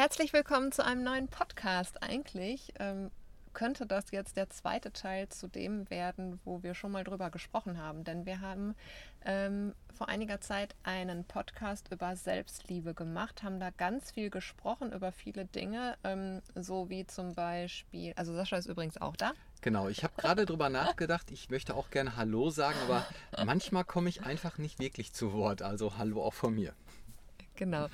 Herzlich 0.00 0.32
willkommen 0.32 0.72
zu 0.72 0.82
einem 0.82 1.02
neuen 1.02 1.28
Podcast. 1.28 2.02
Eigentlich 2.02 2.72
ähm, 2.78 3.10
könnte 3.52 3.84
das 3.84 4.06
jetzt 4.12 4.34
der 4.38 4.48
zweite 4.48 4.94
Teil 4.94 5.28
zu 5.28 5.46
dem 5.46 5.90
werden, 5.90 6.40
wo 6.46 6.62
wir 6.62 6.72
schon 6.72 6.90
mal 6.90 7.04
drüber 7.04 7.28
gesprochen 7.28 7.76
haben. 7.76 8.02
Denn 8.02 8.24
wir 8.24 8.40
haben 8.40 8.74
ähm, 9.26 9.74
vor 9.92 10.08
einiger 10.08 10.40
Zeit 10.40 10.74
einen 10.84 11.24
Podcast 11.24 11.92
über 11.92 12.16
Selbstliebe 12.16 12.94
gemacht, 12.94 13.42
haben 13.42 13.60
da 13.60 13.68
ganz 13.76 14.10
viel 14.12 14.30
gesprochen 14.30 14.90
über 14.90 15.12
viele 15.12 15.44
Dinge, 15.44 15.98
ähm, 16.02 16.40
so 16.54 16.88
wie 16.88 17.06
zum 17.06 17.34
Beispiel, 17.34 18.14
also 18.16 18.34
Sascha 18.34 18.56
ist 18.56 18.68
übrigens 18.68 18.96
auch 18.96 19.16
da. 19.16 19.32
Genau, 19.60 19.90
ich 19.90 20.02
habe 20.02 20.14
gerade 20.16 20.46
drüber 20.46 20.70
nachgedacht, 20.70 21.30
ich 21.30 21.50
möchte 21.50 21.74
auch 21.74 21.90
gerne 21.90 22.16
Hallo 22.16 22.48
sagen, 22.48 22.78
aber 22.84 23.04
manchmal 23.44 23.84
komme 23.84 24.08
ich 24.08 24.22
einfach 24.22 24.56
nicht 24.56 24.78
wirklich 24.78 25.12
zu 25.12 25.34
Wort. 25.34 25.60
Also 25.60 25.98
Hallo 25.98 26.24
auch 26.24 26.32
von 26.32 26.54
mir. 26.54 26.72
Genau. 27.60 27.88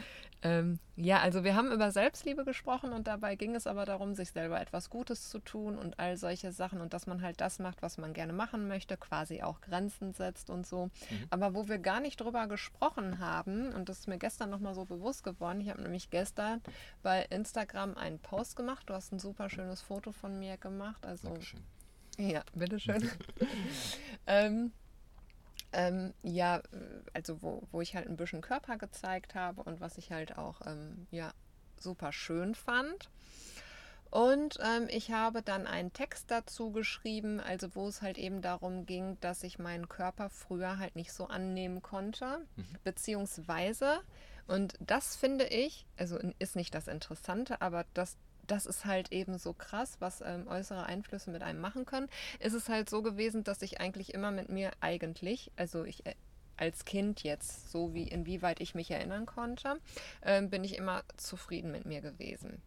Ähm, 0.46 0.78
ja, 0.94 1.18
also 1.18 1.42
wir 1.42 1.56
haben 1.56 1.72
über 1.72 1.90
Selbstliebe 1.90 2.44
gesprochen 2.44 2.92
und 2.92 3.08
dabei 3.08 3.34
ging 3.34 3.56
es 3.56 3.66
aber 3.66 3.84
darum, 3.84 4.14
sich 4.14 4.30
selber 4.30 4.60
etwas 4.60 4.90
Gutes 4.90 5.28
zu 5.28 5.40
tun 5.40 5.76
und 5.76 5.98
all 5.98 6.16
solche 6.16 6.52
Sachen 6.52 6.80
und 6.80 6.94
dass 6.94 7.08
man 7.08 7.20
halt 7.20 7.40
das 7.40 7.58
macht, 7.58 7.82
was 7.82 7.98
man 7.98 8.12
gerne 8.12 8.32
machen 8.32 8.68
möchte, 8.68 8.96
quasi 8.96 9.42
auch 9.42 9.60
Grenzen 9.60 10.14
setzt 10.14 10.48
und 10.48 10.64
so. 10.64 10.86
Mhm. 10.86 11.26
Aber 11.30 11.54
wo 11.54 11.68
wir 11.68 11.78
gar 11.78 12.00
nicht 12.00 12.20
drüber 12.20 12.46
gesprochen 12.46 13.18
haben, 13.18 13.72
und 13.72 13.88
das 13.88 14.00
ist 14.00 14.08
mir 14.08 14.18
gestern 14.18 14.50
nochmal 14.50 14.74
so 14.74 14.84
bewusst 14.84 15.24
geworden, 15.24 15.60
ich 15.60 15.68
habe 15.68 15.82
nämlich 15.82 16.10
gestern 16.10 16.62
bei 17.02 17.22
Instagram 17.24 17.96
einen 17.96 18.20
Post 18.20 18.54
gemacht, 18.54 18.88
du 18.88 18.94
hast 18.94 19.12
ein 19.12 19.18
super 19.18 19.50
schönes 19.50 19.80
Foto 19.80 20.12
von 20.12 20.38
mir 20.38 20.56
gemacht. 20.58 21.04
Also, 21.04 21.28
Dankeschön. 21.28 21.60
Ja, 22.18 22.42
bitteschön. 22.54 23.10
ähm, 24.26 24.72
ähm, 25.76 26.14
ja, 26.22 26.62
also 27.12 27.42
wo, 27.42 27.62
wo 27.70 27.82
ich 27.82 27.94
halt 27.94 28.08
ein 28.08 28.16
bisschen 28.16 28.40
Körper 28.40 28.78
gezeigt 28.78 29.34
habe 29.34 29.62
und 29.62 29.80
was 29.80 29.98
ich 29.98 30.10
halt 30.10 30.38
auch 30.38 30.62
ähm, 30.66 31.06
ja, 31.10 31.32
super 31.78 32.12
schön 32.12 32.54
fand. 32.54 33.10
Und 34.10 34.58
ähm, 34.62 34.88
ich 34.88 35.10
habe 35.10 35.42
dann 35.42 35.66
einen 35.66 35.92
Text 35.92 36.30
dazu 36.30 36.70
geschrieben, 36.72 37.40
also 37.40 37.74
wo 37.74 37.88
es 37.88 38.00
halt 38.00 38.16
eben 38.16 38.40
darum 38.40 38.86
ging, 38.86 39.18
dass 39.20 39.42
ich 39.42 39.58
meinen 39.58 39.88
Körper 39.88 40.30
früher 40.30 40.78
halt 40.78 40.96
nicht 40.96 41.12
so 41.12 41.26
annehmen 41.26 41.82
konnte, 41.82 42.38
mhm. 42.56 42.64
beziehungsweise, 42.82 44.00
und 44.46 44.74
das 44.80 45.16
finde 45.16 45.44
ich, 45.46 45.86
also 45.98 46.18
ist 46.38 46.56
nicht 46.56 46.74
das 46.74 46.88
Interessante, 46.88 47.60
aber 47.60 47.84
das 47.92 48.16
das 48.46 48.66
ist 48.66 48.84
halt 48.84 49.12
eben 49.12 49.38
so 49.38 49.52
krass, 49.52 49.96
was 50.00 50.20
ähm, 50.20 50.46
äußere 50.48 50.84
Einflüsse 50.84 51.30
mit 51.30 51.42
einem 51.42 51.60
machen 51.60 51.84
können. 51.84 52.08
Ist 52.40 52.54
es 52.54 52.68
halt 52.68 52.88
so 52.90 53.02
gewesen, 53.02 53.44
dass 53.44 53.62
ich 53.62 53.80
eigentlich 53.80 54.14
immer 54.14 54.30
mit 54.30 54.48
mir 54.48 54.70
eigentlich, 54.80 55.50
also 55.56 55.84
ich 55.84 56.06
äh, 56.06 56.14
als 56.56 56.84
Kind 56.84 57.22
jetzt, 57.22 57.70
so 57.70 57.92
wie 57.92 58.08
inwieweit 58.08 58.60
ich 58.60 58.74
mich 58.74 58.90
erinnern 58.90 59.26
konnte, 59.26 59.78
ähm, 60.22 60.48
bin 60.50 60.64
ich 60.64 60.76
immer 60.76 61.02
zufrieden 61.16 61.70
mit 61.70 61.84
mir 61.84 62.00
gewesen. 62.00 62.62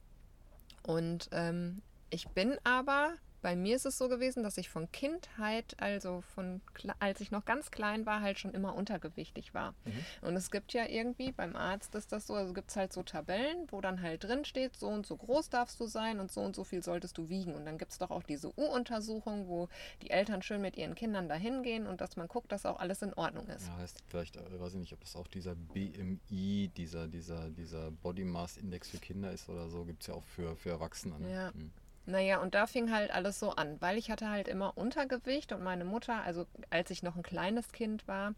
Und 0.84 1.30
ähm, 1.32 1.82
ich 2.10 2.28
bin 2.30 2.58
aber 2.64 3.14
bei 3.42 3.56
mir 3.56 3.76
ist 3.76 3.86
es 3.86 3.98
so 3.98 4.10
gewesen, 4.10 4.44
dass 4.44 4.58
ich 4.58 4.70
von 4.70 4.92
Kindheit, 4.92 5.76
also 5.80 6.22
von 6.36 6.62
als 7.00 7.22
ich 7.22 7.32
noch 7.32 7.46
ganz 7.46 7.72
klein 7.72 8.06
war, 8.06 8.22
halt 8.22 8.40
schon 8.40 8.54
immer 8.54 8.76
untergewichtig 8.76 9.54
war. 9.54 9.72
Mhm. 9.86 10.28
Und 10.28 10.36
es 10.36 10.52
gibt 10.52 10.74
ja 10.74 10.86
irgendwie, 10.86 11.32
beim 11.32 11.56
Arzt 11.56 11.96
ist 11.96 12.12
das 12.12 12.28
so, 12.28 12.36
also 12.36 12.54
gibt 12.54 12.70
es 12.70 12.76
halt 12.76 12.94
so 12.94 13.04
Tabellen, 13.04 13.68
wo 13.70 13.82
dann 13.82 14.02
halt 14.02 14.24
drin 14.24 14.46
steht, 14.46 14.76
so 14.76 14.88
und 14.88 15.06
so 15.06 15.16
groß 15.18 15.50
darfst 15.50 15.80
du 15.80 15.88
sein 15.88 16.20
und 16.20 16.32
so 16.32 16.42
und 16.42 16.56
so 16.56 16.64
viel 16.64 16.84
solltest 16.84 17.18
du 17.18 17.30
wiegen. 17.30 17.56
Und 17.56 17.66
dann 17.66 17.78
gibt 17.78 17.92
es 17.92 17.98
doch 17.98 18.12
auch 18.12 18.24
diese 18.24 18.50
U-Untersuchung, 18.58 19.48
wo 19.48 19.70
die 20.02 20.10
Eltern 20.10 20.42
schön 20.42 20.62
mit 20.62 20.78
ihren 20.78 20.96
Kindern 20.96 21.30
dahin 21.30 21.64
gehen 21.64 21.88
und 21.88 22.02
dass 22.02 22.18
man 22.18 22.28
guckt, 22.28 22.52
dass 22.52 22.66
auch 22.66 22.80
alles 22.80 23.02
in 23.02 23.14
Ordnung 23.14 23.48
ist. 23.48 23.68
Ja, 23.68 23.78
heißt 23.78 24.04
vielleicht, 24.08 24.38
äh, 24.38 24.60
weiß 24.60 24.74
ich 24.74 24.80
nicht, 24.80 24.94
ob 24.94 25.02
das 25.02 25.16
auch 25.16 25.28
dieser 25.28 25.56
BMI, 25.56 26.72
dieser, 26.76 27.08
dieser, 27.08 27.50
dieser 27.50 27.92
Body 27.92 28.24
Mass 28.24 28.58
Index 28.58 28.90
für 28.90 28.98
Kinder 28.98 29.32
ist 29.32 29.50
oder 29.50 29.70
so, 29.70 29.86
gibt 29.86 30.02
es 30.02 30.08
ja 30.08 30.14
auch 30.14 30.24
für, 30.24 30.56
für 30.56 30.70
Erwachsene. 30.70 31.20
Ne? 31.20 31.32
Ja. 31.32 31.52
Mhm. 31.54 31.72
Naja, 32.10 32.40
und 32.40 32.56
da 32.56 32.66
fing 32.66 32.92
halt 32.92 33.12
alles 33.12 33.40
so 33.40 33.52
an, 33.52 33.80
weil 33.82 33.98
ich 33.98 34.10
hatte 34.10 34.30
halt 34.30 34.48
immer 34.48 34.76
Untergewicht 34.76 35.52
und 35.54 35.62
meine 35.64 35.86
Mutter, 35.86 36.24
also 36.24 36.48
als 36.72 36.90
ich 36.90 37.04
noch 37.04 37.16
ein 37.16 37.22
kleines 37.22 37.72
Kind 37.72 38.08
war, 38.08 38.34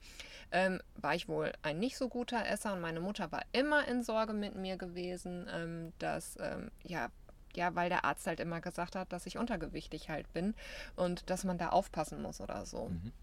ähm, 0.52 0.82
war 0.96 1.16
ich 1.16 1.30
wohl 1.30 1.54
ein 1.62 1.80
nicht 1.80 1.96
so 1.96 2.10
guter 2.10 2.46
Esser 2.46 2.74
und 2.74 2.82
meine 2.82 3.00
Mutter 3.00 3.32
war 3.32 3.44
immer 3.54 3.88
in 3.88 4.04
Sorge 4.04 4.34
mit 4.34 4.56
mir 4.56 4.76
gewesen, 4.76 5.48
ähm, 5.50 5.94
dass, 6.00 6.38
ähm, 6.42 6.70
ja, 6.84 7.10
ja, 7.56 7.74
weil 7.74 7.88
der 7.88 8.04
Arzt 8.04 8.28
halt 8.28 8.42
immer 8.42 8.60
gesagt 8.60 8.96
hat, 8.98 9.14
dass 9.14 9.26
ich 9.26 9.38
untergewichtig 9.38 10.10
halt 10.10 10.32
bin 10.34 10.54
und 10.98 11.30
dass 11.30 11.46
man 11.46 11.58
da 11.58 11.70
aufpassen 11.70 12.22
muss 12.22 12.42
oder 12.42 12.66
so. 12.66 12.90
Mhm. 12.90 13.14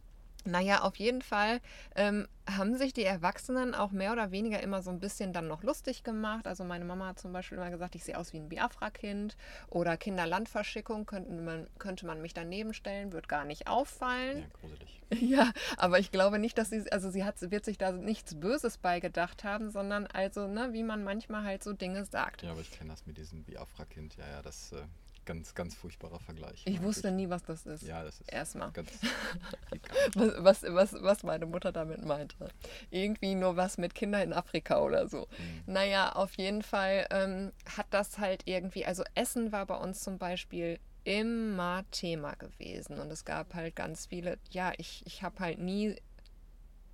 Naja, 0.48 0.82
auf 0.82 0.96
jeden 0.96 1.22
Fall 1.22 1.60
ähm, 1.94 2.26
haben 2.48 2.74
sich 2.76 2.92
die 2.94 3.04
Erwachsenen 3.04 3.74
auch 3.74 3.92
mehr 3.92 4.12
oder 4.12 4.30
weniger 4.30 4.62
immer 4.62 4.82
so 4.82 4.90
ein 4.90 5.00
bisschen 5.00 5.32
dann 5.32 5.46
noch 5.46 5.62
lustig 5.62 6.02
gemacht. 6.02 6.46
Also 6.46 6.64
meine 6.64 6.84
Mama 6.84 7.08
hat 7.08 7.20
zum 7.20 7.32
Beispiel 7.32 7.58
immer 7.58 7.70
gesagt, 7.70 7.94
ich 7.94 8.04
sehe 8.04 8.18
aus 8.18 8.32
wie 8.32 8.38
ein 8.38 8.48
Biafra-Kind 8.48 9.36
oder 9.68 9.96
Kinderlandverschickung 9.96 11.04
könnte 11.06 11.30
man, 11.32 11.68
könnte 11.78 12.06
man 12.06 12.22
mich 12.22 12.32
daneben 12.32 12.72
stellen, 12.72 13.12
wird 13.12 13.28
gar 13.28 13.44
nicht 13.44 13.68
auffallen. 13.68 14.40
Ja, 14.40 14.46
gruselig. 14.60 15.02
Ja, 15.20 15.52
aber 15.78 15.98
ich 15.98 16.10
glaube 16.10 16.38
nicht, 16.38 16.58
dass 16.58 16.68
sie, 16.68 16.92
also 16.92 17.10
sie 17.10 17.24
hat, 17.24 17.36
wird 17.50 17.64
sich 17.64 17.78
da 17.78 17.92
nichts 17.92 18.34
Böses 18.38 18.76
beigedacht 18.76 19.42
haben, 19.42 19.70
sondern 19.70 20.06
also, 20.06 20.46
ne, 20.46 20.68
wie 20.72 20.82
man 20.82 21.02
manchmal 21.02 21.44
halt 21.44 21.64
so 21.64 21.72
Dinge 21.72 22.04
sagt. 22.04 22.42
Ja, 22.42 22.50
aber 22.50 22.60
ich 22.60 22.70
kenne 22.70 22.90
das 22.90 23.06
mit 23.06 23.16
diesem 23.16 23.42
Biafra-Kind, 23.44 24.16
ja, 24.16 24.28
ja, 24.28 24.42
das... 24.42 24.72
Äh 24.72 24.82
ganz, 25.28 25.54
ganz 25.54 25.74
furchtbarer 25.74 26.20
Vergleich. 26.20 26.62
Ich 26.64 26.82
wusste 26.82 27.10
nie, 27.10 27.28
was 27.28 27.44
das 27.44 27.66
ist. 27.66 27.82
Ja, 27.82 28.02
das 28.02 28.18
ist 28.18 28.32
erstmal. 28.32 28.72
Ganz, 28.72 28.90
was, 30.14 30.62
was, 30.62 30.94
was, 31.02 31.22
meine 31.22 31.44
Mutter 31.44 31.70
damit 31.70 32.02
meinte. 32.02 32.48
Irgendwie 32.90 33.34
nur 33.34 33.54
was 33.54 33.76
mit 33.76 33.94
Kindern 33.94 34.22
in 34.22 34.32
Afrika 34.32 34.80
oder 34.80 35.06
so. 35.06 35.28
Mhm. 35.38 35.74
Naja, 35.74 36.12
auf 36.12 36.32
jeden 36.38 36.62
Fall 36.62 37.06
ähm, 37.10 37.52
hat 37.76 37.88
das 37.90 38.18
halt 38.18 38.44
irgendwie, 38.46 38.86
also 38.86 39.04
Essen 39.14 39.52
war 39.52 39.66
bei 39.66 39.76
uns 39.76 40.00
zum 40.00 40.16
Beispiel 40.16 40.78
immer 41.04 41.84
Thema 41.90 42.32
gewesen. 42.36 42.98
Und 42.98 43.10
es 43.10 43.26
gab 43.26 43.52
halt 43.52 43.76
ganz 43.76 44.06
viele, 44.06 44.38
ja, 44.50 44.72
ich, 44.78 45.02
ich 45.04 45.22
habe 45.22 45.40
halt 45.40 45.58
nie 45.58 45.96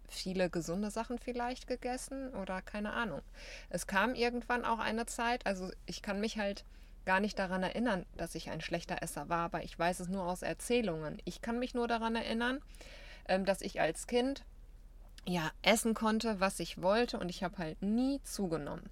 viele 0.09 0.51
gesunde 0.51 0.91
Sachen 0.91 1.21
vielleicht 1.21 1.69
gegessen 1.69 2.35
oder 2.35 2.63
keine 2.63 2.95
Ahnung. 2.95 3.23
Es 3.71 3.87
kam 3.87 4.17
irgendwann 4.17 4.65
auch 4.65 4.81
eine 4.81 5.07
Zeit, 5.07 5.47
also 5.47 5.71
ich 5.87 6.03
kann 6.03 6.19
mich 6.19 6.37
halt 6.37 6.65
gar 7.05 7.21
nicht 7.21 7.39
daran 7.39 7.63
erinnern, 7.63 8.07
dass 8.17 8.35
ich 8.35 8.51
ein 8.51 8.61
schlechter 8.61 9.03
Esser 9.03 9.29
war, 9.29 9.45
aber 9.45 9.63
ich 9.63 9.79
weiß 9.79 10.01
es 10.01 10.09
nur 10.09 10.27
aus 10.27 10.43
Erzählungen. 10.43 11.19
Ich 11.25 11.41
kann 11.41 11.59
mich 11.59 11.75
nur 11.75 11.89
daran 11.89 12.17
erinnern, 12.17 12.61
ähm, 13.29 13.45
dass 13.45 13.61
ich 13.61 13.81
als 13.81 14.07
Kind 14.07 14.45
ja 15.27 15.51
essen 15.63 15.95
konnte, 15.95 16.41
was 16.41 16.61
ich 16.61 16.83
wollte 16.83 17.19
und 17.19 17.29
ich 17.29 17.43
habe 17.43 17.59
halt 17.59 17.83
nie 17.83 18.21
zugenommen. 18.23 18.91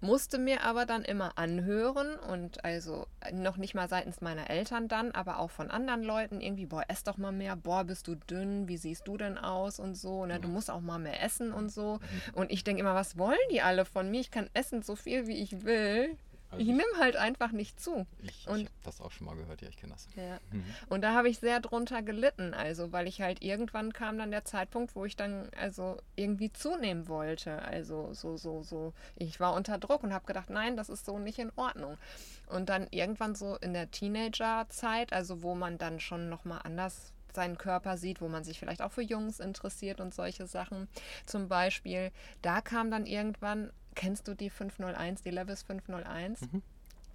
Musste 0.00 0.36
mir 0.36 0.64
aber 0.64 0.84
dann 0.84 1.02
immer 1.02 1.38
anhören 1.38 2.16
und 2.16 2.62
also 2.62 3.06
noch 3.32 3.56
nicht 3.56 3.74
mal 3.74 3.88
seitens 3.88 4.20
meiner 4.20 4.50
Eltern 4.50 4.86
dann, 4.86 5.12
aber 5.12 5.38
auch 5.38 5.50
von 5.50 5.70
anderen 5.70 6.02
Leuten 6.02 6.42
irgendwie, 6.42 6.66
boah, 6.66 6.84
ess 6.88 7.04
doch 7.04 7.16
mal 7.16 7.32
mehr, 7.32 7.56
boah, 7.56 7.84
bist 7.84 8.06
du 8.06 8.14
dünn, 8.14 8.68
wie 8.68 8.76
siehst 8.76 9.08
du 9.08 9.16
denn 9.16 9.38
aus 9.38 9.80
und 9.80 9.94
so, 9.94 10.26
ne, 10.26 10.38
du 10.40 10.48
musst 10.48 10.70
auch 10.70 10.82
mal 10.82 10.98
mehr 10.98 11.22
essen 11.22 11.54
und 11.54 11.70
so. 11.70 11.94
Mhm. 11.94 12.34
Und 12.34 12.52
ich 12.52 12.64
denke 12.64 12.80
immer, 12.80 12.94
was 12.94 13.16
wollen 13.16 13.38
die 13.50 13.62
alle 13.62 13.86
von 13.86 14.10
mir? 14.10 14.20
Ich 14.20 14.30
kann 14.30 14.50
essen 14.52 14.82
so 14.82 14.94
viel, 14.94 15.26
wie 15.26 15.42
ich 15.42 15.64
will. 15.64 16.18
Also 16.54 16.62
ich, 16.62 16.68
ich 16.68 16.74
nehme 16.74 16.98
halt 16.98 17.16
einfach 17.16 17.52
nicht 17.52 17.80
zu. 17.80 18.06
Ich, 18.22 18.46
ich 18.46 18.46
habe 18.46 18.68
das 18.84 19.00
auch 19.00 19.10
schon 19.10 19.26
mal 19.26 19.36
gehört, 19.36 19.62
ja, 19.62 19.68
ich 19.68 19.76
kenne 19.76 19.92
das. 19.92 20.08
Ja. 20.16 20.38
Mhm. 20.50 20.64
Und 20.88 21.02
da 21.02 21.14
habe 21.14 21.28
ich 21.28 21.38
sehr 21.38 21.60
drunter 21.60 22.02
gelitten, 22.02 22.54
also 22.54 22.92
weil 22.92 23.06
ich 23.06 23.20
halt 23.20 23.42
irgendwann 23.42 23.92
kam 23.92 24.18
dann 24.18 24.30
der 24.30 24.44
Zeitpunkt, 24.44 24.94
wo 24.94 25.04
ich 25.04 25.16
dann 25.16 25.50
also 25.58 25.98
irgendwie 26.16 26.52
zunehmen 26.52 27.08
wollte. 27.08 27.62
Also 27.62 28.12
so, 28.14 28.36
so, 28.36 28.62
so. 28.62 28.92
Ich 29.16 29.40
war 29.40 29.54
unter 29.54 29.78
Druck 29.78 30.02
und 30.02 30.12
habe 30.12 30.26
gedacht, 30.26 30.50
nein, 30.50 30.76
das 30.76 30.88
ist 30.88 31.06
so 31.06 31.18
nicht 31.18 31.38
in 31.38 31.52
Ordnung. 31.56 31.98
Und 32.46 32.68
dann 32.68 32.86
irgendwann 32.90 33.34
so 33.34 33.56
in 33.56 33.72
der 33.72 33.90
Teenagerzeit, 33.90 35.12
also 35.12 35.42
wo 35.42 35.54
man 35.54 35.78
dann 35.78 36.00
schon 36.00 36.28
nochmal 36.28 36.60
anders 36.64 37.12
seinen 37.34 37.58
Körper 37.58 37.96
sieht, 37.96 38.20
wo 38.20 38.28
man 38.28 38.44
sich 38.44 38.58
vielleicht 38.58 38.82
auch 38.82 38.92
für 38.92 39.02
Jungs 39.02 39.40
interessiert 39.40 40.00
und 40.00 40.14
solche 40.14 40.46
Sachen. 40.46 40.88
Zum 41.26 41.48
Beispiel, 41.48 42.12
da 42.42 42.60
kam 42.60 42.90
dann 42.90 43.06
irgendwann 43.06 43.72
Kennst 43.94 44.28
du 44.28 44.34
die 44.34 44.50
501, 44.50 45.22
die 45.22 45.30
Levis 45.30 45.62
501? 45.62 46.40
Mhm. 46.40 46.62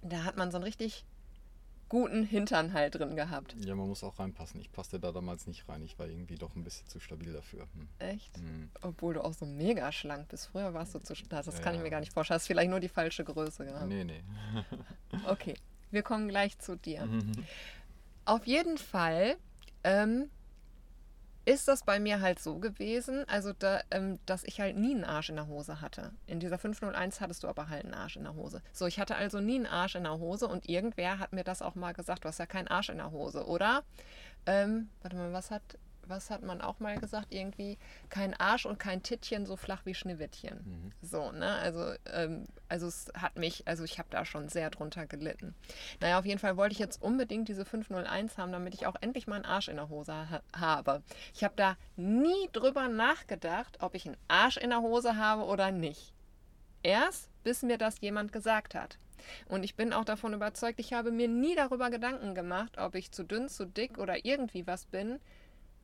Da 0.02 0.24
hat 0.24 0.36
man 0.36 0.50
so 0.50 0.56
einen 0.56 0.64
richtig 0.64 1.04
guten 1.90 2.22
Hintern 2.22 2.72
halt 2.72 2.94
drin 2.94 3.16
gehabt. 3.16 3.56
Ja, 3.58 3.74
man 3.74 3.88
muss 3.88 4.04
auch 4.04 4.18
reinpassen. 4.18 4.60
Ich 4.60 4.72
passte 4.72 5.00
da 5.00 5.10
damals 5.12 5.46
nicht 5.46 5.68
rein. 5.68 5.82
Ich 5.82 5.98
war 5.98 6.06
irgendwie 6.06 6.36
doch 6.36 6.54
ein 6.54 6.62
bisschen 6.62 6.86
zu 6.86 7.00
stabil 7.00 7.32
dafür. 7.32 7.66
Hm. 7.74 7.88
Echt? 7.98 8.36
Hm. 8.36 8.70
Obwohl 8.80 9.14
du 9.14 9.24
auch 9.24 9.34
so 9.34 9.44
mega 9.44 9.90
schlank 9.90 10.28
bist. 10.28 10.46
Früher 10.46 10.72
warst 10.72 10.94
du 10.94 11.00
zu 11.00 11.14
schlank. 11.16 11.44
Das 11.44 11.58
ja. 11.58 11.62
kann 11.62 11.74
ich 11.74 11.82
mir 11.82 11.90
gar 11.90 12.00
nicht 12.00 12.12
vorstellen. 12.12 12.36
Hast 12.36 12.46
vielleicht 12.46 12.70
nur 12.70 12.80
die 12.80 12.88
falsche 12.88 13.24
Größe 13.24 13.66
gehabt. 13.66 13.88
Nee, 13.88 14.04
nee. 14.04 14.22
okay, 15.26 15.54
wir 15.90 16.02
kommen 16.02 16.28
gleich 16.28 16.58
zu 16.58 16.76
dir. 16.76 17.04
Mhm. 17.04 17.32
Auf 18.24 18.46
jeden 18.46 18.78
Fall 18.78 19.36
ähm, 19.82 20.30
ist 21.44 21.68
das 21.68 21.84
bei 21.84 21.98
mir 21.98 22.20
halt 22.20 22.38
so 22.38 22.58
gewesen, 22.58 23.24
also 23.28 23.52
da, 23.52 23.80
ähm, 23.90 24.18
dass 24.26 24.44
ich 24.44 24.60
halt 24.60 24.76
nie 24.76 24.94
einen 24.94 25.04
Arsch 25.04 25.30
in 25.30 25.36
der 25.36 25.46
Hose 25.46 25.80
hatte. 25.80 26.12
In 26.26 26.38
dieser 26.40 26.58
501 26.58 27.20
hattest 27.20 27.42
du 27.42 27.48
aber 27.48 27.68
halt 27.68 27.84
einen 27.84 27.94
Arsch 27.94 28.16
in 28.16 28.24
der 28.24 28.34
Hose. 28.34 28.62
So, 28.72 28.86
ich 28.86 29.00
hatte 29.00 29.16
also 29.16 29.40
nie 29.40 29.56
einen 29.56 29.66
Arsch 29.66 29.94
in 29.94 30.04
der 30.04 30.18
Hose 30.18 30.46
und 30.46 30.68
irgendwer 30.68 31.18
hat 31.18 31.32
mir 31.32 31.44
das 31.44 31.62
auch 31.62 31.74
mal 31.74 31.92
gesagt, 31.92 32.24
du 32.24 32.28
hast 32.28 32.38
ja 32.38 32.46
keinen 32.46 32.68
Arsch 32.68 32.90
in 32.90 32.98
der 32.98 33.10
Hose, 33.10 33.46
oder? 33.46 33.82
Ähm, 34.46 34.90
warte 35.02 35.16
mal, 35.16 35.32
was 35.32 35.50
hat, 35.50 35.62
was 36.10 36.30
hat 36.30 36.42
man 36.42 36.60
auch 36.60 36.80
mal 36.80 36.98
gesagt? 36.98 37.28
Irgendwie 37.30 37.78
kein 38.08 38.34
Arsch 38.34 38.66
und 38.66 38.78
kein 38.78 39.02
Tittchen 39.02 39.46
so 39.46 39.56
flach 39.56 39.86
wie 39.86 39.94
Schneewittchen. 39.94 40.58
Mhm. 40.64 40.92
So, 41.00 41.32
ne? 41.32 41.54
Also, 41.56 41.94
ähm, 42.12 42.46
also 42.68 42.86
es 42.86 43.10
hat 43.14 43.36
mich, 43.36 43.66
also 43.66 43.84
ich 43.84 43.98
habe 43.98 44.08
da 44.10 44.24
schon 44.24 44.48
sehr 44.48 44.70
drunter 44.70 45.06
gelitten. 45.06 45.54
Naja, 46.00 46.18
auf 46.18 46.26
jeden 46.26 46.38
Fall 46.38 46.56
wollte 46.56 46.72
ich 46.72 46.78
jetzt 46.78 47.02
unbedingt 47.02 47.48
diese 47.48 47.64
501 47.64 48.36
haben, 48.36 48.52
damit 48.52 48.74
ich 48.74 48.86
auch 48.86 48.96
endlich 49.00 49.26
mal 49.26 49.36
einen 49.36 49.44
Arsch 49.44 49.68
in 49.68 49.76
der 49.76 49.88
Hose 49.88 50.12
ha 50.12 50.42
habe. 50.54 51.02
Ich 51.34 51.44
habe 51.44 51.54
da 51.56 51.76
nie 51.96 52.48
drüber 52.52 52.88
nachgedacht, 52.88 53.78
ob 53.80 53.94
ich 53.94 54.06
einen 54.06 54.16
Arsch 54.28 54.56
in 54.56 54.70
der 54.70 54.82
Hose 54.82 55.16
habe 55.16 55.44
oder 55.44 55.70
nicht. 55.70 56.12
Erst, 56.82 57.30
bis 57.42 57.62
mir 57.62 57.78
das 57.78 58.00
jemand 58.00 58.32
gesagt 58.32 58.74
hat. 58.74 58.98
Und 59.48 59.64
ich 59.64 59.74
bin 59.74 59.92
auch 59.92 60.04
davon 60.04 60.32
überzeugt, 60.34 60.80
ich 60.80 60.92
habe 60.92 61.10
mir 61.10 61.28
nie 61.28 61.54
darüber 61.54 61.90
Gedanken 61.90 62.34
gemacht, 62.34 62.78
ob 62.78 62.94
ich 62.94 63.12
zu 63.12 63.24
dünn, 63.24 63.48
zu 63.48 63.66
dick 63.66 63.98
oder 63.98 64.24
irgendwie 64.24 64.66
was 64.66 64.86
bin, 64.86 65.20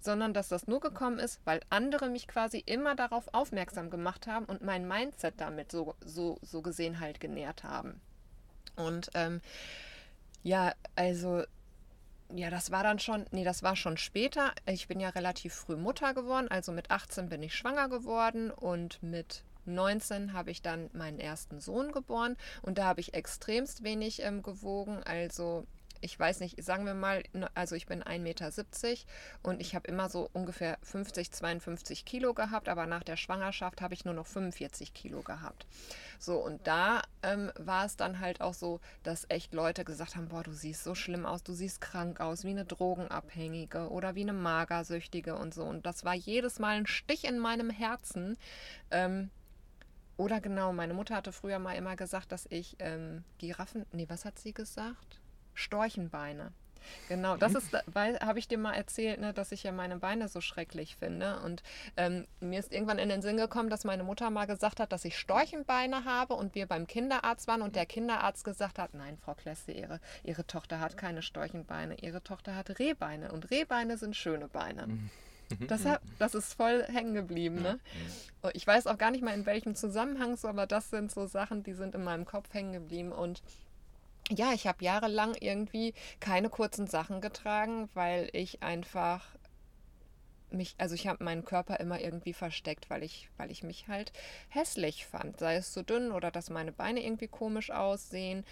sondern 0.06 0.32
dass 0.32 0.48
das 0.48 0.66
nur 0.66 0.80
gekommen 0.80 1.18
ist, 1.18 1.40
weil 1.44 1.60
andere 1.68 2.08
mich 2.08 2.26
quasi 2.26 2.62
immer 2.64 2.94
darauf 2.94 3.28
aufmerksam 3.34 3.90
gemacht 3.90 4.26
haben 4.26 4.46
und 4.46 4.62
mein 4.62 4.88
Mindset 4.88 5.34
damit 5.36 5.70
so, 5.70 5.94
so, 6.00 6.38
so 6.40 6.62
gesehen 6.62 7.00
halt 7.00 7.20
genährt 7.20 7.64
haben. 7.64 8.00
Und 8.76 9.10
ähm, 9.12 9.42
ja, 10.42 10.72
also 10.94 11.42
ja, 12.34 12.50
das 12.50 12.70
war 12.70 12.82
dann 12.82 12.98
schon, 12.98 13.26
nee, 13.30 13.44
das 13.44 13.62
war 13.62 13.76
schon 13.76 13.96
später. 13.96 14.52
Ich 14.66 14.88
bin 14.88 14.98
ja 14.98 15.10
relativ 15.10 15.54
früh 15.54 15.76
Mutter 15.76 16.14
geworden, 16.14 16.48
also 16.48 16.72
mit 16.72 16.90
18 16.90 17.28
bin 17.28 17.42
ich 17.42 17.54
schwanger 17.54 17.88
geworden 17.88 18.50
und 18.50 19.02
mit 19.02 19.44
19 19.64 20.32
habe 20.32 20.50
ich 20.50 20.62
dann 20.62 20.88
meinen 20.92 21.18
ersten 21.18 21.60
Sohn 21.60 21.92
geboren 21.92 22.36
und 22.62 22.78
da 22.78 22.84
habe 22.84 23.00
ich 23.00 23.14
extremst 23.14 23.82
wenig 23.82 24.22
ähm, 24.22 24.42
gewogen. 24.42 25.02
Also 25.04 25.66
ich 26.00 26.18
weiß 26.18 26.40
nicht, 26.40 26.62
sagen 26.62 26.86
wir 26.86 26.94
mal, 26.94 27.22
also 27.54 27.74
ich 27.74 27.86
bin 27.86 28.02
1,70 28.02 28.18
Meter 28.20 28.50
und 29.42 29.60
ich 29.60 29.74
habe 29.74 29.88
immer 29.88 30.08
so 30.08 30.28
ungefähr 30.32 30.78
50, 30.82 31.32
52 31.32 32.04
Kilo 32.04 32.34
gehabt, 32.34 32.68
aber 32.68 32.86
nach 32.86 33.02
der 33.02 33.16
Schwangerschaft 33.16 33.80
habe 33.80 33.94
ich 33.94 34.04
nur 34.04 34.14
noch 34.14 34.26
45 34.26 34.94
Kilo 34.94 35.22
gehabt. 35.22 35.66
So, 36.18 36.36
und 36.36 36.66
da 36.66 37.02
ähm, 37.22 37.52
war 37.58 37.84
es 37.84 37.96
dann 37.96 38.20
halt 38.20 38.40
auch 38.40 38.54
so, 38.54 38.80
dass 39.02 39.26
echt 39.28 39.52
Leute 39.54 39.84
gesagt 39.84 40.16
haben, 40.16 40.28
boah, 40.28 40.42
du 40.42 40.52
siehst 40.52 40.84
so 40.84 40.94
schlimm 40.94 41.26
aus, 41.26 41.42
du 41.42 41.52
siehst 41.52 41.80
krank 41.80 42.20
aus, 42.20 42.44
wie 42.44 42.50
eine 42.50 42.64
Drogenabhängige 42.64 43.90
oder 43.90 44.14
wie 44.14 44.22
eine 44.22 44.32
Magersüchtige 44.32 45.36
und 45.36 45.54
so. 45.54 45.64
Und 45.64 45.86
das 45.86 46.04
war 46.04 46.14
jedes 46.14 46.58
Mal 46.58 46.76
ein 46.76 46.86
Stich 46.86 47.24
in 47.24 47.38
meinem 47.38 47.70
Herzen. 47.70 48.36
Ähm, 48.90 49.30
oder 50.16 50.40
genau, 50.40 50.72
meine 50.72 50.94
Mutter 50.94 51.14
hatte 51.14 51.32
früher 51.32 51.58
mal 51.58 51.74
immer 51.74 51.96
gesagt, 51.96 52.32
dass 52.32 52.46
ich 52.48 52.76
ähm, 52.78 53.24
Giraffen, 53.38 53.84
nee, 53.92 54.06
was 54.08 54.24
hat 54.24 54.38
sie 54.38 54.54
gesagt? 54.54 55.20
Storchenbeine. 55.56 56.52
Genau, 57.08 57.36
das 57.36 57.54
ist, 57.54 57.76
weil 57.86 58.18
habe 58.20 58.38
ich 58.38 58.48
dir 58.48 58.58
mal 58.58 58.74
erzählt, 58.74 59.20
ne, 59.20 59.32
dass 59.32 59.52
ich 59.52 59.62
ja 59.62 59.72
meine 59.72 59.96
Beine 59.96 60.28
so 60.28 60.40
schrecklich 60.40 60.96
finde. 60.96 61.40
Und 61.40 61.62
ähm, 61.96 62.26
mir 62.40 62.58
ist 62.58 62.72
irgendwann 62.72 62.98
in 62.98 63.08
den 63.08 63.22
Sinn 63.22 63.36
gekommen, 63.36 63.70
dass 63.70 63.84
meine 63.84 64.04
Mutter 64.04 64.30
mal 64.30 64.46
gesagt 64.46 64.80
hat, 64.80 64.92
dass 64.92 65.04
ich 65.04 65.18
Storchenbeine 65.18 66.04
habe 66.04 66.34
und 66.34 66.54
wir 66.54 66.66
beim 66.66 66.86
Kinderarzt 66.86 67.48
waren 67.48 67.62
und 67.62 67.76
der 67.76 67.86
Kinderarzt 67.86 68.44
gesagt 68.44 68.78
hat, 68.78 68.94
nein, 68.94 69.18
Frau 69.18 69.34
Klesse, 69.34 69.72
ihre, 69.72 70.00
ihre 70.22 70.46
Tochter 70.46 70.80
hat 70.80 70.96
keine 70.96 71.22
Storchenbeine, 71.22 71.96
ihre 72.00 72.22
Tochter 72.22 72.54
hat 72.54 72.78
Rehbeine 72.78 73.32
und 73.32 73.50
Rehbeine 73.50 73.98
sind 73.98 74.16
schöne 74.16 74.48
Beine. 74.48 74.86
Mhm. 74.86 75.10
Das, 75.68 75.84
hat, 75.84 76.00
das 76.18 76.34
ist 76.34 76.54
voll 76.54 76.82
hängen 76.88 77.14
geblieben. 77.14 77.62
Ne? 77.62 77.78
Oh, 78.42 78.48
ich 78.52 78.66
weiß 78.66 78.88
auch 78.88 78.98
gar 78.98 79.12
nicht 79.12 79.22
mal 79.22 79.32
in 79.32 79.46
welchem 79.46 79.76
Zusammenhang 79.76 80.36
so, 80.36 80.48
aber 80.48 80.66
das 80.66 80.90
sind 80.90 81.12
so 81.12 81.26
Sachen, 81.26 81.62
die 81.62 81.72
sind 81.72 81.94
in 81.94 82.02
meinem 82.02 82.24
Kopf 82.24 82.52
hängen 82.52 82.72
geblieben. 82.72 83.12
Und 83.12 83.42
ja, 84.30 84.52
ich 84.52 84.66
habe 84.66 84.84
jahrelang 84.84 85.34
irgendwie 85.40 85.94
keine 86.20 86.50
kurzen 86.50 86.86
Sachen 86.86 87.20
getragen, 87.20 87.88
weil 87.94 88.28
ich 88.32 88.62
einfach 88.62 89.24
mich, 90.50 90.74
also 90.78 90.94
ich 90.94 91.06
habe 91.06 91.24
meinen 91.24 91.44
Körper 91.44 91.80
immer 91.80 92.00
irgendwie 92.00 92.32
versteckt, 92.32 92.88
weil 92.90 93.02
ich, 93.02 93.28
weil 93.36 93.50
ich 93.50 93.62
mich 93.62 93.88
halt 93.88 94.12
hässlich 94.48 95.06
fand. 95.06 95.38
Sei 95.38 95.56
es 95.56 95.72
zu 95.72 95.82
dünn 95.82 96.12
oder 96.12 96.30
dass 96.30 96.50
meine 96.50 96.72
Beine 96.72 97.04
irgendwie 97.04 97.28
komisch 97.28 97.70
aussehen 97.70 98.44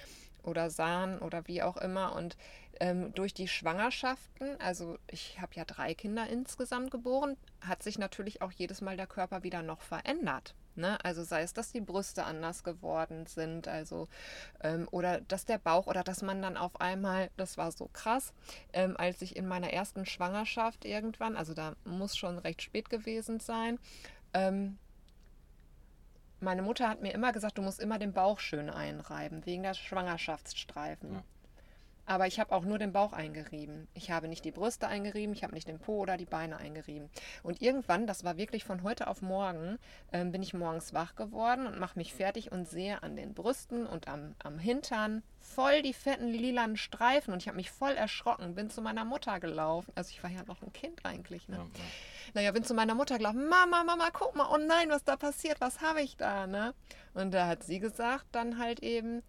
oder 0.43 0.71
sahen 0.71 1.19
oder 1.21 1.47
wie 1.47 1.63
auch 1.63 1.77
immer. 1.77 2.15
Und 2.15 2.37
ähm, 2.81 3.13
durch 3.15 3.35
die 3.35 3.49
Schwangerschaften, 3.49 4.61
also 4.61 4.99
ich 5.11 5.41
habe 5.41 5.55
ja 5.55 5.65
drei 5.65 5.95
Kinder 5.95 6.29
insgesamt 6.29 6.91
geboren, 6.91 7.37
hat 7.61 7.83
sich 7.83 7.99
natürlich 7.99 8.43
auch 8.43 8.53
jedes 8.53 8.81
Mal 8.81 8.97
der 8.97 9.07
Körper 9.07 9.43
wieder 9.43 9.63
noch 9.63 9.81
verändert. 9.81 10.55
Ne? 10.77 11.03
Also 11.05 11.23
sei 11.23 11.43
es, 11.43 11.53
dass 11.53 11.73
die 11.73 11.81
Brüste 11.81 12.25
anders 12.25 12.65
geworden 12.65 13.27
sind, 13.27 13.69
also 13.69 14.09
ähm, 14.63 14.89
oder 14.91 15.21
dass 15.21 15.45
der 15.45 15.59
Bauch 15.59 15.87
oder 15.87 16.03
dass 16.03 16.23
man 16.23 16.43
dann 16.43 16.57
auf 16.57 16.81
einmal, 16.81 17.31
das 17.37 17.57
war 17.57 17.71
so 17.71 17.89
krass, 17.93 18.33
ähm, 18.73 18.97
als 18.97 19.23
ich 19.23 19.37
in 19.37 19.47
meiner 19.47 19.73
ersten 19.73 20.07
Schwangerschaft 20.07 20.85
irgendwann, 20.85 21.37
also 21.37 21.55
da 21.55 21.75
muss 21.85 22.17
schon 22.17 22.39
recht 22.39 22.63
spät 22.63 22.91
gewesen 22.91 23.41
sein, 23.41 23.79
ähm, 24.33 24.79
meine 26.41 26.63
Mutter 26.63 26.89
hat 26.89 27.01
mir 27.01 27.13
immer 27.13 27.33
gesagt, 27.33 27.57
du 27.59 27.63
musst 27.63 27.81
immer 27.81 27.99
den 27.99 28.13
Bauch 28.13 28.39
schön 28.39 28.69
einreiben, 28.69 29.47
wegen 29.47 29.63
der 29.63 29.75
Schwangerschaftsstreifen. 29.75 31.15
Ja. 31.15 31.23
Aber 32.07 32.27
ich 32.27 32.39
habe 32.39 32.55
auch 32.55 32.65
nur 32.65 32.79
den 32.79 32.93
Bauch 32.93 33.13
eingerieben. 33.13 33.89
Ich 33.95 34.11
habe 34.11 34.29
nicht 34.29 34.45
die 34.45 34.51
Brüste 34.51 34.89
eingerieben, 34.89 35.35
ich 35.35 35.43
habe 35.43 35.55
nicht 35.55 35.69
den 35.69 35.79
Po 35.79 36.01
oder 36.01 36.17
die 36.17 36.27
Beine 36.27 36.59
eingerieben. 36.59 37.09
Und 37.43 37.63
irgendwann, 37.63 38.07
das 38.07 38.25
war 38.25 38.37
wirklich 38.37 38.65
von 38.65 38.83
heute 38.83 39.07
auf 39.07 39.23
morgen, 39.23 39.79
ähm, 40.13 40.33
bin 40.33 40.43
ich 40.43 40.55
morgens 40.55 40.93
wach 40.93 41.15
geworden 41.17 41.67
und 41.67 41.79
mache 41.79 41.99
mich 41.99 42.13
fertig 42.13 42.53
und 42.53 42.69
sehe 42.69 43.03
an 43.03 43.17
den 43.17 43.35
Brüsten 43.35 43.87
und 43.87 44.09
am, 44.09 44.35
am 44.43 44.59
Hintern 44.59 45.23
voll 45.41 45.83
die 45.83 45.93
fetten 45.93 46.29
lilanen 46.29 46.77
Streifen. 46.77 47.33
Und 47.33 47.41
ich 47.41 47.49
habe 47.49 47.57
mich 47.57 47.71
voll 47.71 47.93
erschrocken, 47.93 48.55
bin 48.55 48.71
zu 48.71 48.83
meiner 48.83 49.05
Mutter 49.05 49.41
gelaufen. 49.41 49.93
Also 49.95 50.11
ich 50.11 50.23
war 50.23 50.31
ja 50.31 50.43
noch 50.45 50.63
ein 50.63 50.73
Kind 50.73 51.05
eigentlich. 51.05 51.49
Ne? 51.49 51.57
Ja, 51.57 51.63
ja. 51.63 51.85
Naja, 52.35 52.53
bin 52.53 52.65
zu 52.65 52.75
meiner 52.75 52.95
Mutter 52.95 53.19
gelaufen. 53.19 53.49
Mama, 53.49 53.85
Mama, 53.85 54.09
guck 54.13 54.35
mal, 54.35 54.49
oh 54.53 54.59
nein, 54.59 54.91
was 54.91 55.05
da 55.05 55.17
passiert, 55.17 55.61
was 55.61 55.81
habe 55.81 56.03
ich 56.03 56.17
da? 56.17 56.47
Ne? 56.47 56.75
Und 57.15 57.33
da 57.33 57.47
hat 57.47 57.63
sie 57.63 57.79
gesagt 57.79 58.27
dann 58.33 58.59
halt 58.59 58.81
eben, 58.81 59.23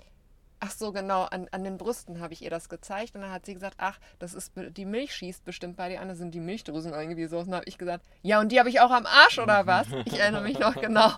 Ach 0.66 0.72
so, 0.72 0.92
genau, 0.92 1.24
an, 1.24 1.48
an 1.52 1.64
den 1.64 1.78
Brüsten 1.78 2.20
habe 2.20 2.34
ich 2.34 2.42
ihr 2.42 2.50
das 2.50 2.70
gezeigt 2.70 3.14
und 3.14 3.22
dann 3.22 3.32
hat 3.32 3.46
sie 3.46 3.54
gesagt, 3.54 3.76
ach, 3.78 4.00
das 4.18 4.34
ist 4.34 4.54
die 4.56 4.86
Milch 4.86 5.14
schießt 5.14 5.46
bestimmt 5.46 5.78
bei 5.78 5.90
dir 5.90 6.02
an, 6.02 6.08
da 6.08 6.16
sind 6.16 6.34
die 6.34 6.40
Milchdrüsen 6.40 6.92
irgendwie 6.92 7.28
so. 7.28 7.38
Und 7.38 7.48
dann 7.48 7.56
habe 7.56 7.66
ich 7.68 7.78
gesagt, 7.78 8.04
ja, 8.24 8.40
und 8.40 8.52
die 8.52 8.60
habe 8.60 8.70
ich 8.70 8.80
auch 8.80 8.90
am 8.90 9.06
Arsch 9.06 9.38
oder 9.38 9.68
was? 9.68 9.88
Ich 10.06 10.20
erinnere 10.20 10.42
mich 10.42 10.58
noch 10.58 10.76
genau. 10.76 11.12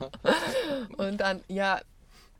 Und 0.98 1.22
dann, 1.22 1.42
ja, 1.48 1.80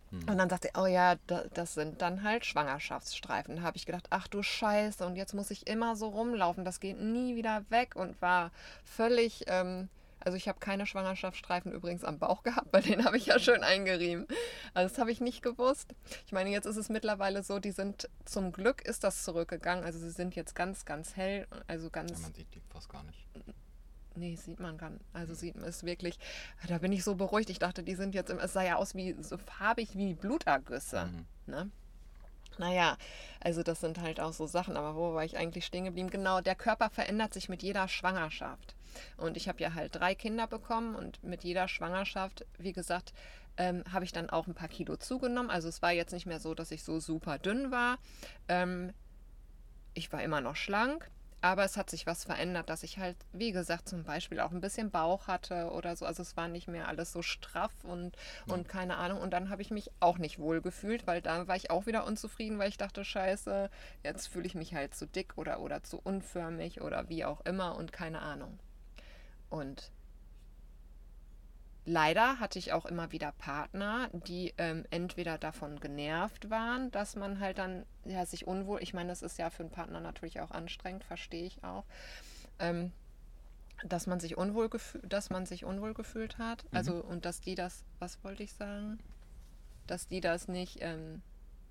hm. 0.10 0.20
und 0.28 0.38
dann 0.38 0.50
sagte 0.50 0.72
er, 0.74 0.84
oh 0.84 0.86
ja, 0.86 1.16
das 1.54 1.76
sind 1.76 2.02
dann 2.02 2.24
halt 2.24 2.46
Schwangerschaftsstreifen. 2.46 3.58
Da 3.58 3.62
habe 3.62 3.78
ich 3.78 3.86
gedacht, 3.86 4.08
ach 4.10 4.28
du 4.28 4.44
Scheiße, 4.44 5.06
und 5.06 5.16
jetzt 5.16 5.34
muss 5.34 5.50
ich 5.50 5.66
immer 5.68 5.96
so 5.96 6.10
rumlaufen, 6.10 6.66
das 6.66 6.82
geht 6.82 7.00
nie 7.00 7.38
wieder 7.38 7.64
weg 7.70 7.96
und 7.96 8.22
war 8.22 8.52
völlig 8.84 9.46
ähm, 9.48 9.88
also 10.20 10.38
ich 10.38 10.48
habe 10.48 10.60
keine 10.60 10.86
Schwangerschaftsstreifen 10.86 11.72
übrigens 11.72 12.04
am 12.04 12.20
Bauch 12.20 12.44
gehabt, 12.44 12.68
weil 12.72 12.82
den 12.82 13.06
habe 13.06 13.18
ich 13.18 13.28
ja 13.28 13.40
schön 13.40 13.64
eingerieben. 13.64 14.28
Also 14.74 14.90
das 14.90 15.00
habe 15.00 15.12
ich 15.12 15.22
nicht 15.22 15.42
gewusst. 15.42 15.94
Ich 16.26 16.32
meine, 16.32 16.50
jetzt 16.50 16.66
ist 16.66 16.78
es 16.78 16.90
mittlerweile 16.90 17.44
so, 17.44 17.60
die 17.60 17.72
sind 17.72 18.10
zum 18.26 18.52
Glück 18.52 18.82
ist 18.82 19.04
das 19.04 19.24
zurückgegangen. 19.24 19.84
Also 19.84 20.00
sie 20.00 20.12
sind 20.12 20.36
jetzt 20.36 20.56
ganz, 20.56 20.86
ganz 20.86 21.16
hell. 21.16 21.48
Also 21.68 21.90
ganz. 21.90 22.12
Ja, 22.12 22.20
man 22.20 22.34
sieht 22.34 22.54
die 22.54 22.62
fast 22.70 22.90
gar 22.90 23.04
nicht. 23.04 23.28
Nee, 24.16 24.36
sieht 24.36 24.60
man 24.60 24.78
gar 24.78 24.90
nicht. 24.90 25.06
Also 25.14 25.36
sieht 25.36 25.56
man 25.56 25.66
es 25.66 25.84
wirklich. 25.84 26.18
Da 26.68 26.80
bin 26.80 26.92
ich 26.92 27.04
so 27.04 27.16
beruhigt. 27.16 27.50
Ich 27.50 27.60
dachte, 27.60 27.84
die 27.84 27.96
sind 27.96 28.16
jetzt, 28.16 28.32
im, 28.32 28.40
es 28.40 28.54
sah 28.54 28.64
ja 28.64 28.78
aus 28.78 28.96
wie 28.96 29.16
so 29.22 29.38
farbig 29.38 29.96
wie 29.96 30.16
Blutergüsse. 30.16 31.06
Mhm. 31.06 31.26
Ne? 31.46 31.72
Naja, 32.58 32.98
also 33.40 33.64
das 33.64 33.80
sind 33.80 34.00
halt 34.00 34.20
auch 34.20 34.34
so 34.34 34.48
Sachen, 34.48 34.78
aber 34.78 34.96
wo 34.96 35.14
war 35.14 35.24
ich 35.24 35.38
eigentlich 35.38 35.66
stehen 35.66 35.86
geblieben? 35.86 36.10
Genau, 36.10 36.42
der 36.42 36.56
Körper 36.56 36.90
verändert 36.90 37.34
sich 37.34 37.50
mit 37.50 37.64
jeder 37.64 37.88
Schwangerschaft. 37.88 38.76
Und 39.18 39.38
ich 39.38 39.48
habe 39.48 39.62
ja 39.62 39.74
halt 39.74 39.96
drei 39.96 40.16
Kinder 40.16 40.48
bekommen 40.48 40.96
und 40.96 41.24
mit 41.24 41.44
jeder 41.44 41.68
Schwangerschaft, 41.68 42.46
wie 42.58 42.74
gesagt, 42.74 43.14
ähm, 43.58 43.84
habe 43.92 44.06
ich 44.06 44.12
dann 44.12 44.30
auch 44.30 44.48
ein 44.48 44.54
paar 44.54 44.68
Kilo 44.68 44.98
zugenommen. 44.98 45.50
Also 45.50 45.68
es 45.68 45.82
war 45.82 45.92
jetzt 45.92 46.14
nicht 46.14 46.26
mehr 46.26 46.40
so, 46.40 46.54
dass 46.54 46.72
ich 46.72 46.84
so 46.84 47.00
super 47.00 47.38
dünn 47.38 47.72
war. 47.72 47.98
Ähm, 48.48 48.94
ich 49.94 50.12
war 50.12 50.22
immer 50.24 50.42
noch 50.42 50.56
schlank, 50.56 51.10
aber 51.42 51.64
es 51.64 51.78
hat 51.78 51.90
sich 51.90 52.08
was 52.08 52.24
verändert, 52.24 52.70
dass 52.70 52.84
ich 52.84 52.98
halt, 52.98 53.16
wie 53.32 53.52
gesagt, 53.52 53.88
zum 53.88 54.04
Beispiel 54.04 54.40
auch 54.40 54.52
ein 54.52 54.62
bisschen 54.62 54.90
Bauch 54.90 55.28
hatte 55.28 55.72
oder 55.72 55.96
so. 55.96 56.06
Also 56.06 56.24
es 56.24 56.36
war 56.36 56.48
nicht 56.48 56.68
mehr 56.68 56.88
alles 56.88 57.12
so 57.12 57.22
straff 57.22 57.72
und, 57.84 58.16
ja. 58.48 58.54
und 58.54 58.68
keine 58.68 58.98
Ahnung. 58.98 59.22
Und 59.22 59.32
dann 59.32 59.50
habe 59.50 59.62
ich 59.62 59.70
mich 59.70 59.92
auch 60.00 60.18
nicht 60.18 60.40
wohl 60.40 60.62
gefühlt, 60.62 61.06
weil 61.06 61.22
da 61.22 61.48
war 61.48 61.56
ich 61.56 61.70
auch 61.70 61.86
wieder 61.86 62.06
unzufrieden, 62.06 62.58
weil 62.58 62.70
ich 62.70 62.78
dachte, 62.78 63.06
scheiße, 63.06 63.70
jetzt 64.04 64.28
fühle 64.28 64.48
ich 64.48 64.56
mich 64.56 64.74
halt 64.74 64.96
zu 64.96 65.06
dick 65.06 65.38
oder, 65.38 65.60
oder 65.60 65.84
zu 65.84 66.00
unförmig 66.04 66.82
oder 66.82 67.08
wie 67.10 67.24
auch 67.24 67.42
immer 67.46 67.76
und 67.76 67.94
keine 67.94 68.22
Ahnung. 68.22 68.60
Und 69.50 69.92
leider 71.88 72.40
hatte 72.40 72.60
ich 72.60 72.74
auch 72.74 72.86
immer 72.86 73.12
wieder 73.12 73.32
Partner, 73.32 74.10
die 74.12 74.54
ähm, 74.58 74.86
entweder 74.92 75.38
davon 75.38 75.80
genervt 75.80 76.50
waren, 76.50 76.92
dass 76.92 77.16
man 77.16 77.40
halt 77.40 77.58
dann 77.58 77.86
ja, 78.04 78.26
sich 78.26 78.46
unwohl, 78.46 78.84
ich 78.84 78.94
meine, 78.94 79.10
das 79.10 79.22
ist 79.22 79.40
ja 79.40 79.50
für 79.50 79.64
einen 79.64 79.72
Partner 79.72 80.02
natürlich 80.02 80.42
auch 80.42 80.52
anstrengend, 80.52 81.06
verstehe 81.06 81.46
ich 81.46 81.64
auch, 81.64 81.86
ähm, 82.60 82.92
dass 83.86 84.06
man 84.06 84.20
sich 84.20 84.38
unwohl 84.38 84.68
gefühlt, 84.70 85.12
dass 85.12 85.30
man 85.30 85.46
sich 85.46 85.64
unwohl 85.64 85.94
gefühlt 85.94 86.38
hat. 86.38 86.64
Mhm. 86.66 86.78
Also 86.78 86.96
und 86.96 87.26
dass 87.26 87.40
die 87.40 87.56
das, 87.56 87.86
was 88.00 88.22
wollte 88.24 88.44
ich 88.44 88.54
sagen? 88.54 89.00
Dass 89.88 90.10
die 90.10 90.20
das 90.20 90.50
nicht, 90.50 90.80
ähm, 90.82 91.22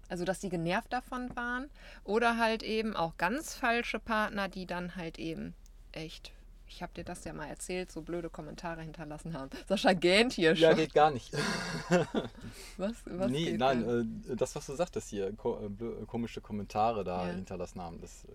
also 0.08 0.25
dass 0.25 0.40
die 0.40 0.49
genervt 0.49 0.92
davon 0.94 1.37
waren. 1.37 1.68
Oder 2.04 2.38
halt 2.38 2.62
eben 2.62 2.96
auch 2.96 3.18
ganz 3.18 3.54
falsche 3.54 3.99
Partner, 3.99 4.49
die 4.49 4.66
dann 4.66 4.96
halt 4.96 5.18
eben 5.18 5.54
echt 5.92 6.32
ich 6.68 6.82
habe 6.82 6.92
dir 6.94 7.04
das 7.04 7.25
ja 7.25 7.32
mal 7.32 7.46
erzählt, 7.46 7.90
so 7.92 8.02
blöde 8.02 8.28
Kommentare 8.30 8.82
hinterlassen 8.82 9.32
haben. 9.35 9.50
Sascha 9.68 9.92
gähnt 9.92 10.32
hier 10.32 10.54
schon. 10.56 10.62
Ja, 10.62 10.73
geht 10.75 10.92
gar 10.94 11.11
nicht. 11.11 11.32
was, 12.76 12.92
was 13.06 13.30
nee, 13.30 13.56
nein, 13.56 14.28
äh, 14.30 14.37
das, 14.37 14.54
was 14.56 14.66
du 14.66 14.75
sagtest 14.75 15.08
hier, 15.08 15.32
ko 15.35 15.58
äh, 15.61 15.66
blö- 15.68 16.04
komische 16.06 16.40
Kommentare 16.40 17.04
da 17.04 17.26
Ja. 17.28 17.32
hinterlassen 17.35 17.80
haben, 17.80 18.00
das 18.00 18.25
äh, 18.25 18.28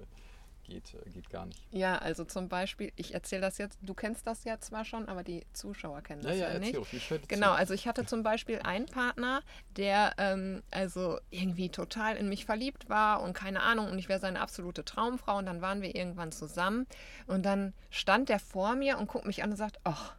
geht, 0.63 0.93
äh, 0.93 1.09
geht 1.09 1.29
gar 1.29 1.45
nicht. 1.45 1.61
Ja, 1.71 1.97
also 1.97 2.23
zum 2.23 2.49
Beispiel, 2.49 2.91
ich 2.95 3.13
erzähle 3.13 3.41
das 3.41 3.57
jetzt, 3.57 3.79
du 3.81 3.93
kennst 3.93 4.27
das 4.27 4.43
ja 4.43 4.59
zwar 4.59 4.85
schon, 4.85 5.07
aber 5.09 5.23
die 5.23 5.45
Zuschauer 5.53 6.01
kennen 6.01 6.21
Ja, 6.21 6.29
das 6.29 6.37
ja, 6.37 6.47
ja, 6.47 6.53
erzähl 6.53 6.79
nicht. 6.79 6.91
dir 6.91 7.19
Genau, 7.27 7.51
also 7.51 7.73
ich 7.73 7.87
hatte 7.87 8.05
zum 8.05 8.23
Beispiel 8.23 8.59
einen 8.59 8.85
Partner, 8.85 9.41
der 9.77 10.13
ähm, 10.17 10.63
also 10.71 11.19
irgendwie 11.29 11.69
total 11.69 12.17
in 12.17 12.29
mich 12.29 12.45
verliebt 12.45 12.89
war 12.89 13.21
und 13.21 13.33
keine 13.33 13.61
Ahnung, 13.61 13.89
und 13.89 13.97
ich 13.99 14.09
wäre 14.09 14.19
seine 14.19 14.41
absolute 14.41 14.85
Traumfrau 14.85 15.37
und 15.37 15.45
dann 15.45 15.61
waren 15.61 15.81
wir 15.81 15.95
irgendwann 15.95 16.31
zusammen 16.31 16.87
und 17.27 17.45
dann 17.45 17.73
stand 17.89 18.29
der 18.29 18.39
vor 18.39 18.75
mir 18.75 18.97
und 18.97 19.07
guckt 19.07 19.25
mich 19.25 19.43
an 19.43 19.51
und 19.51 19.57
sagt, 19.57 19.79
ach, 19.83 20.15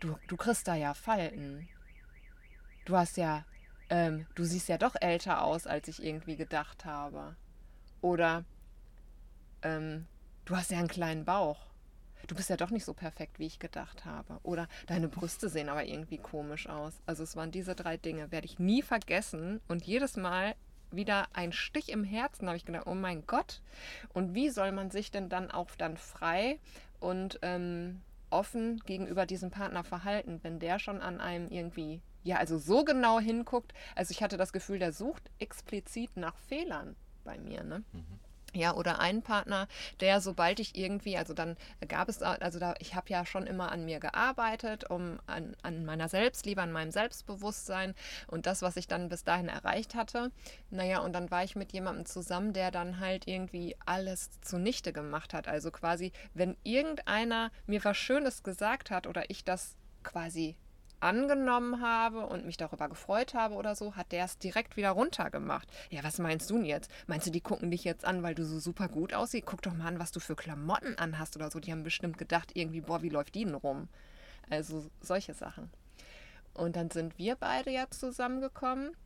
du, 0.00 0.16
du 0.28 0.36
kriegst 0.36 0.68
da 0.68 0.74
ja 0.74 0.94
Falten. 0.94 1.68
Du 2.84 2.96
hast 2.96 3.16
ja, 3.16 3.44
ähm, 3.90 4.26
du 4.34 4.44
siehst 4.44 4.68
ja 4.68 4.78
doch 4.78 4.94
älter 5.00 5.42
aus, 5.42 5.66
als 5.66 5.88
ich 5.88 6.02
irgendwie 6.02 6.36
gedacht 6.36 6.84
habe. 6.84 7.36
Oder, 8.00 8.44
ähm, 9.62 10.06
du 10.44 10.56
hast 10.56 10.70
ja 10.70 10.78
einen 10.78 10.88
kleinen 10.88 11.24
Bauch. 11.24 11.66
Du 12.26 12.34
bist 12.34 12.50
ja 12.50 12.56
doch 12.56 12.70
nicht 12.70 12.84
so 12.84 12.92
perfekt, 12.92 13.38
wie 13.38 13.46
ich 13.46 13.58
gedacht 13.58 14.04
habe. 14.04 14.40
Oder 14.42 14.68
deine 14.86 15.08
Brüste 15.08 15.48
sehen 15.48 15.68
aber 15.68 15.84
irgendwie 15.84 16.18
komisch 16.18 16.68
aus. 16.68 16.94
Also 17.06 17.22
es 17.22 17.36
waren 17.36 17.52
diese 17.52 17.74
drei 17.74 17.96
Dinge, 17.96 18.32
werde 18.32 18.46
ich 18.46 18.58
nie 18.58 18.82
vergessen. 18.82 19.60
Und 19.68 19.84
jedes 19.84 20.16
Mal 20.16 20.56
wieder 20.90 21.28
ein 21.32 21.52
Stich 21.52 21.90
im 21.90 22.04
Herzen, 22.04 22.48
habe 22.48 22.56
ich 22.56 22.64
gedacht, 22.64 22.86
oh 22.86 22.94
mein 22.94 23.26
Gott. 23.26 23.60
Und 24.12 24.34
wie 24.34 24.50
soll 24.50 24.72
man 24.72 24.90
sich 24.90 25.10
denn 25.10 25.28
dann 25.28 25.50
auch 25.50 25.70
dann 25.76 25.96
frei 25.96 26.58
und 27.00 27.38
ähm, 27.42 28.00
offen 28.30 28.80
gegenüber 28.86 29.26
diesem 29.26 29.50
Partner 29.50 29.84
verhalten, 29.84 30.40
wenn 30.42 30.58
der 30.58 30.78
schon 30.78 31.00
an 31.00 31.20
einem 31.20 31.48
irgendwie, 31.48 32.00
ja, 32.24 32.36
also 32.36 32.58
so 32.58 32.84
genau 32.84 33.20
hinguckt. 33.20 33.72
Also 33.94 34.10
ich 34.12 34.22
hatte 34.22 34.36
das 34.36 34.52
Gefühl, 34.52 34.78
der 34.78 34.92
sucht 34.92 35.30
explizit 35.38 36.16
nach 36.16 36.36
Fehlern 36.36 36.96
bei 37.24 37.38
mir, 37.38 37.62
ne? 37.62 37.82
Ja, 38.56 38.74
oder 38.74 39.00
ein 39.00 39.20
Partner, 39.20 39.68
der 40.00 40.22
sobald 40.22 40.60
ich 40.60 40.76
irgendwie, 40.78 41.18
also 41.18 41.34
dann 41.34 41.58
gab 41.88 42.08
es, 42.08 42.22
also 42.22 42.58
da, 42.58 42.74
ich 42.78 42.94
habe 42.94 43.10
ja 43.10 43.26
schon 43.26 43.46
immer 43.46 43.70
an 43.70 43.84
mir 43.84 44.00
gearbeitet, 44.00 44.88
um 44.88 45.18
an, 45.26 45.54
an 45.62 45.84
meiner 45.84 46.08
Selbstliebe, 46.08 46.62
an 46.62 46.72
meinem 46.72 46.90
Selbstbewusstsein 46.90 47.94
und 48.28 48.46
das, 48.46 48.62
was 48.62 48.78
ich 48.78 48.88
dann 48.88 49.10
bis 49.10 49.24
dahin 49.24 49.50
erreicht 49.50 49.94
hatte. 49.94 50.32
Naja, 50.70 51.00
und 51.00 51.12
dann 51.12 51.30
war 51.30 51.44
ich 51.44 51.54
mit 51.54 51.74
jemandem 51.74 52.06
zusammen, 52.06 52.54
der 52.54 52.70
dann 52.70 52.98
halt 52.98 53.28
irgendwie 53.28 53.76
alles 53.84 54.30
zunichte 54.40 54.94
gemacht 54.94 55.34
hat. 55.34 55.48
Also 55.48 55.70
quasi, 55.70 56.12
wenn 56.32 56.56
irgendeiner 56.62 57.50
mir 57.66 57.84
was 57.84 57.98
Schönes 57.98 58.42
gesagt 58.42 58.90
hat 58.90 59.06
oder 59.06 59.28
ich 59.28 59.44
das 59.44 59.76
quasi 60.02 60.56
angenommen 61.00 61.80
habe 61.80 62.26
und 62.26 62.46
mich 62.46 62.56
darüber 62.56 62.88
gefreut 62.88 63.34
habe 63.34 63.54
oder 63.54 63.74
so, 63.74 63.96
hat 63.96 64.12
der 64.12 64.24
es 64.24 64.38
direkt 64.38 64.76
wieder 64.76 64.90
runtergemacht. 64.90 65.68
Ja, 65.90 66.02
was 66.04 66.18
meinst 66.18 66.50
du 66.50 66.56
denn 66.56 66.64
jetzt? 66.64 66.90
Meinst 67.06 67.26
du, 67.26 67.30
die 67.30 67.40
gucken 67.40 67.70
dich 67.70 67.84
jetzt 67.84 68.04
an, 68.04 68.22
weil 68.22 68.34
du 68.34 68.44
so 68.44 68.58
super 68.58 68.88
gut 68.88 69.12
aussiehst? 69.12 69.46
Guck 69.46 69.62
doch 69.62 69.74
mal 69.74 69.86
an, 69.86 69.98
was 69.98 70.12
du 70.12 70.20
für 70.20 70.36
Klamotten 70.36 70.98
anhast 70.98 71.36
oder 71.36 71.50
so. 71.50 71.60
Die 71.60 71.72
haben 71.72 71.82
bestimmt 71.82 72.18
gedacht, 72.18 72.52
irgendwie, 72.54 72.80
boah, 72.80 73.02
wie 73.02 73.08
läuft 73.08 73.34
die 73.34 73.44
denn 73.44 73.54
rum? 73.54 73.88
Also 74.50 74.86
solche 75.00 75.34
Sachen. 75.34 75.70
Und 76.54 76.76
dann 76.76 76.90
sind 76.90 77.18
wir 77.18 77.36
beide 77.36 77.70
ja 77.70 77.90
zusammengekommen 77.90 78.96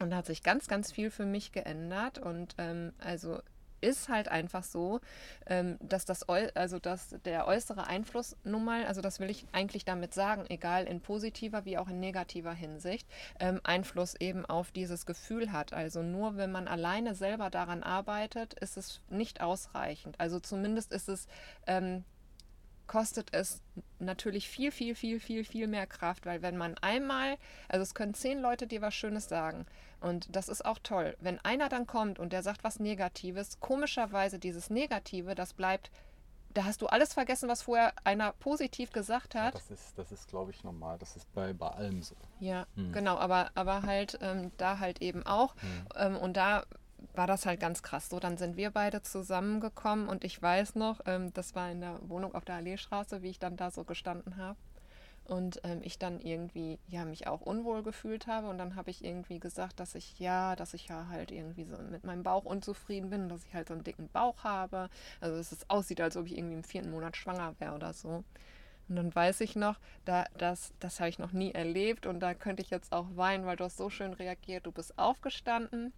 und 0.00 0.10
da 0.10 0.16
hat 0.16 0.26
sich 0.26 0.42
ganz, 0.42 0.66
ganz 0.66 0.90
viel 0.90 1.10
für 1.10 1.26
mich 1.26 1.52
geändert. 1.52 2.18
Und 2.18 2.54
ähm, 2.58 2.92
also 2.98 3.40
ist 3.80 4.08
halt 4.08 4.28
einfach 4.28 4.64
so, 4.64 5.00
ähm, 5.46 5.78
dass 5.80 6.04
das 6.04 6.28
also 6.28 6.78
dass 6.78 7.16
der 7.24 7.46
äußere 7.46 7.86
Einfluss 7.86 8.36
nun 8.44 8.64
mal, 8.64 8.86
also 8.86 9.00
das 9.00 9.20
will 9.20 9.30
ich 9.30 9.46
eigentlich 9.52 9.84
damit 9.84 10.14
sagen, 10.14 10.44
egal 10.48 10.84
in 10.84 11.00
positiver 11.00 11.64
wie 11.64 11.78
auch 11.78 11.88
in 11.88 12.00
negativer 12.00 12.52
Hinsicht, 12.52 13.08
ähm, 13.38 13.60
Einfluss 13.64 14.14
eben 14.14 14.46
auf 14.46 14.70
dieses 14.72 15.06
Gefühl 15.06 15.52
hat. 15.52 15.72
Also 15.72 16.02
nur 16.02 16.36
wenn 16.36 16.52
man 16.52 16.68
alleine 16.68 17.14
selber 17.14 17.50
daran 17.50 17.82
arbeitet, 17.82 18.54
ist 18.54 18.76
es 18.76 19.00
nicht 19.08 19.40
ausreichend. 19.40 20.18
Also 20.18 20.40
zumindest 20.40 20.92
ist 20.92 21.08
es 21.08 21.26
ähm, 21.66 22.04
kostet 22.90 23.28
es 23.32 23.62
natürlich 24.00 24.48
viel, 24.48 24.72
viel, 24.72 24.96
viel, 24.96 25.20
viel, 25.20 25.44
viel 25.44 25.68
mehr 25.68 25.86
Kraft, 25.86 26.26
weil 26.26 26.42
wenn 26.42 26.56
man 26.56 26.76
einmal, 26.78 27.36
also 27.68 27.84
es 27.84 27.94
können 27.94 28.14
zehn 28.14 28.40
Leute 28.40 28.66
dir 28.66 28.82
was 28.82 28.94
Schönes 28.96 29.28
sagen 29.28 29.64
und 30.00 30.34
das 30.34 30.48
ist 30.48 30.64
auch 30.64 30.80
toll. 30.82 31.16
Wenn 31.20 31.38
einer 31.44 31.68
dann 31.68 31.86
kommt 31.86 32.18
und 32.18 32.32
der 32.32 32.42
sagt 32.42 32.64
was 32.64 32.80
Negatives, 32.80 33.60
komischerweise 33.60 34.40
dieses 34.40 34.70
Negative, 34.70 35.36
das 35.36 35.52
bleibt, 35.54 35.92
da 36.52 36.64
hast 36.64 36.82
du 36.82 36.88
alles 36.88 37.12
vergessen, 37.14 37.48
was 37.48 37.62
vorher 37.62 37.92
einer 38.02 38.32
positiv 38.32 38.90
gesagt 38.90 39.34
Ja, 39.34 39.42
hat. 39.44 39.54
das 39.54 39.70
ist, 39.70 39.96
das 39.96 40.10
ist 40.10 40.26
glaube 40.26 40.50
ich, 40.50 40.64
normal. 40.64 40.98
Das 40.98 41.14
ist 41.14 41.32
bei, 41.32 41.52
bei 41.52 41.68
allem 41.68 42.02
so. 42.02 42.16
Ja, 42.40 42.66
Hm. 42.74 42.90
genau, 42.90 43.18
aber, 43.18 43.52
aber 43.54 43.82
halt 43.82 44.18
ähm, 44.20 44.50
da 44.56 44.80
halt 44.80 45.00
eben 45.00 45.24
auch. 45.24 45.54
Ähm, 45.94 46.16
und 46.16 46.36
da 46.36 46.64
war 47.14 47.26
das 47.26 47.46
halt 47.46 47.60
ganz 47.60 47.82
krass. 47.82 48.08
So, 48.08 48.20
dann 48.20 48.36
sind 48.36 48.56
wir 48.56 48.70
beide 48.70 49.02
zusammengekommen 49.02 50.08
und 50.08 50.24
ich 50.24 50.40
weiß 50.40 50.74
noch, 50.74 51.00
ähm, 51.06 51.32
das 51.34 51.54
war 51.54 51.70
in 51.70 51.80
der 51.80 51.98
Wohnung 52.08 52.34
auf 52.34 52.44
der 52.44 52.56
Alleestraße, 52.56 53.22
wie 53.22 53.30
ich 53.30 53.38
dann 53.38 53.56
da 53.56 53.70
so 53.70 53.84
gestanden 53.84 54.36
habe. 54.36 54.58
Und 55.24 55.60
ähm, 55.62 55.80
ich 55.82 55.98
dann 55.98 56.20
irgendwie, 56.20 56.80
ja, 56.88 57.04
mich 57.04 57.28
auch 57.28 57.40
unwohl 57.42 57.84
gefühlt 57.84 58.26
habe. 58.26 58.48
Und 58.48 58.58
dann 58.58 58.74
habe 58.74 58.90
ich 58.90 59.04
irgendwie 59.04 59.38
gesagt, 59.38 59.78
dass 59.78 59.94
ich, 59.94 60.18
ja, 60.18 60.56
dass 60.56 60.74
ich 60.74 60.88
ja 60.88 61.06
halt 61.08 61.30
irgendwie 61.30 61.64
so 61.64 61.76
mit 61.78 62.04
meinem 62.04 62.24
Bauch 62.24 62.44
unzufrieden 62.44 63.10
bin, 63.10 63.28
dass 63.28 63.44
ich 63.44 63.54
halt 63.54 63.68
so 63.68 63.74
einen 63.74 63.84
dicken 63.84 64.08
Bauch 64.08 64.42
habe. 64.42 64.88
Also, 65.20 65.36
dass 65.36 65.52
es 65.52 65.70
aussieht, 65.70 66.00
als 66.00 66.16
ob 66.16 66.26
ich 66.26 66.36
irgendwie 66.36 66.56
im 66.56 66.64
vierten 66.64 66.90
Monat 66.90 67.16
schwanger 67.16 67.54
wäre 67.60 67.74
oder 67.74 67.92
so. 67.92 68.24
Und 68.90 68.96
dann 68.96 69.14
weiß 69.14 69.40
ich 69.42 69.54
noch, 69.54 69.78
da, 70.04 70.24
das, 70.36 70.72
das 70.80 70.98
habe 70.98 71.10
ich 71.10 71.20
noch 71.20 71.30
nie 71.30 71.52
erlebt 71.52 72.06
und 72.06 72.18
da 72.18 72.34
könnte 72.34 72.60
ich 72.60 72.70
jetzt 72.70 72.92
auch 72.92 73.06
weinen, 73.14 73.46
weil 73.46 73.54
du 73.54 73.62
hast 73.62 73.76
so 73.76 73.88
schön 73.88 74.12
reagiert. 74.12 74.66
Du 74.66 74.72
bist 74.72 74.98
aufgestanden, 74.98 75.92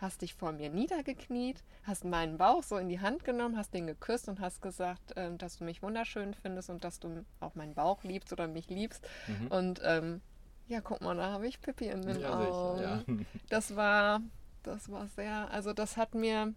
hast 0.00 0.22
dich 0.22 0.34
vor 0.34 0.52
mir 0.52 0.70
niedergekniet, 0.70 1.62
hast 1.84 2.04
meinen 2.04 2.38
Bauch 2.38 2.62
so 2.62 2.76
in 2.78 2.88
die 2.88 3.00
Hand 3.00 3.24
genommen, 3.24 3.56
hast 3.56 3.74
den 3.74 3.86
geküsst 3.86 4.28
und 4.28 4.40
hast 4.40 4.62
gesagt, 4.62 5.12
ähm, 5.16 5.36
dass 5.38 5.58
du 5.58 5.64
mich 5.64 5.82
wunderschön 5.82 6.34
findest 6.34 6.70
und 6.70 6.84
dass 6.84 7.00
du 7.00 7.24
auch 7.40 7.54
meinen 7.54 7.74
Bauch 7.74 8.02
liebst 8.02 8.32
oder 8.32 8.46
mich 8.48 8.68
liebst. 8.70 9.06
Mhm. 9.28 9.46
Und 9.48 9.80
ähm, 9.84 10.20
ja, 10.68 10.80
guck 10.80 11.00
mal, 11.02 11.16
da 11.16 11.32
habe 11.32 11.46
ich 11.48 11.60
Pippi 11.60 11.88
in 11.88 12.02
den 12.02 12.20
Ja, 12.20 12.38
Augen. 12.38 12.80
ja. 12.80 13.04
Das 13.48 13.76
war, 13.76 14.20
das 14.62 14.90
war 14.90 15.08
sehr, 15.08 15.50
also 15.50 15.72
das 15.72 15.96
hat 15.96 16.14
mir 16.14 16.54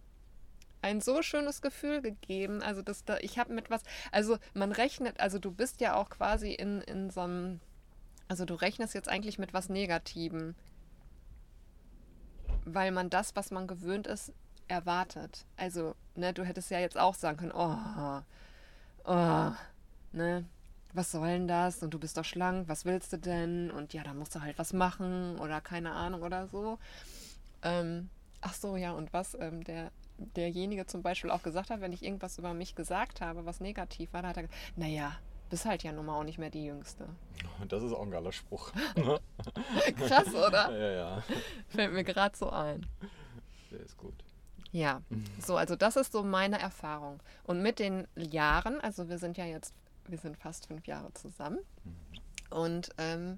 ein 0.81 1.01
so 1.01 1.21
schönes 1.21 1.61
Gefühl 1.61 2.01
gegeben. 2.01 2.61
Also 2.61 2.81
das, 2.81 3.05
da, 3.05 3.17
ich 3.17 3.39
habe 3.39 3.53
mit 3.53 3.69
was, 3.69 3.81
also 4.11 4.37
man 4.53 4.71
rechnet, 4.71 5.19
also 5.19 5.39
du 5.39 5.51
bist 5.51 5.81
ja 5.81 5.95
auch 5.95 6.09
quasi 6.09 6.53
in, 6.53 6.81
in 6.81 7.09
so 7.09 7.21
einem, 7.21 7.59
also 8.27 8.45
du 8.45 8.53
rechnest 8.53 8.93
jetzt 8.93 9.09
eigentlich 9.09 9.39
mit 9.39 9.53
was 9.53 9.69
Negativem, 9.69 10.55
weil 12.65 12.91
man 12.91 13.09
das, 13.09 13.35
was 13.35 13.51
man 13.51 13.67
gewöhnt 13.67 14.07
ist, 14.07 14.31
erwartet. 14.67 15.45
Also, 15.57 15.95
ne, 16.15 16.33
du 16.33 16.43
hättest 16.43 16.71
ja 16.71 16.79
jetzt 16.79 16.97
auch 16.97 17.15
sagen 17.15 17.37
können, 17.37 17.51
oh, 17.53 18.21
oh, 19.05 19.51
ne, 20.11 20.45
was 20.93 21.11
soll 21.11 21.27
denn 21.27 21.47
das? 21.47 21.81
Und 21.83 21.93
du 21.93 21.99
bist 21.99 22.17
doch 22.17 22.25
schlank, 22.25 22.67
was 22.67 22.85
willst 22.85 23.13
du 23.13 23.17
denn? 23.17 23.71
Und 23.71 23.93
ja, 23.93 24.03
da 24.03 24.13
musst 24.13 24.35
du 24.35 24.41
halt 24.41 24.57
was 24.57 24.73
machen 24.73 25.37
oder 25.39 25.59
keine 25.61 25.91
Ahnung 25.91 26.21
oder 26.21 26.47
so. 26.47 26.77
Ähm, 27.63 28.09
ach 28.41 28.53
so, 28.53 28.77
ja, 28.77 28.91
und 28.91 29.11
was 29.13 29.35
ähm, 29.39 29.63
der, 29.63 29.91
derjenige 30.17 30.85
zum 30.85 31.01
Beispiel 31.01 31.31
auch 31.31 31.43
gesagt 31.43 31.69
hat, 31.69 31.81
wenn 31.81 31.93
ich 31.93 32.03
irgendwas 32.03 32.37
über 32.37 32.53
mich 32.53 32.75
gesagt 32.75 33.21
habe, 33.21 33.45
was 33.45 33.59
negativ 33.59 34.13
war, 34.13 34.21
da 34.21 34.29
hat 34.29 34.37
er 34.37 34.43
gesagt, 34.43 34.77
naja, 34.77 35.13
bist 35.53 35.65
halt 35.65 35.83
ja 35.83 35.91
nun 35.91 36.07
mal 36.07 36.19
auch 36.19 36.23
nicht 36.23 36.39
mehr 36.39 36.49
die 36.49 36.65
Jüngste. 36.65 37.05
Das 37.67 37.83
ist 37.83 37.93
auch 37.93 38.01
ein 38.01 38.09
geiler 38.09 38.31
Spruch. 38.31 38.71
Krass, 39.97 40.33
oder? 40.33 40.71
ja, 40.77 40.91
ja. 40.91 41.23
Fällt 41.69 41.93
mir 41.93 42.03
gerade 42.03 42.35
so 42.35 42.49
ein. 42.49 42.85
Der 43.71 43.79
ist 43.79 43.95
gut. 43.95 44.15
Ja, 44.71 45.01
so, 45.39 45.55
also 45.55 45.75
das 45.75 45.95
ist 45.95 46.11
so 46.11 46.23
meine 46.23 46.59
Erfahrung. 46.59 47.21
Und 47.43 47.61
mit 47.61 47.77
den 47.77 48.07
Jahren, 48.15 48.81
also 48.81 49.07
wir 49.07 49.19
sind 49.19 49.37
ja 49.37 49.45
jetzt, 49.45 49.75
wir 50.07 50.17
sind 50.17 50.35
fast 50.37 50.65
fünf 50.65 50.87
Jahre 50.87 51.13
zusammen. 51.13 51.59
Und 52.49 52.89
ähm, 52.97 53.37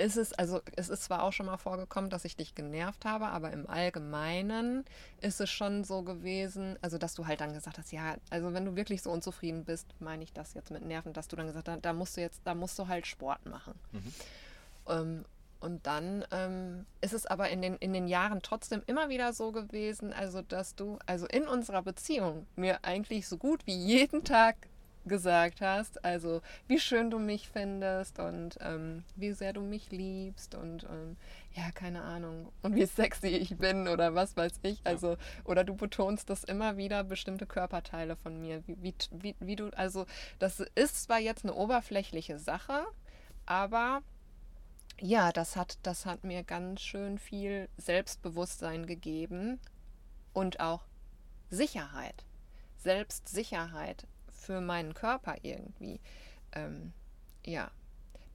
ist 0.00 0.16
es, 0.16 0.32
also 0.32 0.60
es 0.76 0.88
ist 0.88 1.04
zwar 1.04 1.22
auch 1.22 1.32
schon 1.32 1.46
mal 1.46 1.56
vorgekommen, 1.56 2.10
dass 2.10 2.24
ich 2.24 2.36
dich 2.36 2.54
genervt 2.54 3.04
habe, 3.04 3.26
aber 3.26 3.52
im 3.52 3.68
Allgemeinen 3.68 4.84
ist 5.20 5.40
es 5.40 5.50
schon 5.50 5.84
so 5.84 6.02
gewesen, 6.02 6.78
also 6.82 6.98
dass 6.98 7.14
du 7.14 7.26
halt 7.26 7.40
dann 7.40 7.52
gesagt 7.52 7.78
hast, 7.78 7.92
ja, 7.92 8.16
also 8.30 8.52
wenn 8.52 8.64
du 8.64 8.76
wirklich 8.76 9.02
so 9.02 9.10
unzufrieden 9.10 9.64
bist, 9.64 9.86
meine 10.00 10.24
ich 10.24 10.32
das 10.32 10.54
jetzt 10.54 10.70
mit 10.70 10.84
Nerven, 10.84 11.12
dass 11.12 11.28
du 11.28 11.36
dann 11.36 11.46
gesagt 11.46 11.68
hast, 11.68 11.84
da 11.84 11.92
musst 11.92 12.16
du 12.16 12.20
jetzt, 12.20 12.40
da 12.44 12.54
musst 12.54 12.78
du 12.78 12.88
halt 12.88 13.06
Sport 13.06 13.46
machen. 13.46 13.74
Ähm, 14.88 15.24
und 15.60 15.86
dann 15.86 16.24
ähm, 16.30 16.86
ist 17.02 17.12
es 17.12 17.26
aber 17.26 17.50
in 17.50 17.60
den, 17.60 17.76
in 17.76 17.92
den 17.92 18.08
Jahren 18.08 18.40
trotzdem 18.42 18.82
immer 18.86 19.10
wieder 19.10 19.34
so 19.34 19.52
gewesen, 19.52 20.12
also 20.14 20.40
dass 20.40 20.74
du, 20.74 20.98
also 21.04 21.26
in 21.26 21.46
unserer 21.46 21.82
Beziehung 21.82 22.46
mir 22.56 22.82
eigentlich 22.84 23.28
so 23.28 23.36
gut 23.36 23.66
wie 23.66 23.76
jeden 23.76 24.24
Tag 24.24 24.56
gesagt 25.06 25.60
hast. 25.60 26.04
Also 26.04 26.42
wie 26.66 26.78
schön 26.78 27.10
du 27.10 27.18
mich 27.18 27.48
findest 27.48 28.18
und 28.18 28.58
ähm, 28.60 29.04
wie 29.16 29.32
sehr 29.32 29.52
du 29.52 29.60
mich 29.60 29.90
liebst 29.90 30.54
und 30.54 30.84
ähm, 30.84 31.16
ja, 31.54 31.70
keine 31.72 32.02
Ahnung. 32.02 32.52
Und 32.62 32.76
wie 32.76 32.86
sexy 32.86 33.28
ich 33.28 33.56
bin 33.56 33.88
oder 33.88 34.14
was 34.14 34.36
weiß 34.36 34.60
ich. 34.62 34.80
Also, 34.84 35.16
oder 35.44 35.64
du 35.64 35.74
betonst 35.74 36.30
das 36.30 36.44
immer 36.44 36.76
wieder, 36.76 37.02
bestimmte 37.02 37.46
Körperteile 37.46 38.16
von 38.16 38.40
mir. 38.40 38.62
Wie, 38.66 38.76
wie, 38.80 38.94
wie, 39.10 39.34
wie 39.40 39.56
du, 39.56 39.70
also 39.76 40.06
das 40.38 40.60
ist 40.74 41.02
zwar 41.02 41.18
jetzt 41.18 41.44
eine 41.44 41.54
oberflächliche 41.54 42.38
Sache, 42.38 42.84
aber 43.46 44.02
ja, 45.00 45.32
das 45.32 45.56
hat, 45.56 45.78
das 45.82 46.06
hat 46.06 46.24
mir 46.24 46.44
ganz 46.44 46.82
schön 46.82 47.18
viel 47.18 47.68
Selbstbewusstsein 47.78 48.86
gegeben 48.86 49.58
und 50.32 50.60
auch 50.60 50.84
Sicherheit. 51.48 52.24
Selbstsicherheit 52.76 54.06
für 54.40 54.60
meinen 54.60 54.94
Körper 54.94 55.36
irgendwie. 55.42 56.00
Ähm, 56.52 56.92
ja, 57.44 57.70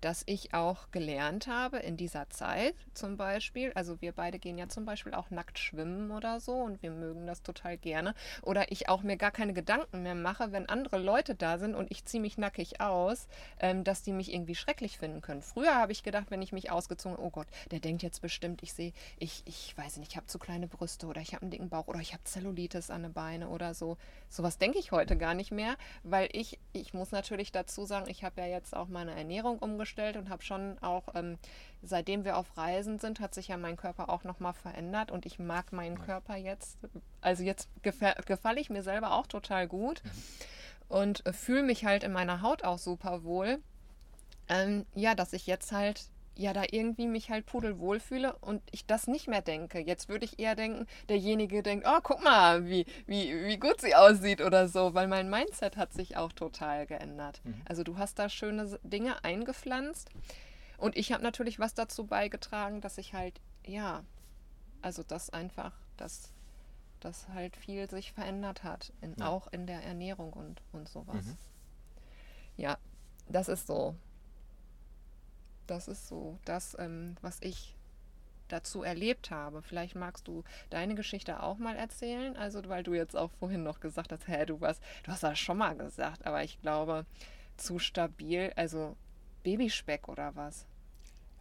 dass 0.05 0.21
ich 0.27 0.53
auch 0.53 0.91
gelernt 0.91 1.47
habe 1.47 1.79
in 1.79 1.97
dieser 1.97 2.29
Zeit 2.29 2.75
zum 2.93 3.17
Beispiel, 3.17 3.71
also 3.73 4.01
wir 4.01 4.11
beide 4.11 4.37
gehen 4.37 4.55
ja 4.59 4.69
zum 4.69 4.85
Beispiel 4.85 5.15
auch 5.15 5.31
nackt 5.31 5.57
schwimmen 5.57 6.11
oder 6.11 6.39
so 6.39 6.53
und 6.53 6.83
wir 6.83 6.91
mögen 6.91 7.25
das 7.25 7.41
total 7.41 7.75
gerne. 7.75 8.13
Oder 8.43 8.71
ich 8.71 8.87
auch 8.87 9.01
mir 9.01 9.17
gar 9.17 9.31
keine 9.31 9.53
Gedanken 9.53 10.03
mehr 10.03 10.13
mache, 10.13 10.51
wenn 10.51 10.69
andere 10.69 10.99
Leute 10.99 11.33
da 11.33 11.57
sind 11.57 11.73
und 11.73 11.89
ich 11.89 12.05
ziehe 12.05 12.21
mich 12.21 12.37
nackig 12.37 12.81
aus, 12.81 13.27
ähm, 13.59 13.83
dass 13.83 14.03
die 14.03 14.11
mich 14.11 14.31
irgendwie 14.31 14.53
schrecklich 14.53 14.99
finden 14.99 15.21
können. 15.21 15.41
Früher 15.41 15.73
habe 15.73 15.91
ich 15.91 16.03
gedacht, 16.03 16.29
wenn 16.29 16.43
ich 16.43 16.53
mich 16.53 16.69
ausgezogen, 16.69 17.17
oh 17.17 17.31
Gott, 17.31 17.47
der 17.71 17.79
denkt 17.79 18.03
jetzt 18.03 18.21
bestimmt, 18.21 18.61
ich 18.61 18.73
sehe, 18.73 18.93
ich, 19.17 19.41
ich 19.45 19.75
weiß 19.75 19.97
nicht, 19.97 20.11
ich 20.11 20.17
habe 20.17 20.27
zu 20.27 20.37
kleine 20.37 20.67
Brüste 20.67 21.07
oder 21.07 21.19
ich 21.19 21.33
habe 21.33 21.41
einen 21.41 21.51
dicken 21.51 21.69
Bauch 21.69 21.87
oder 21.87 21.99
ich 21.99 22.13
habe 22.13 22.23
Zellulitis 22.25 22.91
an 22.91 23.01
den 23.01 23.13
Beinen 23.13 23.49
oder 23.49 23.73
so. 23.73 23.97
Sowas 24.29 24.59
denke 24.59 24.77
ich 24.77 24.91
heute 24.91 25.17
gar 25.17 25.33
nicht 25.33 25.51
mehr, 25.51 25.77
weil 26.03 26.29
ich, 26.31 26.59
ich 26.73 26.93
muss 26.93 27.09
natürlich 27.09 27.51
dazu 27.51 27.87
sagen, 27.87 28.07
ich 28.07 28.23
habe 28.23 28.41
ja 28.41 28.45
jetzt 28.45 28.75
auch 28.75 28.87
meine 28.87 29.15
Ernährung 29.15 29.57
umgestellt 29.57 29.94
umgestellt 29.95 30.17
und 30.17 30.29
habe 30.29 30.43
schon 30.43 30.77
auch, 30.81 31.03
ähm, 31.15 31.37
seitdem 31.81 32.25
wir 32.25 32.37
auf 32.37 32.57
Reisen 32.57 32.99
sind, 32.99 33.19
hat 33.19 33.33
sich 33.33 33.47
ja 33.47 33.57
mein 33.57 33.77
Körper 33.77 34.09
auch 34.09 34.23
nochmal 34.23 34.53
verändert 34.53 35.11
und 35.11 35.25
ich 35.25 35.39
mag 35.39 35.71
meinen 35.71 35.99
Körper 35.99 36.35
jetzt. 36.35 36.77
Also 37.21 37.43
jetzt 37.43 37.69
gefalle 37.81 38.59
ich 38.59 38.69
mir 38.69 38.83
selber 38.83 39.13
auch 39.13 39.27
total 39.27 39.67
gut 39.67 40.01
mhm. 40.03 40.11
und 40.89 41.23
fühle 41.31 41.63
mich 41.63 41.85
halt 41.85 42.03
in 42.03 42.11
meiner 42.11 42.41
Haut 42.41 42.63
auch 42.63 42.77
super 42.77 43.23
wohl. 43.23 43.59
Ähm, 44.47 44.85
ja, 44.93 45.15
dass 45.15 45.33
ich 45.33 45.47
jetzt 45.47 45.71
halt 45.71 46.05
ja 46.37 46.53
da 46.53 46.63
irgendwie 46.69 47.07
mich 47.07 47.29
halt 47.29 47.45
pudelwohl 47.45 47.99
fühle 47.99 48.35
und 48.37 48.61
ich 48.71 48.85
das 48.85 49.07
nicht 49.07 49.27
mehr 49.27 49.41
denke. 49.41 49.79
Jetzt 49.79 50.09
würde 50.09 50.25
ich 50.25 50.39
eher 50.39 50.55
denken, 50.55 50.85
derjenige 51.09 51.63
denkt, 51.63 51.85
oh, 51.87 51.99
guck 52.03 52.23
mal, 52.23 52.67
wie, 52.67 52.85
wie, 53.05 53.45
wie 53.45 53.57
gut 53.57 53.81
sie 53.81 53.95
aussieht 53.95 54.41
oder 54.41 54.67
so, 54.67 54.93
weil 54.93 55.07
mein 55.07 55.29
Mindset 55.29 55.77
hat 55.77 55.93
sich 55.93 56.17
auch 56.17 56.31
total 56.31 56.85
geändert. 56.85 57.41
Mhm. 57.43 57.61
Also 57.65 57.83
du 57.83 57.97
hast 57.97 58.19
da 58.19 58.29
schöne 58.29 58.79
Dinge 58.83 59.23
eingepflanzt 59.23 60.09
und 60.77 60.97
ich 60.97 61.11
habe 61.11 61.23
natürlich 61.23 61.59
was 61.59 61.73
dazu 61.73 62.05
beigetragen, 62.05 62.81
dass 62.81 62.97
ich 62.97 63.13
halt, 63.13 63.39
ja, 63.65 64.03
also 64.81 65.03
das 65.03 65.29
einfach, 65.29 65.73
dass 65.97 66.31
das 66.99 67.27
halt 67.29 67.55
viel 67.55 67.89
sich 67.89 68.11
verändert 68.11 68.63
hat, 68.63 68.91
in, 69.01 69.15
ja. 69.17 69.27
auch 69.27 69.47
in 69.51 69.67
der 69.67 69.83
Ernährung 69.83 70.33
und, 70.33 70.61
und 70.73 70.89
sowas. 70.89 71.25
Mhm. 71.25 71.37
Ja, 72.57 72.77
das 73.29 73.47
ist 73.47 73.67
so 73.67 73.95
das 75.67 75.87
ist 75.87 76.07
so 76.07 76.37
das, 76.45 76.75
ähm, 76.79 77.15
was 77.21 77.39
ich 77.41 77.75
dazu 78.47 78.83
erlebt 78.83 79.31
habe. 79.31 79.61
Vielleicht 79.61 79.95
magst 79.95 80.27
du 80.27 80.43
deine 80.69 80.95
Geschichte 80.95 81.41
auch 81.41 81.57
mal 81.57 81.75
erzählen, 81.75 82.35
also 82.37 82.67
weil 82.69 82.83
du 82.83 82.93
jetzt 82.93 83.15
auch 83.15 83.31
vorhin 83.39 83.63
noch 83.63 83.79
gesagt 83.79 84.11
hast, 84.11 84.27
hä, 84.27 84.45
du 84.45 84.61
was, 84.61 84.79
du 85.03 85.11
hast 85.11 85.23
das 85.23 85.39
schon 85.39 85.57
mal 85.57 85.75
gesagt, 85.75 86.25
aber 86.25 86.43
ich 86.43 86.61
glaube 86.61 87.05
zu 87.57 87.79
stabil, 87.79 88.51
also 88.55 88.95
Babyspeck 89.43 90.07
oder 90.07 90.35
was? 90.35 90.65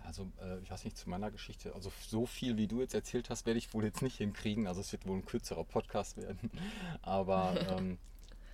Also 0.04 0.31
äh, 0.42 0.59
ich 0.61 0.70
weiß 0.70 0.85
nicht 0.85 0.96
zu 0.96 1.09
meiner 1.09 1.31
Geschichte, 1.31 1.75
also 1.75 1.90
so 2.07 2.27
viel 2.27 2.57
wie 2.57 2.66
du 2.66 2.81
jetzt 2.81 2.94
erzählt 2.94 3.31
hast, 3.31 3.46
werde 3.46 3.59
ich 3.59 3.72
wohl 3.72 3.85
jetzt 3.85 4.03
nicht 4.03 4.18
hinkriegen. 4.18 4.66
Also 4.66 4.81
es 4.81 4.92
wird 4.92 5.07
wohl 5.07 5.16
ein 5.16 5.25
kürzerer 5.25 5.64
Podcast 5.64 6.16
werden. 6.18 6.51
Aber 7.03 7.55
ähm, 7.79 7.99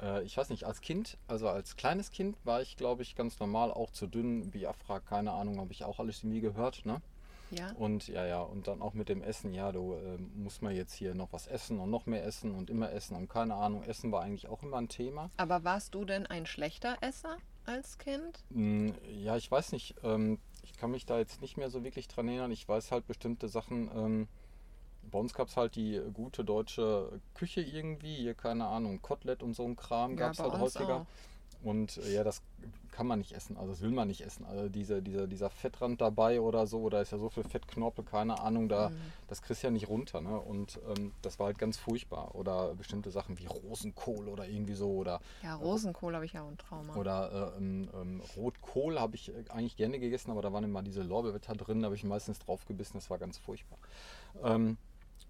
äh, 0.01 0.23
ich 0.25 0.37
weiß 0.37 0.51
nicht, 0.51 0.65
als 0.65 0.81
Kind, 0.81 1.19
also 1.29 1.49
als 1.49 1.77
kleines 1.77 2.11
Kind 2.11 2.37
war 2.45 2.63
ich, 2.63 2.77
glaube 2.77 3.03
ich, 3.03 3.17
ganz 3.17 3.39
normal 3.39 3.71
auch 3.71 3.91
zu 3.91 4.07
dünn. 4.07 4.51
Biafra, 4.51 5.01
keine 5.01 5.33
Ahnung, 5.33 5.59
habe 5.59 5.73
ich 5.73 5.85
auch 5.85 5.99
alles 5.99 6.25
nie 6.25 6.41
gehört, 6.41 6.85
ne? 6.87 7.01
Ja. 7.51 7.73
Und 7.73 8.07
ja, 8.07 8.25
ja, 8.27 8.41
und 8.43 8.69
dann 8.69 8.81
auch 8.81 8.95
mit 8.95 9.09
dem 9.09 9.23
Essen, 9.23 9.53
ja, 9.53 9.73
du 9.73 9.95
äh, 9.95 10.19
musst 10.37 10.63
mal 10.63 10.73
jetzt 10.73 10.95
hier 10.95 11.15
noch 11.15 11.33
was 11.33 11.49
essen 11.49 11.81
und 11.81 11.91
noch 11.91 12.07
mehr 12.07 12.25
essen 12.25 12.55
und 12.55 12.71
immer 12.71 12.93
essen 12.93 13.17
und 13.17 13.29
keine 13.29 13.55
Ahnung, 13.55 13.83
Essen 13.83 14.13
war 14.13 14.23
eigentlich 14.23 14.47
auch 14.47 14.63
immer 14.63 14.77
ein 14.77 14.89
Thema. 14.89 15.31
Aber 15.37 15.65
warst 15.65 15.95
du 15.95 16.05
denn 16.05 16.27
ein 16.27 16.47
schlechter 16.47 16.97
Esser 17.01 17.39
als 17.67 17.99
Kind? 17.99 18.45
Mm, 18.51 18.91
ja, 19.09 19.37
ich 19.37 19.51
weiß 19.51 19.73
nicht. 19.73 19.97
Ähm, 20.05 20.39
ich 20.63 20.77
kann 20.77 20.93
mich 20.93 21.07
da 21.07 21.19
jetzt 21.19 21.41
nicht 21.41 21.57
mehr 21.57 21.71
so 21.71 21.83
wirklich 21.83 22.07
dran 22.07 22.29
erinnern. 22.29 22.53
Ich 22.53 22.69
weiß 22.69 22.93
halt 22.93 23.07
bestimmte 23.07 23.49
Sachen. 23.49 23.91
Ähm, 23.95 24.29
bei 25.11 25.19
uns 25.19 25.35
gab 25.35 25.49
es 25.49 25.57
halt 25.57 25.77
die 25.77 26.01
gute 26.13 26.45
deutsche 26.45 27.21
Küche 27.35 27.61
irgendwie, 27.61 28.15
hier 28.15 28.35
keine 28.35 28.67
Ahnung, 28.67 29.03
Kotelett 29.03 29.43
und 29.43 29.55
so 29.55 29.65
ein 29.65 29.77
Kram 29.77 30.17
gab 30.17 30.33
es 30.33 30.39
ja, 30.39 30.45
halt 30.45 30.61
häufiger. 30.61 30.97
Auch. 30.97 31.07
Und 31.63 31.99
äh, 31.99 32.15
ja, 32.15 32.25
das 32.25 32.43
kann 32.91 33.07
man 33.07 33.19
nicht 33.19 33.33
essen, 33.33 33.57
also 33.57 33.71
das 33.71 33.81
will 33.83 33.91
man 33.91 34.09
nicht 34.09 34.23
essen. 34.23 34.45
Also 34.45 34.69
diese, 34.69 35.01
dieser, 35.01 35.27
dieser 35.27 35.49
Fettrand 35.49 36.01
dabei 36.01 36.41
oder 36.41 36.67
so, 36.67 36.89
da 36.91 37.01
ist 37.01 37.13
ja 37.13 37.19
so 37.19 37.29
viel 37.29 37.45
Fettknorpel, 37.45 38.05
keine 38.05 38.41
Ahnung, 38.41 38.69
da, 38.69 38.91
mhm. 38.91 38.97
das 39.29 39.43
kriegst 39.43 39.63
du 39.63 39.69
ja 39.69 39.71
nicht 39.71 39.89
runter. 39.89 40.21
Ne? 40.21 40.39
Und 40.39 40.81
ähm, 40.97 41.13
das 41.23 41.39
war 41.39 41.47
halt 41.47 41.59
ganz 41.59 41.77
furchtbar. 41.77 42.35
Oder 42.35 42.75
bestimmte 42.75 43.11
Sachen 43.11 43.39
wie 43.39 43.47
Rosenkohl 43.47 44.29
oder 44.29 44.47
irgendwie 44.49 44.75
so. 44.75 44.91
Oder, 44.91 45.21
ja, 45.43 45.55
Rosenkohl 45.55 46.13
äh, 46.13 46.17
habe 46.17 46.25
ich 46.25 46.33
ja 46.33 46.43
auch 46.43 46.49
ein 46.49 46.59
Trauma. 46.59 46.97
Oder 46.97 47.55
äh, 47.55 47.59
ähm, 47.59 47.89
ähm, 47.95 48.23
Rotkohl 48.37 48.99
habe 48.99 49.15
ich 49.17 49.29
äh, 49.29 49.45
eigentlich 49.51 49.77
gerne 49.77 49.99
gegessen, 49.99 50.31
aber 50.31 50.43
da 50.43 50.53
waren 50.53 50.65
immer 50.65 50.83
diese 50.83 51.03
Lorbeerwetter 51.03 51.55
drin, 51.55 51.81
da 51.81 51.87
habe 51.87 51.97
ich 51.97 52.05
meistens 52.05 52.39
drauf 52.39 52.67
gebissen, 52.67 52.95
das 52.95 53.09
war 53.09 53.19
ganz 53.19 53.39
furchtbar. 53.39 53.79
Ähm, 54.43 54.77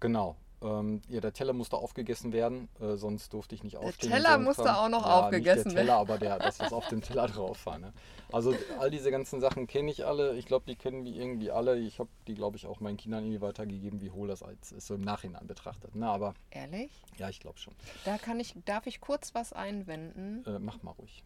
Genau. 0.01 0.35
Ähm, 0.63 1.01
ja, 1.09 1.21
der 1.21 1.33
Teller 1.33 1.53
musste 1.53 1.75
aufgegessen 1.75 2.33
werden, 2.33 2.69
äh, 2.79 2.95
sonst 2.95 3.33
durfte 3.33 3.55
ich 3.55 3.63
nicht 3.63 3.77
aufstehen. 3.77 4.11
Der 4.11 4.19
Teller 4.19 4.35
so 4.35 4.41
musste 4.41 4.77
auch 4.77 4.89
noch 4.89 5.05
ja, 5.05 5.19
aufgegessen 5.19 5.65
werden. 5.65 5.73
der 5.73 5.83
Teller, 5.85 5.95
aber 5.95 6.17
der, 6.19 6.37
das, 6.37 6.59
was 6.59 6.71
auf 6.71 6.87
dem 6.87 7.01
Teller 7.01 7.27
drauf 7.29 7.65
war. 7.65 7.79
Ne? 7.79 7.93
Also 8.31 8.53
all 8.77 8.91
diese 8.91 9.09
ganzen 9.09 9.41
Sachen 9.41 9.65
kenne 9.65 9.89
ich 9.89 10.05
alle. 10.05 10.35
Ich 10.35 10.45
glaube, 10.45 10.65
die 10.67 10.75
kennen 10.75 11.03
wir 11.03 11.13
irgendwie 11.13 11.49
alle. 11.49 11.79
Ich 11.79 11.97
habe 11.97 12.09
die, 12.27 12.35
glaube 12.35 12.57
ich, 12.57 12.67
auch 12.67 12.79
meinen 12.79 12.97
Kindern 12.97 13.23
irgendwie 13.23 13.41
weitergegeben, 13.41 14.01
wie 14.01 14.11
hohl 14.11 14.27
das 14.27 14.43
als 14.43 14.71
ist, 14.71 14.85
so 14.85 14.93
im 14.93 15.01
Nachhinein 15.01 15.47
betrachtet. 15.47 15.95
Ne? 15.95 16.07
Aber, 16.07 16.35
Ehrlich? 16.51 16.91
Ja, 17.17 17.29
ich 17.29 17.39
glaube 17.39 17.57
schon. 17.57 17.73
Da 18.05 18.19
kann 18.19 18.39
ich, 18.39 18.53
darf 18.65 18.85
ich 18.85 19.01
kurz 19.01 19.33
was 19.33 19.53
einwenden? 19.53 20.45
Äh, 20.45 20.59
mach 20.59 20.83
mal 20.83 20.91
ruhig. 20.91 21.23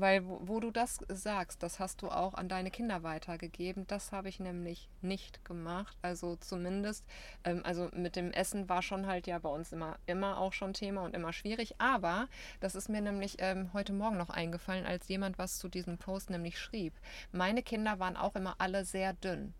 Weil 0.00 0.26
wo, 0.26 0.40
wo, 0.42 0.60
du 0.60 0.70
das 0.70 0.98
sagst, 1.08 1.62
das 1.62 1.78
hast 1.78 2.02
du 2.02 2.08
auch 2.08 2.34
an 2.34 2.48
deine 2.48 2.70
Kinder 2.70 3.02
weitergegeben. 3.02 3.86
Das 3.86 4.12
habe 4.12 4.28
ich 4.28 4.40
nämlich 4.40 4.88
nicht 5.00 5.44
gemacht. 5.44 5.96
Also 6.02 6.36
zumindest, 6.36 7.04
ähm, 7.44 7.62
also 7.64 7.88
mit 7.92 8.16
dem 8.16 8.32
Essen 8.32 8.68
war 8.68 8.82
schon 8.82 9.06
halt 9.06 9.26
ja 9.26 9.38
bei 9.38 9.48
uns 9.48 9.72
immer, 9.72 9.98
immer 10.06 10.38
auch 10.38 10.52
schon 10.52 10.72
Thema 10.72 11.02
und 11.02 11.14
immer 11.14 11.32
schwierig. 11.32 11.74
Aber 11.78 12.28
das 12.60 12.74
ist 12.74 12.88
mir 12.88 13.00
nämlich 13.00 13.36
ähm, 13.38 13.72
heute 13.72 13.92
Morgen 13.92 14.16
noch 14.16 14.30
eingefallen, 14.30 14.86
als 14.86 15.08
jemand 15.08 15.38
was 15.38 15.58
zu 15.58 15.68
diesem 15.68 15.98
Post 15.98 16.30
nämlich 16.30 16.58
schrieb. 16.58 16.94
Meine 17.32 17.62
Kinder 17.62 17.98
waren 17.98 18.16
auch 18.16 18.36
immer 18.36 18.56
alle 18.58 18.84
sehr 18.84 19.12
dünn. 19.12 19.54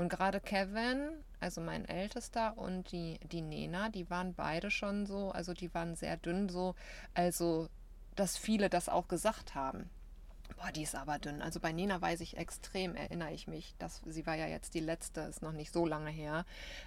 Und 0.00 0.08
gerade 0.08 0.40
Kevin, 0.40 1.10
also 1.40 1.60
mein 1.60 1.84
Ältester 1.84 2.56
und 2.56 2.90
die, 2.90 3.20
die 3.30 3.42
Nena, 3.42 3.90
die 3.90 4.08
waren 4.08 4.32
beide 4.32 4.70
schon 4.70 5.04
so, 5.04 5.30
also 5.30 5.52
die 5.52 5.74
waren 5.74 5.94
sehr 5.94 6.16
dünn, 6.16 6.48
so, 6.48 6.74
also 7.12 7.68
dass 8.16 8.36
viele 8.36 8.68
das 8.68 8.88
auch 8.88 9.08
gesagt 9.08 9.54
haben. 9.54 9.88
Boah, 10.56 10.72
die 10.72 10.82
ist 10.82 10.94
aber 10.94 11.18
dünn. 11.18 11.42
Also 11.42 11.60
bei 11.60 11.72
Nena 11.72 12.00
weiß 12.00 12.20
ich 12.20 12.36
extrem, 12.36 12.94
erinnere 12.94 13.32
ich 13.32 13.46
mich, 13.46 13.74
dass 13.78 14.02
sie 14.04 14.26
war 14.26 14.34
ja 14.34 14.46
jetzt 14.46 14.74
die 14.74 14.80
letzte, 14.80 15.20
ist 15.22 15.42
noch 15.42 15.52
nicht 15.52 15.72
so 15.72 15.86
lange 15.86 16.10
her, 16.10 16.44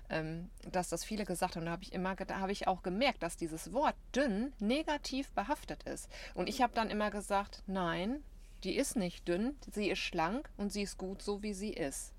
ähm, 0.10 0.50
dass 0.72 0.90
das 0.90 1.04
viele 1.04 1.26
gesagt 1.26 1.56
haben. 1.56 1.66
Da 1.66 1.72
habe 1.72 1.84
ich 1.84 1.94
immer, 1.94 2.16
da 2.16 2.40
habe 2.40 2.52
ich 2.52 2.68
auch 2.68 2.84
gemerkt, 2.84 3.24
dass 3.24 3.38
dieses 3.38 3.74
Wort 3.74 3.96
dünn 4.16 4.54
negativ 4.60 5.32
behaftet 5.32 5.84
ist. 5.84 6.10
Und 6.34 6.50
ich 6.50 6.62
habe 6.62 6.74
dann 6.76 6.90
immer 6.90 7.10
gesagt, 7.10 7.64
nein, 7.66 8.24
die 8.64 8.76
ist 8.76 8.96
nicht 8.96 9.28
dünn, 9.28 9.58
sie 9.72 9.90
ist 9.90 10.00
schlank 10.00 10.50
und 10.58 10.72
sie 10.72 10.84
ist 10.84 10.98
gut 10.98 11.22
so, 11.22 11.42
wie 11.42 11.54
sie 11.54 11.74
ist. 11.74 12.14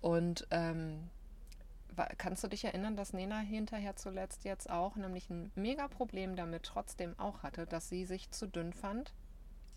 Und 0.00 0.46
ähm, 0.50 1.10
kannst 2.18 2.44
du 2.44 2.48
dich 2.48 2.64
erinnern, 2.64 2.96
dass 2.96 3.12
Nena 3.12 3.38
hinterher 3.38 3.96
zuletzt 3.96 4.44
jetzt 4.44 4.70
auch 4.70 4.96
nämlich 4.96 5.30
ein 5.30 5.50
mega 5.54 5.88
Problem 5.88 6.36
damit 6.36 6.62
trotzdem 6.62 7.18
auch 7.18 7.42
hatte, 7.42 7.66
dass 7.66 7.88
sie 7.88 8.04
sich 8.04 8.30
zu 8.30 8.46
dünn 8.46 8.72
fand? 8.72 9.12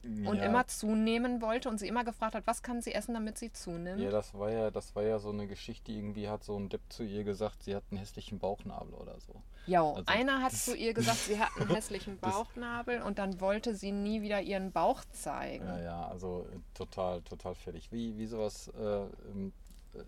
und 0.04 0.38
ja. 0.38 0.46
immer 0.46 0.66
zunehmen 0.66 1.42
wollte 1.42 1.70
und 1.70 1.80
sie 1.80 1.88
immer 1.88 2.04
gefragt 2.04 2.34
hat, 2.34 2.48
was 2.48 2.64
kann 2.64 2.82
sie 2.82 2.94
essen, 2.94 3.14
damit 3.14 3.38
sie 3.38 3.52
zunimmt. 3.52 4.02
Ja, 4.02 4.10
das 4.10 4.34
war 4.34 4.52
ja, 4.52 4.72
das 4.72 4.96
war 4.96 5.04
ja 5.04 5.20
so 5.20 5.30
eine 5.30 5.48
Geschichte, 5.48 5.92
irgendwie 5.92 6.28
hat 6.28 6.44
so 6.44 6.58
ein 6.58 6.70
Depp 6.70 6.82
zu 6.90 7.04
ihr 7.04 7.24
gesagt, 7.24 7.64
sie 7.64 7.76
hat 7.76 7.84
einen 7.92 8.00
hässlichen 8.00 8.40
Bauchnabel 8.40 8.94
oder 8.96 9.20
so. 9.20 9.44
Ja, 9.68 9.84
also, 9.84 10.04
einer 10.08 10.42
hat 10.42 10.54
zu 10.54 10.76
ihr 10.76 10.94
gesagt, 10.94 11.20
sie 11.20 11.40
hat 11.40 11.50
einen 11.60 11.70
hässlichen 11.70 12.18
Bauchnabel 12.18 13.02
und 13.02 13.20
dann 13.20 13.40
wollte 13.40 13.76
sie 13.76 13.92
nie 13.92 14.22
wieder 14.24 14.42
ihren 14.42 14.72
Bauch 14.72 15.04
zeigen. 15.12 15.66
Ja, 15.66 15.80
ja, 15.80 16.08
also 16.08 16.48
äh, 16.52 16.58
total, 16.74 17.22
total 17.22 17.54
fertig. 17.54 17.92
Wie, 17.92 18.18
wie 18.18 18.26
sowas, 18.26 18.70
äh, 18.70 18.82
ähm, 18.82 19.54
äh, 19.94 20.00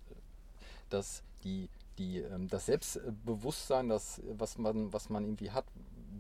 dass 0.90 1.24
die 1.44 1.70
die, 1.98 2.20
ähm, 2.20 2.48
das 2.48 2.66
Selbstbewusstsein, 2.66 3.90
das, 3.90 4.22
was, 4.32 4.58
man, 4.58 4.92
was 4.94 5.10
man 5.10 5.24
irgendwie 5.24 5.52
hat, 5.52 5.66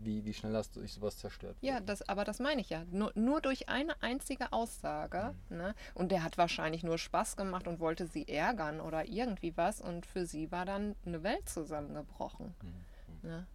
wie, 0.02 0.26
wie 0.26 0.34
schnell 0.34 0.54
das 0.54 0.72
durch 0.72 0.94
sowas 0.94 1.18
zerstört 1.18 1.56
Ja, 1.62 1.80
das, 1.80 2.08
aber 2.10 2.24
das 2.24 2.40
meine 2.40 2.62
ich 2.62 2.70
ja. 2.70 2.84
Nur, 2.92 3.12
nur 3.16 3.42
durch 3.42 3.70
eine 3.70 4.02
einzige 4.02 4.52
Aussage. 4.52 5.34
Mhm. 5.50 5.58
Ne? 5.58 5.76
Und 5.94 6.12
der 6.12 6.24
hat 6.24 6.38
wahrscheinlich 6.38 6.84
nur 6.84 6.98
Spaß 6.98 7.36
gemacht 7.36 7.68
und 7.68 7.80
wollte 7.80 8.08
sie 8.08 8.28
ärgern 8.28 8.82
oder 8.82 9.06
irgendwie 9.06 9.56
was. 9.56 9.82
Und 9.82 10.06
für 10.06 10.26
sie 10.26 10.52
war 10.52 10.66
dann 10.66 10.96
eine 11.06 11.24
Welt 11.24 11.48
zusammengebrochen. 11.48 12.54
Mhm. 12.62 13.30
Ne? 13.30 13.48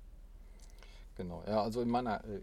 Genau, 1.16 1.42
ja, 1.48 1.62
also 1.62 1.82
in 1.82 1.88
meiner 1.88 2.24
äh, 2.24 2.40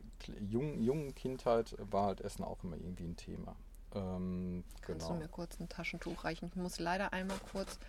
jungen, 0.49 0.81
jungen 0.81 1.15
Kindheit 1.15 1.75
war 1.79 2.07
halt 2.07 2.21
Essen 2.21 2.43
auch 2.43 2.61
immer 2.63 2.75
irgendwie 2.75 3.05
ein 3.05 3.15
Thema. 3.15 3.55
Ähm, 3.93 4.65
Kannst 4.81 5.07
genau. 5.07 5.17
du 5.17 5.23
mir 5.23 5.29
kurz 5.29 5.59
ein 5.59 5.69
Taschentuch 5.69 6.25
reichen? 6.25 6.47
Ich 6.47 6.55
muss 6.55 6.79
leider 6.79 7.13
einmal 7.13 7.39
kurz 7.51 7.79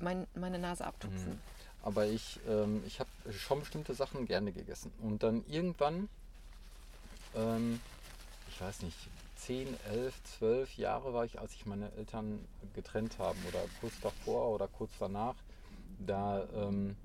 mein, 0.00 0.26
meine 0.34 0.58
Nase 0.58 0.86
abtupfen. 0.86 1.32
Mhm. 1.32 1.40
Aber 1.82 2.06
ich, 2.06 2.38
ähm, 2.48 2.82
ich 2.86 3.00
habe 3.00 3.10
schon 3.32 3.60
bestimmte 3.60 3.94
Sachen 3.94 4.26
gerne 4.26 4.52
gegessen. 4.52 4.92
Und 5.00 5.22
dann 5.22 5.44
irgendwann, 5.46 6.08
ähm, 7.34 7.80
ich 8.48 8.60
weiß 8.60 8.82
nicht, 8.82 8.96
10, 9.36 9.68
11, 9.90 10.14
12 10.38 10.76
Jahre 10.76 11.14
war 11.14 11.24
ich, 11.24 11.38
als 11.40 11.52
sich 11.52 11.64
meine 11.64 11.90
Eltern 11.96 12.46
getrennt 12.74 13.18
haben 13.18 13.38
oder 13.48 13.60
kurz 13.80 13.94
davor 14.00 14.50
oder 14.50 14.68
kurz 14.68 14.90
danach, 14.98 15.34
da, 15.98 16.46
ähm, 16.54 16.96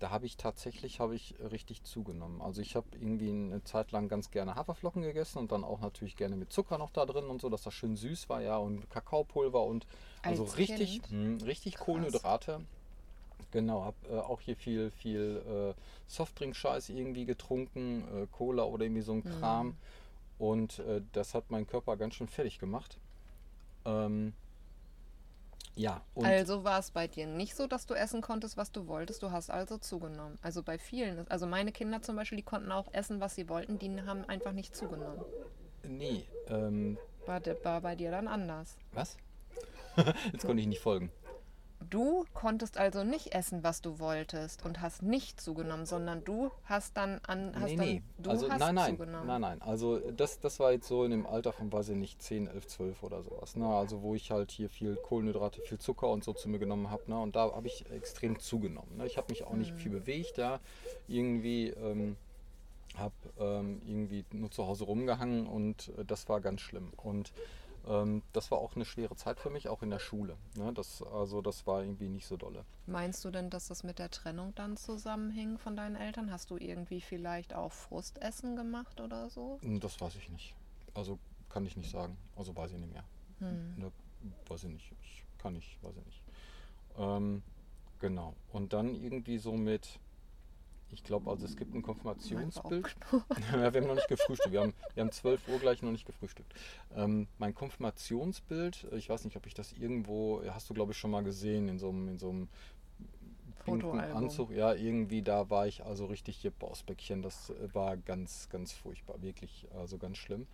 da 0.00 0.10
habe 0.10 0.26
ich 0.26 0.36
tatsächlich 0.36 0.98
habe 0.98 1.14
ich 1.14 1.34
richtig 1.52 1.84
zugenommen. 1.84 2.42
Also 2.42 2.60
ich 2.60 2.74
habe 2.74 2.86
irgendwie 2.92 3.30
eine 3.30 3.62
Zeit 3.64 3.92
lang 3.92 4.08
ganz 4.08 4.30
gerne 4.30 4.56
Haferflocken 4.56 5.02
gegessen 5.02 5.38
und 5.38 5.52
dann 5.52 5.62
auch 5.62 5.80
natürlich 5.80 6.16
gerne 6.16 6.36
mit 6.36 6.52
Zucker 6.52 6.78
noch 6.78 6.90
da 6.90 7.06
drin 7.06 7.26
und 7.26 7.40
so, 7.40 7.48
dass 7.48 7.62
das 7.62 7.74
schön 7.74 7.96
süß 7.96 8.28
war, 8.28 8.40
ja, 8.42 8.56
und 8.56 8.90
Kakaopulver 8.90 9.62
und 9.62 9.86
also 10.22 10.44
Als 10.44 10.56
richtig, 10.56 11.02
mh, 11.10 11.44
richtig 11.44 11.74
Krass. 11.76 11.84
Kohlenhydrate. 11.84 12.60
Genau, 13.52 13.84
habe 13.84 13.96
äh, 14.10 14.18
auch 14.18 14.40
hier 14.40 14.56
viel, 14.56 14.90
viel 14.90 15.74
äh, 15.76 15.80
Softdrink-Scheiß 16.08 16.88
irgendwie 16.90 17.24
getrunken, 17.24 18.04
äh, 18.14 18.26
Cola 18.32 18.64
oder 18.64 18.84
irgendwie 18.84 19.02
so 19.02 19.12
ein 19.12 19.22
Mhm. 19.24 19.40
Kram. 19.40 19.76
Und 20.38 20.78
äh, 20.80 21.02
das 21.12 21.34
hat 21.34 21.50
meinen 21.50 21.66
Körper 21.66 21.96
ganz 21.96 22.14
schön 22.14 22.28
fertig 22.28 22.58
gemacht. 22.58 22.98
Ähm, 23.84 24.32
ja, 25.76 26.02
und 26.14 26.26
Also 26.26 26.64
war 26.64 26.78
es 26.78 26.90
bei 26.90 27.06
dir 27.06 27.26
nicht 27.26 27.54
so, 27.54 27.66
dass 27.66 27.86
du 27.86 27.94
essen 27.94 28.20
konntest, 28.20 28.56
was 28.56 28.72
du 28.72 28.86
wolltest. 28.86 29.22
Du 29.22 29.30
hast 29.30 29.50
also 29.50 29.78
zugenommen. 29.78 30.38
Also 30.42 30.62
bei 30.62 30.78
vielen. 30.78 31.26
Also 31.28 31.46
meine 31.46 31.72
Kinder 31.72 32.02
zum 32.02 32.16
Beispiel, 32.16 32.36
die 32.36 32.44
konnten 32.44 32.72
auch 32.72 32.92
essen, 32.92 33.20
was 33.20 33.34
sie 33.34 33.48
wollten. 33.48 33.78
Die 33.78 33.90
haben 34.02 34.24
einfach 34.24 34.52
nicht 34.52 34.74
zugenommen. 34.76 35.24
nee, 35.84 36.24
ähm, 36.48 36.98
War, 37.26 37.40
war 37.62 37.80
bei 37.80 37.96
dir 37.96 38.10
dann 38.10 38.28
anders. 38.28 38.76
was? 38.92 39.16
Jetzt 40.32 40.46
konnte 40.46 40.60
ich 40.60 40.68
nicht 40.68 40.80
folgen. 40.80 41.10
Du 41.88 42.24
konntest 42.34 42.76
also 42.76 43.04
nicht 43.04 43.34
essen, 43.34 43.64
was 43.64 43.80
du 43.80 43.98
wolltest 43.98 44.64
und 44.64 44.82
hast 44.82 45.02
nicht 45.02 45.40
zugenommen, 45.40 45.86
sondern 45.86 46.22
du 46.24 46.50
hast 46.64 46.96
dann 46.96 47.20
an 47.26 47.54
hast 47.54 47.70
nee, 47.70 47.76
dann, 47.76 47.86
nee. 47.86 48.02
du 48.18 48.30
also 48.30 48.50
hast 48.50 48.60
nein, 48.60 48.74
nein, 48.74 48.90
zugenommen. 48.96 49.26
nein, 49.26 49.40
nein. 49.40 49.62
Also 49.62 49.98
das, 49.98 50.40
das 50.40 50.60
war 50.60 50.72
jetzt 50.72 50.86
so 50.86 51.04
in 51.04 51.10
dem 51.10 51.26
Alter 51.26 51.52
von, 51.52 51.72
weiß 51.72 51.88
ich 51.90 51.96
nicht, 51.96 52.22
10, 52.22 52.48
11, 52.48 52.66
12 52.66 53.02
oder 53.02 53.22
sowas. 53.22 53.56
Ne? 53.56 53.66
Also 53.66 54.02
wo 54.02 54.14
ich 54.14 54.30
halt 54.30 54.50
hier 54.50 54.68
viel 54.68 54.96
Kohlenhydrate, 54.96 55.62
viel 55.62 55.78
Zucker 55.78 56.08
und 56.08 56.22
so 56.22 56.34
zu 56.34 56.48
mir 56.50 56.58
genommen 56.58 56.90
habe. 56.90 57.04
Ne? 57.06 57.18
Und 57.18 57.34
da 57.34 57.50
habe 57.52 57.66
ich 57.66 57.90
extrem 57.90 58.38
zugenommen. 58.38 58.98
Ne? 58.98 59.06
Ich 59.06 59.16
habe 59.16 59.28
mich 59.30 59.44
auch 59.44 59.54
nicht 59.54 59.72
viel 59.72 59.90
bewegt, 59.90 60.36
ja. 60.36 60.60
Irgendwie 61.08 61.68
ähm, 61.68 62.16
habe 62.96 63.14
ähm, 63.38 63.80
irgendwie 63.86 64.24
nur 64.32 64.50
zu 64.50 64.66
Hause 64.66 64.84
rumgehangen 64.84 65.46
und 65.46 65.92
äh, 65.98 66.04
das 66.04 66.28
war 66.28 66.40
ganz 66.40 66.60
schlimm. 66.60 66.92
Und 66.96 67.32
ähm, 67.88 68.22
das 68.32 68.50
war 68.50 68.58
auch 68.58 68.76
eine 68.76 68.84
schwere 68.84 69.16
Zeit 69.16 69.40
für 69.40 69.50
mich, 69.50 69.68
auch 69.68 69.82
in 69.82 69.90
der 69.90 69.98
Schule. 69.98 70.36
Ne? 70.56 70.72
Das, 70.72 71.02
also 71.02 71.42
das 71.42 71.66
war 71.66 71.82
irgendwie 71.82 72.08
nicht 72.08 72.26
so 72.26 72.36
dolle. 72.36 72.64
Meinst 72.86 73.24
du 73.24 73.30
denn, 73.30 73.50
dass 73.50 73.68
das 73.68 73.82
mit 73.82 73.98
der 73.98 74.10
Trennung 74.10 74.54
dann 74.54 74.76
zusammenhing 74.76 75.58
von 75.58 75.76
deinen 75.76 75.96
Eltern? 75.96 76.30
Hast 76.30 76.50
du 76.50 76.56
irgendwie 76.56 77.00
vielleicht 77.00 77.54
auch 77.54 77.72
Frustessen 77.72 78.56
gemacht 78.56 79.00
oder 79.00 79.30
so? 79.30 79.58
Hm, 79.62 79.80
Das 79.80 80.00
weiß 80.00 80.16
ich 80.16 80.28
nicht. 80.30 80.54
Also 80.94 81.18
kann 81.48 81.66
ich 81.66 81.76
nicht 81.76 81.90
sagen. 81.90 82.16
Also 82.36 82.54
weiß 82.56 82.72
ich 82.72 82.78
nicht 82.78 82.92
mehr. 82.92 83.04
Hm. 83.38 83.74
Ne, 83.76 83.92
weiß 84.48 84.64
ich 84.64 84.70
nicht. 84.70 84.92
Ich 85.02 85.24
kann 85.38 85.54
nicht, 85.54 85.82
weiß 85.82 85.96
ich 85.96 86.06
nicht. 86.06 86.22
Ähm, 86.98 87.42
genau. 87.98 88.34
Und 88.52 88.72
dann 88.72 88.94
irgendwie 88.94 89.38
so 89.38 89.52
mit, 89.52 89.98
ich 90.92 91.04
glaube, 91.04 91.30
also 91.30 91.44
es 91.44 91.56
gibt 91.56 91.74
ein 91.74 91.82
Konfirmationsbild. 91.82 92.96
ja, 93.52 93.72
wir 93.72 93.80
haben 93.80 93.86
noch 93.86 93.94
nicht 93.94 94.08
gefrühstückt. 94.08 94.52
Wir 94.52 94.60
haben, 94.60 94.74
wir 94.94 95.02
haben 95.02 95.12
12 95.12 95.48
Uhr 95.48 95.58
gleich 95.58 95.82
noch 95.82 95.92
nicht 95.92 96.06
gefrühstückt. 96.06 96.52
Ähm, 96.94 97.28
mein 97.38 97.54
Konfirmationsbild, 97.54 98.88
ich 98.92 99.08
weiß 99.08 99.24
nicht, 99.24 99.36
ob 99.36 99.46
ich 99.46 99.54
das 99.54 99.72
irgendwo, 99.72 100.42
hast 100.50 100.68
du 100.70 100.74
glaube 100.74 100.92
ich 100.92 100.98
schon 100.98 101.10
mal 101.10 101.22
gesehen, 101.22 101.68
in 101.68 101.78
so 101.78 101.90
einem, 101.90 102.08
in 102.08 102.18
so 102.18 102.30
einem 102.30 102.48
pinken. 103.64 104.00
Anzug. 104.00 104.50
Ja, 104.52 104.74
irgendwie 104.74 105.22
da 105.22 105.50
war 105.50 105.66
ich 105.66 105.84
also 105.84 106.06
richtig 106.06 106.36
hier 106.36 106.50
Bausbäckchen. 106.50 107.22
Das 107.22 107.50
äh, 107.50 107.74
war 107.74 107.96
ganz, 107.96 108.48
ganz 108.50 108.72
furchtbar. 108.72 109.22
Wirklich, 109.22 109.66
also 109.76 109.98
ganz 109.98 110.18
schlimm. 110.18 110.46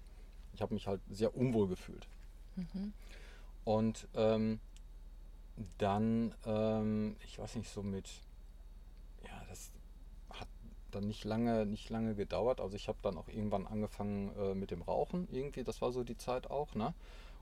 Ich 0.54 0.62
habe 0.62 0.74
mich 0.74 0.86
halt 0.86 1.00
sehr 1.10 1.36
unwohl 1.36 1.68
gefühlt. 1.68 2.08
Mhm. 2.56 2.92
Und 3.64 4.08
ähm, 4.14 4.60
dann, 5.78 6.34
ähm, 6.44 7.16
ich 7.24 7.38
weiß 7.38 7.56
nicht, 7.56 7.70
so 7.70 7.82
mit, 7.82 8.08
dann 10.90 11.06
nicht 11.06 11.24
lange, 11.24 11.66
nicht 11.66 11.90
lange 11.90 12.14
gedauert. 12.14 12.60
Also 12.60 12.76
ich 12.76 12.88
habe 12.88 12.98
dann 13.02 13.16
auch 13.16 13.28
irgendwann 13.28 13.66
angefangen 13.66 14.34
äh, 14.36 14.54
mit 14.54 14.70
dem 14.70 14.82
Rauchen 14.82 15.28
irgendwie, 15.30 15.64
das 15.64 15.82
war 15.82 15.92
so 15.92 16.04
die 16.04 16.16
Zeit 16.16 16.50
auch, 16.50 16.74
ne? 16.74 16.94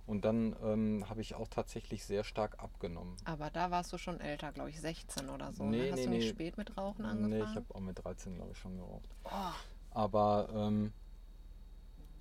Und 0.06 0.26
dann 0.26 0.54
ähm, 0.62 1.08
habe 1.08 1.22
ich 1.22 1.34
auch 1.34 1.48
tatsächlich 1.48 2.04
sehr 2.04 2.24
stark 2.24 2.62
abgenommen. 2.62 3.16
Aber 3.24 3.48
da 3.48 3.70
warst 3.70 3.90
du 3.90 3.96
schon 3.96 4.20
älter, 4.20 4.52
glaube 4.52 4.68
ich, 4.68 4.78
16 4.78 5.30
oder 5.30 5.52
so. 5.52 5.64
Nee, 5.64 5.78
ne? 5.78 5.92
Hast 5.92 5.96
nee, 5.96 6.04
du 6.04 6.10
nicht 6.10 6.24
nee. 6.24 6.28
spät 6.28 6.58
mit 6.58 6.76
Rauchen 6.76 7.06
angefangen? 7.06 7.38
Nee, 7.38 7.50
ich 7.50 7.56
habe 7.56 7.74
auch 7.74 7.80
mit 7.80 8.04
13, 8.04 8.34
glaube 8.34 8.52
ich, 8.52 8.58
schon 8.58 8.76
geraucht. 8.76 9.08
oh, 9.24 9.30
Aber 9.92 10.50
ähm, 10.54 10.92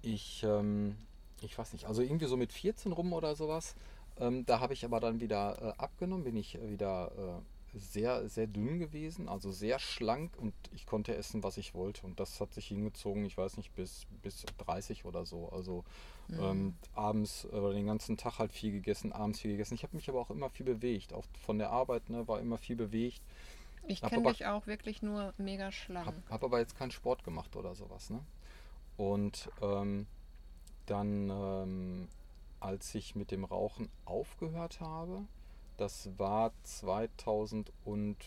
ich, 0.02 0.44
ähm, 0.44 0.96
ich 1.42 1.58
weiß 1.58 1.74
nicht, 1.74 1.86
also 1.86 2.02
irgendwie 2.02 2.28
so 2.28 2.38
mit 2.38 2.54
14 2.54 2.94
rum 2.94 3.12
oder 3.12 3.36
sowas, 3.36 3.76
ähm, 4.18 4.46
da 4.46 4.62
habe 4.62 4.74
ich 4.74 4.86
aber 4.86 5.02
dann 5.02 5.20
wieder 5.20 5.62
äh, 5.62 5.82
abgenommen, 5.82 6.24
bin 6.24 6.38
ich 6.38 6.58
wieder 6.62 7.12
äh, 7.18 7.53
sehr, 7.74 8.30
sehr 8.30 8.48
dünn 8.48 8.80
gewesen, 8.80 9.28
also 9.28 9.52
sehr 9.52 9.80
schlank 9.80 10.38
und 10.38 10.54
ich 10.72 10.86
konnte 10.86 11.16
essen, 11.16 11.44
was 11.44 11.58
ich 11.58 11.74
wollte. 11.74 12.06
Und 12.06 12.20
das 12.20 12.40
hat 12.40 12.54
sich 12.54 12.68
hingezogen, 12.68 13.26
ich 13.26 13.38
weiß 13.38 13.58
nicht, 13.58 13.74
bis, 13.74 14.06
bis 14.22 14.46
30 14.60 15.06
oder 15.06 15.26
so. 15.26 15.50
Also 15.50 15.84
ähm, 16.32 16.76
abends 16.94 17.46
äh, 17.46 17.56
oder 17.56 17.74
den 17.74 17.88
ganzen 17.88 18.18
Tag 18.18 18.40
halt 18.40 18.52
viel 18.52 18.72
gegessen, 18.72 19.12
abends 19.12 19.40
viel 19.40 19.52
gegessen. 19.52 19.74
Ich 19.76 19.84
habe 19.84 19.96
mich 19.96 20.10
aber 20.10 20.20
auch 20.20 20.30
immer 20.30 20.50
viel 20.50 20.66
bewegt, 20.66 21.14
auch 21.14 21.26
von 21.42 21.58
der 21.58 21.72
Arbeit, 21.72 22.10
ne, 22.10 22.28
war 22.28 22.40
immer 22.40 22.58
viel 22.58 22.76
bewegt. 22.76 23.22
ich 23.88 24.02
kenne 24.02 24.32
dich 24.32 24.46
auch 24.46 24.68
wirklich 24.68 25.02
nur 25.02 25.34
mega 25.38 25.72
schlank. 25.72 26.08
Hab, 26.08 26.30
hab 26.30 26.44
aber 26.44 26.60
jetzt 26.60 26.78
keinen 26.78 26.92
Sport 26.92 27.24
gemacht 27.24 27.56
oder 27.56 27.76
sowas, 27.76 28.10
ne? 28.10 28.20
Und 28.96 29.50
ähm, 29.62 30.06
dann, 30.86 31.30
ähm, 31.30 32.08
als 32.60 32.94
ich 32.94 33.16
mit 33.16 33.32
dem 33.32 33.44
Rauchen 33.44 33.90
aufgehört 34.06 34.80
habe, 34.80 35.26
das 35.78 36.10
war 36.18 36.52
2005. 36.64 38.18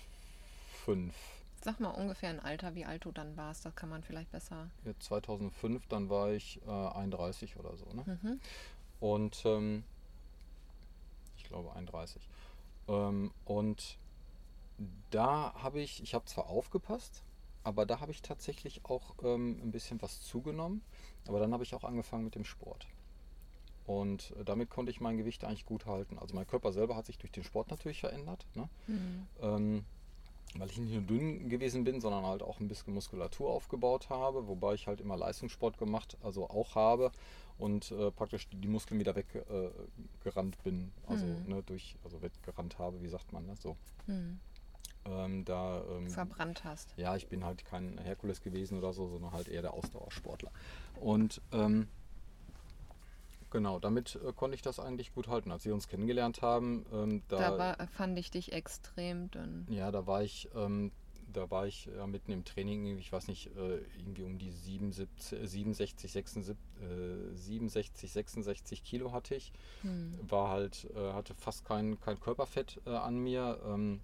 Sag 1.62 1.80
mal 1.80 1.90
ungefähr 1.90 2.30
ein 2.30 2.40
Alter, 2.40 2.74
wie 2.74 2.84
alt 2.84 3.04
du 3.04 3.12
dann 3.12 3.36
warst. 3.36 3.64
Das 3.64 3.74
kann 3.74 3.88
man 3.88 4.02
vielleicht 4.02 4.30
besser. 4.30 4.70
Ja, 4.84 4.92
2005, 4.98 5.86
dann 5.88 6.08
war 6.08 6.30
ich 6.30 6.60
äh, 6.66 6.70
31 6.70 7.56
oder 7.56 7.76
so, 7.76 7.86
ne? 7.86 8.04
Mhm. 8.22 8.40
Und 9.00 9.42
ähm, 9.44 9.84
ich 11.36 11.44
glaube 11.44 11.72
31. 11.74 12.28
Ähm, 12.88 13.32
und 13.44 13.98
da 15.10 15.54
habe 15.54 15.80
ich, 15.80 16.02
ich 16.02 16.14
habe 16.14 16.24
zwar 16.26 16.46
aufgepasst, 16.46 17.22
aber 17.64 17.84
da 17.86 18.00
habe 18.00 18.12
ich 18.12 18.22
tatsächlich 18.22 18.84
auch 18.84 19.14
ähm, 19.22 19.60
ein 19.62 19.72
bisschen 19.72 20.00
was 20.02 20.22
zugenommen. 20.22 20.82
Aber 21.26 21.40
dann 21.40 21.52
habe 21.52 21.64
ich 21.64 21.74
auch 21.74 21.84
angefangen 21.84 22.24
mit 22.24 22.36
dem 22.36 22.44
Sport. 22.44 22.86
Und 23.86 24.32
äh, 24.38 24.44
damit 24.44 24.70
konnte 24.70 24.90
ich 24.90 25.00
mein 25.00 25.16
Gewicht 25.16 25.44
eigentlich 25.44 25.64
gut 25.64 25.86
halten. 25.86 26.18
Also 26.18 26.34
mein 26.34 26.46
Körper 26.46 26.72
selber 26.72 26.96
hat 26.96 27.06
sich 27.06 27.18
durch 27.18 27.32
den 27.32 27.44
Sport 27.44 27.70
natürlich 27.70 28.00
verändert. 28.00 28.46
Ne? 28.54 28.68
Mhm. 28.88 29.26
Ähm, 29.40 29.84
weil 30.58 30.70
ich 30.70 30.78
nicht 30.78 30.92
nur 30.92 31.02
dünn 31.02 31.48
gewesen 31.48 31.84
bin, 31.84 32.00
sondern 32.00 32.24
halt 32.24 32.42
auch 32.42 32.60
ein 32.60 32.68
bisschen 32.68 32.94
Muskulatur 32.94 33.50
aufgebaut 33.50 34.08
habe, 34.10 34.48
wobei 34.48 34.74
ich 34.74 34.86
halt 34.86 35.00
immer 35.00 35.16
Leistungssport 35.16 35.78
gemacht, 35.78 36.16
also 36.22 36.48
auch 36.48 36.74
habe 36.74 37.10
und 37.58 37.90
äh, 37.90 38.10
praktisch 38.10 38.48
die, 38.48 38.68
Muskeln 38.68 38.98
wieder 39.00 39.14
weggerannt 39.16 40.56
äh, 40.56 40.62
bin, 40.62 40.92
also 41.06 41.26
Mhm. 41.26 41.48
ne, 41.48 41.62
durch, 41.62 41.96
also 42.04 42.22
weggerannt 42.22 42.78
habe, 42.78 43.02
wie 43.02 43.08
sagt 43.08 43.32
man, 43.32 43.46
ne? 43.46 43.54
so. 43.56 43.76
Mhm. 44.06 44.40
Ähm, 45.04 45.44
da, 45.44 45.84
ähm, 45.90 46.10
Verbrannt 46.10 46.64
hast. 46.64 46.92
ja, 46.96 47.14
ich 47.16 47.28
bin 47.28 47.44
halt 47.44 47.64
kein 47.64 47.98
Herkules 47.98 48.40
gewesen 48.40 48.78
oder 48.78 48.92
so, 48.92 49.08
sondern 49.08 49.32
halt 49.32 49.48
eher 49.48 49.62
der 49.62 49.72
Ausdauersportler. 49.74 50.50
Und 51.00 51.40
ähm, 51.52 51.88
genau, 53.50 53.78
damit 53.78 54.18
äh, 54.24 54.32
konnte 54.32 54.54
ich 54.54 54.62
das 54.62 54.78
eigentlich 54.80 55.14
gut 55.14 55.28
halten. 55.28 55.50
Als 55.50 55.64
wir 55.64 55.74
uns 55.74 55.88
kennengelernt 55.88 56.42
haben, 56.42 56.84
ähm, 56.92 57.22
da, 57.28 57.38
Da 57.38 57.58
war, 57.58 57.86
fand 57.88 58.18
ich 58.18 58.30
dich 58.30 58.52
extrem 58.52 59.30
dünn. 59.30 59.66
ja, 59.70 59.90
da 59.90 60.06
war 60.06 60.22
ich, 60.22 60.48
ähm, 60.54 60.92
da 61.32 61.50
war 61.50 61.66
ich 61.66 61.86
ja, 61.86 62.06
mitten 62.06 62.32
im 62.32 62.44
Training, 62.44 62.98
ich 62.98 63.12
weiß 63.12 63.28
nicht, 63.28 63.48
äh, 63.56 63.78
irgendwie 63.98 64.22
um 64.22 64.38
die 64.38 64.50
77, 64.50 65.38
äh, 65.40 65.46
67, 65.46 66.12
76, 66.12 66.56
äh, 66.80 67.34
67, 67.34 68.12
66 68.12 68.84
Kilo 68.84 69.12
hatte 69.12 69.34
ich. 69.34 69.52
Hm. 69.82 70.18
War 70.22 70.50
halt, 70.50 70.88
äh, 70.94 71.12
hatte 71.12 71.34
fast 71.34 71.64
kein, 71.64 72.00
kein 72.00 72.18
Körperfett 72.20 72.80
äh, 72.86 72.90
an 72.90 73.18
mir. 73.18 73.60
Ähm, 73.66 74.00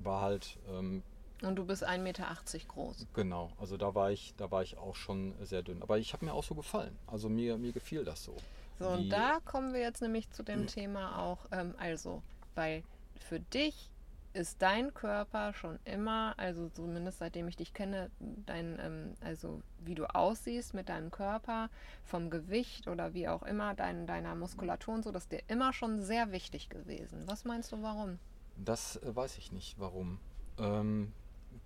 war 0.00 0.20
halt 0.22 0.58
ähm, 0.68 1.02
Und 1.44 1.56
du 1.56 1.64
bist 1.64 1.86
1,80 1.86 1.98
Meter 1.98 2.36
groß. 2.68 3.06
Genau, 3.14 3.50
also 3.58 3.76
da 3.76 3.94
war 3.94 4.10
ich, 4.10 4.34
da 4.36 4.50
war 4.50 4.62
ich 4.62 4.76
auch 4.78 4.94
schon 4.94 5.34
sehr 5.42 5.62
dünn. 5.62 5.82
Aber 5.82 5.98
ich 5.98 6.12
habe 6.12 6.24
mir 6.24 6.34
auch 6.34 6.44
so 6.44 6.54
gefallen. 6.54 6.96
Also 7.06 7.28
mir, 7.28 7.58
mir 7.58 7.72
gefiel 7.72 8.04
das 8.04 8.24
so. 8.24 8.36
So, 8.78 8.88
und 8.88 9.10
da 9.10 9.38
kommen 9.44 9.72
wir 9.72 9.80
jetzt 9.80 10.02
nämlich 10.02 10.30
zu 10.30 10.42
dem 10.42 10.66
Thema 10.66 11.20
auch, 11.20 11.38
ähm, 11.52 11.74
also, 11.78 12.22
weil 12.56 12.82
für 13.20 13.38
dich 13.38 13.88
ist 14.32 14.60
dein 14.60 14.92
Körper 14.92 15.54
schon 15.54 15.78
immer, 15.84 16.34
also 16.36 16.68
zumindest 16.68 17.18
seitdem 17.18 17.46
ich 17.46 17.56
dich 17.56 17.72
kenne, 17.72 18.10
dein, 18.18 18.78
ähm, 18.80 19.14
also 19.20 19.62
wie 19.78 19.94
du 19.94 20.12
aussiehst 20.12 20.74
mit 20.74 20.88
deinem 20.88 21.12
Körper, 21.12 21.70
vom 22.02 22.30
Gewicht 22.30 22.88
oder 22.88 23.14
wie 23.14 23.28
auch 23.28 23.44
immer, 23.44 23.74
dein, 23.74 24.06
deiner 24.08 24.34
Muskulatur 24.34 24.94
und 24.94 25.04
so, 25.04 25.12
das 25.12 25.24
ist 25.24 25.32
dir 25.32 25.42
immer 25.46 25.72
schon 25.72 26.02
sehr 26.02 26.32
wichtig 26.32 26.68
gewesen. 26.68 27.22
Was 27.26 27.44
meinst 27.44 27.70
du, 27.70 27.80
warum? 27.82 28.18
Das 28.56 28.96
äh, 28.96 29.14
weiß 29.14 29.38
ich 29.38 29.52
nicht, 29.52 29.78
warum. 29.78 30.18
Ähm, 30.58 31.12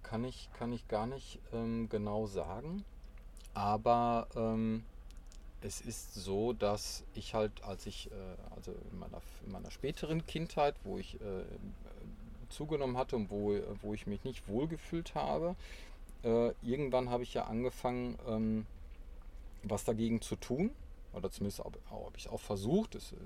kann, 0.08 0.24
ich, 0.24 0.48
kann 0.58 0.72
ich 0.72 0.88
gar 0.88 1.06
nicht 1.06 1.38
ähm, 1.52 1.88
genau 1.88 2.26
sagen. 2.26 2.84
Aber 3.54 4.28
ähm, 4.36 4.84
es 5.60 5.80
ist 5.80 6.14
so, 6.14 6.52
dass 6.52 7.04
ich 7.14 7.34
halt, 7.34 7.62
als 7.64 7.86
ich, 7.86 8.10
äh, 8.10 8.14
also 8.54 8.72
in 8.90 8.98
meiner, 8.98 9.20
in 9.44 9.52
meiner 9.52 9.70
späteren 9.70 10.26
Kindheit, 10.26 10.76
wo 10.84 10.98
ich 10.98 11.20
äh, 11.20 11.44
zugenommen 12.48 12.96
hatte 12.96 13.16
und 13.16 13.30
wo, 13.30 13.58
wo 13.82 13.94
ich 13.94 14.06
mich 14.06 14.24
nicht 14.24 14.48
wohlgefühlt 14.48 15.14
habe, 15.14 15.56
äh, 16.22 16.52
irgendwann 16.62 17.10
habe 17.10 17.22
ich 17.22 17.34
ja 17.34 17.44
angefangen, 17.44 18.18
ähm, 18.26 18.66
was 19.62 19.84
dagegen 19.84 20.20
zu 20.20 20.36
tun. 20.36 20.70
Oder 21.12 21.30
zumindest 21.30 21.60
habe 21.64 21.78
ich 22.16 22.26
es 22.26 22.30
auch 22.30 22.40
versucht. 22.40 22.94
Das 22.94 23.12
äh, 23.12 23.16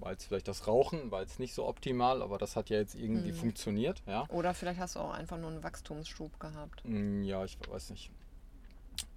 war 0.00 0.12
jetzt 0.12 0.24
vielleicht 0.24 0.48
das 0.48 0.66
Rauchen, 0.66 1.10
war 1.10 1.22
jetzt 1.22 1.38
nicht 1.38 1.54
so 1.54 1.66
optimal, 1.66 2.22
aber 2.22 2.38
das 2.38 2.56
hat 2.56 2.70
ja 2.70 2.78
jetzt 2.78 2.94
irgendwie 2.94 3.30
hm. 3.30 3.36
funktioniert. 3.36 4.02
Ja? 4.06 4.26
Oder 4.28 4.54
vielleicht 4.54 4.80
hast 4.80 4.96
du 4.96 5.00
auch 5.00 5.12
einfach 5.12 5.38
nur 5.38 5.50
einen 5.50 5.62
Wachstumsschub 5.62 6.38
gehabt. 6.40 6.84
Hm, 6.84 7.22
ja, 7.24 7.44
ich 7.44 7.58
weiß 7.68 7.90
nicht. 7.90 8.10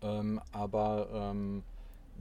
Ähm, 0.02 0.42
aber 0.52 1.10
ähm, 1.14 1.64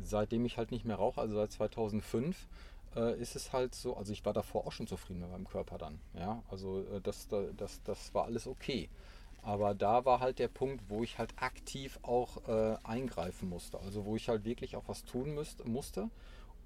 seitdem 0.02 0.44
ich 0.44 0.58
halt 0.58 0.70
nicht 0.70 0.84
mehr 0.84 0.96
rauche, 0.96 1.20
also 1.20 1.34
seit 1.34 1.52
2005, 1.52 2.48
äh, 2.96 3.18
ist 3.20 3.36
es 3.36 3.52
halt 3.52 3.74
so, 3.74 3.96
also 3.96 4.12
ich 4.12 4.24
war 4.24 4.32
davor 4.32 4.66
auch 4.66 4.72
schon 4.72 4.86
zufrieden 4.86 5.20
mit 5.20 5.30
meinem 5.30 5.48
Körper 5.48 5.78
dann. 5.78 6.00
Ja, 6.14 6.42
also 6.50 6.82
äh, 6.82 7.00
das, 7.00 7.28
das, 7.28 7.82
das 7.82 8.14
war 8.14 8.24
alles 8.24 8.46
okay. 8.46 8.88
Aber 9.42 9.74
da 9.74 10.04
war 10.04 10.20
halt 10.20 10.38
der 10.38 10.48
Punkt, 10.48 10.84
wo 10.88 11.02
ich 11.02 11.18
halt 11.18 11.32
aktiv 11.36 11.98
auch 12.02 12.46
äh, 12.46 12.76
eingreifen 12.84 13.48
musste. 13.48 13.78
Also 13.80 14.04
wo 14.04 14.16
ich 14.16 14.28
halt 14.28 14.44
wirklich 14.44 14.76
auch 14.76 14.84
was 14.86 15.04
tun 15.04 15.34
müsst, 15.34 15.64
musste, 15.66 16.10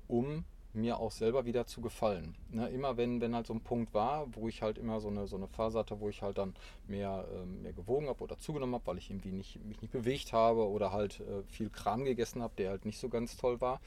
um 0.09 0.44
mir 0.74 0.98
auch 0.98 1.10
selber 1.10 1.44
wieder 1.46 1.66
zu 1.66 1.80
gefallen. 1.80 2.34
Ne, 2.50 2.68
immer 2.68 2.96
wenn, 2.96 3.20
wenn 3.20 3.34
halt 3.34 3.46
so 3.46 3.54
ein 3.54 3.60
Punkt 3.60 3.94
war, 3.94 4.26
wo 4.34 4.48
ich 4.48 4.62
halt 4.62 4.78
immer 4.78 5.00
so 5.00 5.08
eine, 5.08 5.26
so 5.26 5.37
eine 5.37 5.48
Phase 5.48 5.78
hatte, 5.78 6.00
wo 6.00 6.08
ich 6.08 6.22
halt 6.22 6.38
dann 6.38 6.54
mehr, 6.87 7.26
ähm, 7.34 7.62
mehr 7.62 7.72
gewogen 7.72 8.08
habe 8.08 8.22
oder 8.22 8.38
zugenommen 8.38 8.74
habe, 8.74 8.87
weil 8.87 8.98
ich 8.98 9.10
irgendwie 9.10 9.32
nicht, 9.32 9.64
mich 9.64 9.80
nicht 9.80 9.92
bewegt 9.92 10.32
habe 10.32 10.68
oder 10.68 10.92
halt 10.92 11.20
äh, 11.20 11.42
viel 11.44 11.70
Kram 11.70 12.04
gegessen 12.04 12.42
habe, 12.42 12.54
der 12.56 12.70
halt 12.70 12.84
nicht 12.84 12.98
so 12.98 13.08
ganz 13.08 13.37
toll 13.37 13.60
war, 13.60 13.80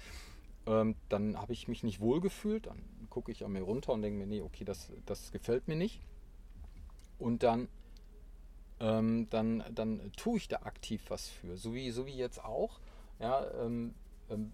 ähm, 0.66 0.96
dann 1.10 1.38
habe 1.38 1.54
ich 1.54 1.68
mich 1.68 1.84
nicht 1.84 2.00
wohl 2.00 2.22
gefühlt. 2.22 2.68
Dann 2.68 2.82
gucke 3.10 3.32
ich 3.32 3.46
an 3.46 3.52
mir 3.52 3.62
runter 3.62 3.94
und 3.94 4.02
denke 4.02 4.20
mir, 4.20 4.28
nee, 4.28 4.42
okay, 4.42 4.64
das, 4.64 4.92
das 5.06 5.32
gefällt 5.32 5.68
mir 5.68 5.76
nicht. 5.76 6.02
Und 7.20 7.44
dann, 7.44 7.68
ähm, 8.80 9.28
dann, 9.30 9.64
dann 9.74 10.12
tue 10.16 10.38
ich 10.38 10.48
da 10.48 10.58
aktiv 10.58 11.04
was 11.10 11.28
für. 11.28 11.58
So 11.58 11.74
wie, 11.74 11.90
so 11.92 12.06
wie 12.06 12.16
jetzt 12.16 12.44
auch. 12.44 12.80
Ja, 13.20 13.46
ähm, 13.62 13.96
ähm 14.30 14.52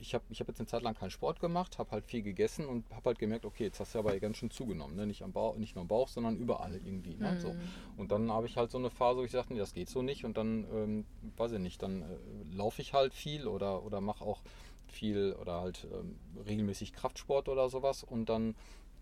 ich 0.00 0.14
habe 0.14 0.24
ich 0.30 0.40
hab 0.40 0.48
jetzt 0.48 0.60
eine 0.60 0.66
Zeit 0.66 0.82
lang 0.82 0.94
keinen 0.94 1.10
Sport 1.10 1.40
gemacht, 1.40 1.78
habe 1.78 1.90
halt 1.90 2.04
viel 2.06 2.22
gegessen 2.22 2.66
und 2.66 2.88
habe 2.90 3.06
halt 3.06 3.18
gemerkt, 3.18 3.44
okay, 3.44 3.64
jetzt 3.64 3.80
hast 3.80 3.94
du 3.94 3.98
aber 3.98 4.18
ganz 4.18 4.36
schön 4.36 4.50
zugenommen. 4.50 4.96
Ne? 4.96 5.06
Nicht, 5.06 5.22
am 5.22 5.32
Bauch, 5.32 5.56
nicht 5.56 5.74
nur 5.74 5.82
am 5.82 5.88
Bauch, 5.88 6.08
sondern 6.08 6.36
überall 6.36 6.74
irgendwie. 6.74 7.16
Ne? 7.16 7.32
Mhm. 7.32 7.40
So. 7.40 7.56
Und 7.96 8.12
dann 8.12 8.30
habe 8.30 8.46
ich 8.46 8.56
halt 8.56 8.70
so 8.70 8.78
eine 8.78 8.90
Phase, 8.90 9.20
wo 9.20 9.24
ich 9.24 9.30
sagte, 9.30 9.52
nee, 9.52 9.58
das 9.58 9.74
geht 9.74 9.88
so 9.88 10.02
nicht. 10.02 10.24
Und 10.24 10.36
dann, 10.36 10.66
ähm, 10.72 11.04
weiß 11.36 11.52
ich 11.52 11.58
nicht, 11.58 11.82
dann 11.82 12.02
äh, 12.02 12.06
laufe 12.54 12.82
ich 12.82 12.92
halt 12.94 13.14
viel 13.14 13.46
oder, 13.46 13.84
oder 13.84 14.00
mache 14.00 14.24
auch 14.24 14.42
viel 14.86 15.34
oder 15.40 15.60
halt 15.60 15.86
ähm, 15.92 16.16
regelmäßig 16.46 16.92
Kraftsport 16.92 17.48
oder 17.48 17.68
sowas. 17.68 18.02
Und 18.02 18.28
dann 18.28 18.54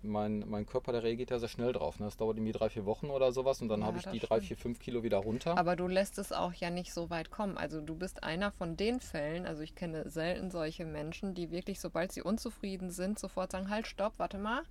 mein, 0.03 0.45
mein 0.49 0.67
Körper, 0.67 0.93
der 0.93 1.03
reagiert 1.03 1.31
ja 1.31 1.39
sehr 1.39 1.49
schnell 1.49 1.73
drauf. 1.73 1.99
Ne? 1.99 2.07
Das 2.07 2.17
dauert 2.17 2.37
irgendwie 2.37 2.53
drei, 2.53 2.69
vier 2.69 2.85
Wochen 2.85 3.11
oder 3.11 3.33
sowas 3.33 3.61
und 3.61 3.69
dann 3.69 3.81
ja, 3.81 3.87
habe 3.87 3.99
ich 3.99 4.05
die 4.05 4.19
stimmt. 4.19 4.31
drei, 4.31 4.41
vier, 4.41 4.57
fünf 4.57 4.79
Kilo 4.79 5.03
wieder 5.03 5.19
runter. 5.19 5.57
Aber 5.59 5.77
du 5.77 5.89
lässt 5.89 6.19
es 6.19 6.33
auch 6.33 6.53
ja 6.53 6.71
nicht 6.71 6.93
so 6.93 7.11
weit 7.11 7.31
kommen. 7.31 7.59
Also 7.59 7.81
du 7.81 7.95
bist 7.95 8.23
einer 8.23 8.53
von 8.53 8.77
den 8.77 9.01
Fällen, 9.01 9.47
also 9.47 9.63
ich 9.63 9.75
kenne 9.75 10.09
selten 10.09 10.51
solche 10.51 10.85
Menschen, 10.85 11.35
die 11.35 11.51
wirklich, 11.51 11.81
sobald 11.81 12.13
sie 12.13 12.23
unzufrieden 12.23 12.91
sind, 12.91 13.19
sofort 13.19 13.53
sagen, 13.53 13.71
halt, 13.71 13.87
stopp, 13.87 14.15
warte 14.19 14.39
mal, 14.39 14.63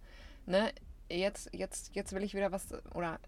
ne, 0.45 0.71
jetzt, 1.09 1.49
jetzt, 1.53 1.95
jetzt 1.95 2.13
will 2.13 2.23
ich 2.23 2.33
wieder 2.33 2.51
was, 2.51 2.67
oder 2.93 3.19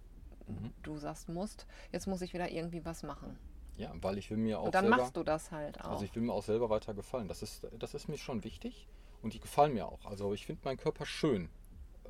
mhm. 0.48 0.72
du 0.84 0.98
sagst 0.98 1.30
musst, 1.30 1.68
jetzt 1.92 2.08
muss 2.08 2.22
ich 2.22 2.34
wieder 2.34 2.52
irgendwie 2.52 2.86
was 2.86 3.04
machen. 3.04 3.38
Ja, 3.78 3.94
weil 4.02 4.18
ich 4.18 4.32
will 4.32 4.38
mir 4.38 4.60
auch. 4.60 4.66
Und 4.66 4.76
dann 4.76 4.86
selber, 4.86 4.98
machst 4.98 5.16
du 5.16 5.24
das 5.24 5.52
halt 5.52 5.80
auch. 5.82 5.92
Also 5.92 6.06
ich 6.06 6.16
will 6.16 6.24
mir 6.24 6.34
auch 6.34 6.44
selber 6.44 6.70
weiter 6.70 6.96
gefallen. 6.96 7.28
Das 7.28 7.44
ist, 7.44 7.68
das 7.78 7.94
ist 7.94 8.08
mir 8.08 8.18
schon 8.18 8.44
wichtig 8.44 8.88
und 9.22 9.34
die 9.34 9.40
gefallen 9.40 9.74
mir 9.74 9.88
auch. 9.88 10.06
Also 10.06 10.34
ich 10.34 10.46
finde 10.46 10.62
meinen 10.66 10.78
Körper 10.78 11.06
schön. 11.06 11.50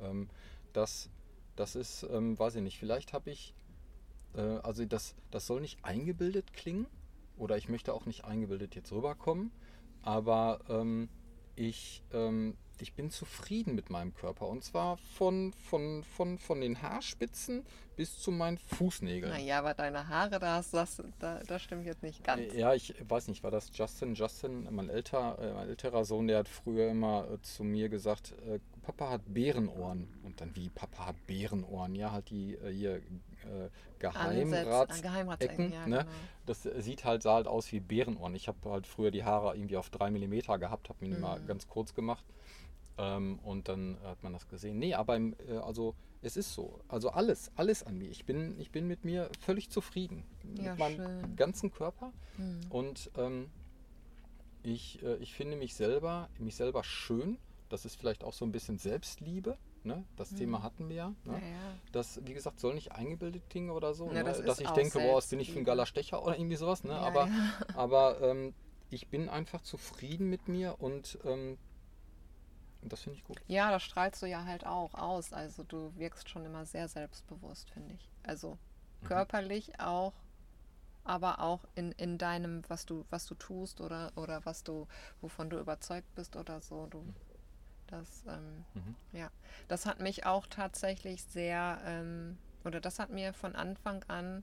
Ähm, 0.02 0.28
das, 0.72 1.10
das 1.56 1.76
ist, 1.76 2.06
ähm, 2.10 2.38
weiß 2.38 2.56
ich 2.56 2.62
nicht, 2.62 2.78
vielleicht 2.78 3.12
habe 3.12 3.30
ich, 3.30 3.54
äh, 4.34 4.40
also 4.40 4.84
das, 4.84 5.14
das 5.30 5.46
soll 5.46 5.60
nicht 5.60 5.84
eingebildet 5.84 6.52
klingen 6.52 6.86
oder 7.36 7.56
ich 7.56 7.68
möchte 7.68 7.92
auch 7.94 8.06
nicht 8.06 8.24
eingebildet 8.24 8.74
jetzt 8.74 8.92
rüberkommen, 8.92 9.50
aber 10.02 10.60
ähm, 10.68 11.08
ich, 11.56 12.02
ähm, 12.12 12.56
ich 12.80 12.94
bin 12.94 13.10
zufrieden 13.10 13.74
mit 13.74 13.90
meinem 13.90 14.14
Körper 14.14 14.46
und 14.46 14.62
zwar 14.62 14.96
von, 14.96 15.52
von, 15.52 16.04
von, 16.04 16.38
von 16.38 16.60
den 16.60 16.80
Haarspitzen 16.80 17.64
bis 17.96 18.20
zu 18.20 18.30
meinen 18.30 18.58
Fußnägeln. 18.58 19.32
Naja, 19.32 19.58
aber 19.58 19.74
deine 19.74 20.06
Haare, 20.06 20.38
das, 20.38 20.70
das, 20.70 21.02
das, 21.18 21.44
das 21.46 21.62
stimmt 21.62 21.84
jetzt 21.84 22.04
nicht 22.04 22.22
ganz. 22.22 22.54
Äh, 22.54 22.60
ja, 22.60 22.74
ich 22.74 22.94
weiß 23.08 23.26
nicht, 23.26 23.42
war 23.42 23.50
das 23.50 23.70
Justin? 23.74 24.14
Justin, 24.14 24.68
mein, 24.70 24.88
älter, 24.88 25.36
äh, 25.40 25.52
mein 25.52 25.68
älterer 25.68 26.04
Sohn, 26.04 26.28
der 26.28 26.38
hat 26.38 26.48
früher 26.48 26.88
immer 26.88 27.28
äh, 27.28 27.42
zu 27.42 27.64
mir 27.64 27.88
gesagt, 27.88 28.34
äh, 28.46 28.60
Papa 28.88 29.10
hat 29.10 29.34
Bärenohren. 29.34 30.08
Und 30.22 30.40
dann 30.40 30.56
wie, 30.56 30.70
Papa 30.70 31.06
hat 31.06 31.26
Bärenohren? 31.26 31.94
Ja, 31.94 32.10
halt 32.10 32.30
die 32.30 32.54
äh, 32.54 32.72
hier 32.72 32.96
äh, 32.96 33.68
Geheimrats 33.98 35.44
Ecken, 35.44 35.72
ja, 35.72 35.86
ne? 35.86 35.98
Genau. 35.98 36.10
Das 36.46 36.62
sieht 36.62 37.04
halt, 37.04 37.22
sah 37.22 37.34
halt 37.34 37.46
aus 37.46 37.70
wie 37.70 37.80
Bärenohren. 37.80 38.34
Ich 38.34 38.48
habe 38.48 38.58
halt 38.70 38.86
früher 38.86 39.10
die 39.10 39.24
Haare 39.24 39.54
irgendwie 39.54 39.76
auf 39.76 39.90
drei 39.90 40.10
Millimeter 40.10 40.58
gehabt, 40.58 40.88
habe 40.88 41.06
mir 41.06 41.14
mhm. 41.14 41.20
mal 41.20 41.40
ganz 41.46 41.68
kurz 41.68 41.94
gemacht. 41.94 42.24
Ähm, 42.96 43.38
und 43.40 43.68
dann 43.68 43.98
hat 44.02 44.22
man 44.22 44.32
das 44.32 44.48
gesehen. 44.48 44.78
Nee, 44.78 44.94
aber 44.94 45.16
im, 45.16 45.36
äh, 45.46 45.58
also 45.58 45.94
es 46.22 46.38
ist 46.38 46.54
so. 46.54 46.80
Also 46.88 47.10
alles, 47.10 47.52
alles 47.56 47.82
an 47.82 47.98
mir. 47.98 48.10
Ich 48.10 48.24
bin, 48.24 48.58
ich 48.58 48.70
bin 48.70 48.86
mit 48.86 49.04
mir 49.04 49.28
völlig 49.40 49.68
zufrieden. 49.68 50.24
Ja, 50.56 50.70
mit 50.70 50.78
meinem 50.78 50.96
schön. 50.96 51.36
ganzen 51.36 51.70
Körper. 51.70 52.10
Mhm. 52.38 52.60
Und 52.70 53.10
ähm, 53.18 53.50
ich, 54.62 55.02
äh, 55.02 55.16
ich 55.16 55.34
finde 55.34 55.58
mich 55.58 55.74
selber, 55.74 56.30
mich 56.38 56.56
selber 56.56 56.82
schön. 56.84 57.36
Das 57.68 57.84
ist 57.84 57.96
vielleicht 57.96 58.24
auch 58.24 58.32
so 58.32 58.44
ein 58.44 58.52
bisschen 58.52 58.78
Selbstliebe. 58.78 59.56
Ne? 59.84 60.04
Das 60.16 60.32
mhm. 60.32 60.36
Thema 60.36 60.62
hatten 60.62 60.88
wir 60.88 60.96
ja, 60.96 61.08
ne? 61.24 61.32
ja, 61.32 61.38
ja. 61.38 61.74
Das, 61.92 62.20
wie 62.24 62.34
gesagt, 62.34 62.60
soll 62.60 62.74
nicht 62.74 62.92
eingebildet 62.92 63.48
klingen 63.48 63.70
oder 63.70 63.94
so. 63.94 64.06
Ja, 64.06 64.22
ne? 64.22 64.24
das 64.24 64.42
Dass 64.42 64.60
ich 64.60 64.70
denke, 64.70 64.98
boah, 64.98 65.16
was 65.16 65.28
bin 65.28 65.40
ich 65.40 65.52
für 65.52 65.58
ein 65.58 65.64
geiler 65.64 65.86
Stecher 65.86 66.22
oder 66.22 66.36
irgendwie 66.36 66.56
sowas. 66.56 66.84
Ne? 66.84 66.94
aber 66.94 67.28
aber 67.74 68.20
ähm, 68.20 68.54
ich 68.90 69.08
bin 69.08 69.28
einfach 69.28 69.62
zufrieden 69.62 70.28
mit 70.28 70.48
mir 70.48 70.80
und 70.80 71.18
ähm, 71.24 71.58
das 72.82 73.02
finde 73.02 73.18
ich 73.18 73.24
gut. 73.24 73.40
Ja, 73.46 73.70
das 73.70 73.82
strahlst 73.82 74.22
du 74.22 74.26
ja 74.26 74.44
halt 74.44 74.66
auch 74.66 74.94
aus. 74.94 75.32
Also 75.32 75.62
du 75.64 75.92
wirkst 75.96 76.28
schon 76.28 76.44
immer 76.44 76.64
sehr 76.64 76.88
selbstbewusst, 76.88 77.70
finde 77.70 77.94
ich. 77.94 78.08
Also 78.22 78.58
mhm. 79.00 79.06
körperlich 79.06 79.80
auch, 79.80 80.14
aber 81.04 81.40
auch 81.40 81.64
in, 81.74 81.92
in 81.92 82.18
deinem, 82.18 82.62
was 82.68 82.86
du, 82.86 83.04
was 83.10 83.26
du 83.26 83.34
tust 83.34 83.80
oder, 83.80 84.12
oder 84.16 84.44
was 84.44 84.62
du, 84.62 84.86
wovon 85.20 85.50
du 85.50 85.58
überzeugt 85.58 86.14
bist 86.14 86.36
oder 86.36 86.60
so. 86.60 86.86
Du, 86.86 87.00
mhm. 87.00 87.14
Das, 87.88 88.24
ähm, 88.28 88.64
mhm. 88.74 88.96
ja. 89.12 89.30
Das 89.68 89.86
hat 89.86 90.00
mich 90.00 90.26
auch 90.26 90.46
tatsächlich 90.46 91.24
sehr, 91.24 91.80
ähm, 91.84 92.38
oder 92.64 92.80
das 92.80 92.98
hat 92.98 93.10
mir 93.10 93.32
von 93.32 93.54
Anfang 93.54 94.04
an 94.08 94.42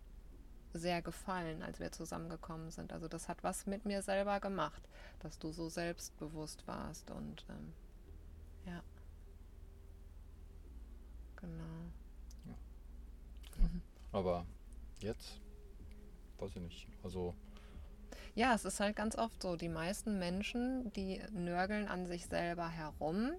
sehr 0.73 1.01
gefallen, 1.01 1.63
als 1.63 1.79
wir 1.79 1.91
zusammengekommen 1.91 2.69
sind. 2.69 2.91
Also 2.91 3.07
das 3.07 3.29
hat 3.29 3.43
was 3.43 3.65
mit 3.65 3.85
mir 3.85 4.01
selber 4.01 4.39
gemacht, 4.39 4.83
dass 5.19 5.39
du 5.39 5.51
so 5.51 5.69
selbstbewusst 5.69 6.67
warst 6.67 7.09
und 7.11 7.45
ähm, 7.49 7.73
ja. 8.65 8.83
Genau. 11.37 11.63
Ja. 12.45 13.63
Mhm. 13.63 13.81
Aber 14.11 14.45
jetzt, 14.99 15.39
weiß 16.39 16.51
ich 16.55 16.61
nicht. 16.61 16.87
Also. 17.03 17.33
Ja, 18.35 18.53
es 18.53 18.65
ist 18.65 18.81
halt 18.81 18.97
ganz 18.97 19.17
oft 19.17 19.41
so. 19.41 19.55
Die 19.55 19.69
meisten 19.69 20.19
Menschen, 20.19 20.91
die 20.91 21.21
nörgeln 21.31 21.87
an 21.87 22.05
sich 22.05 22.25
selber 22.25 22.69
herum. 22.69 23.31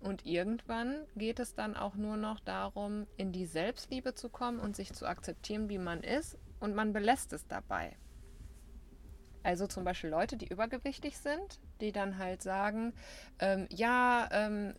Und 0.00 0.26
irgendwann 0.26 1.06
geht 1.16 1.38
es 1.38 1.54
dann 1.54 1.76
auch 1.76 1.94
nur 1.94 2.16
noch 2.16 2.40
darum, 2.40 3.06
in 3.16 3.32
die 3.32 3.46
Selbstliebe 3.46 4.14
zu 4.14 4.28
kommen 4.28 4.58
und 4.58 4.74
sich 4.74 4.92
zu 4.92 5.06
akzeptieren, 5.06 5.68
wie 5.68 5.78
man 5.78 6.02
ist. 6.02 6.36
Und 6.58 6.74
man 6.74 6.92
belässt 6.92 7.32
es 7.32 7.46
dabei. 7.46 7.96
Also 9.44 9.68
zum 9.68 9.84
Beispiel 9.84 10.10
Leute, 10.10 10.36
die 10.36 10.48
übergewichtig 10.48 11.16
sind, 11.16 11.60
die 11.80 11.92
dann 11.92 12.18
halt 12.18 12.42
sagen, 12.42 12.94
ähm, 13.38 13.68
ja, 13.70 14.28
ähm, 14.32 14.74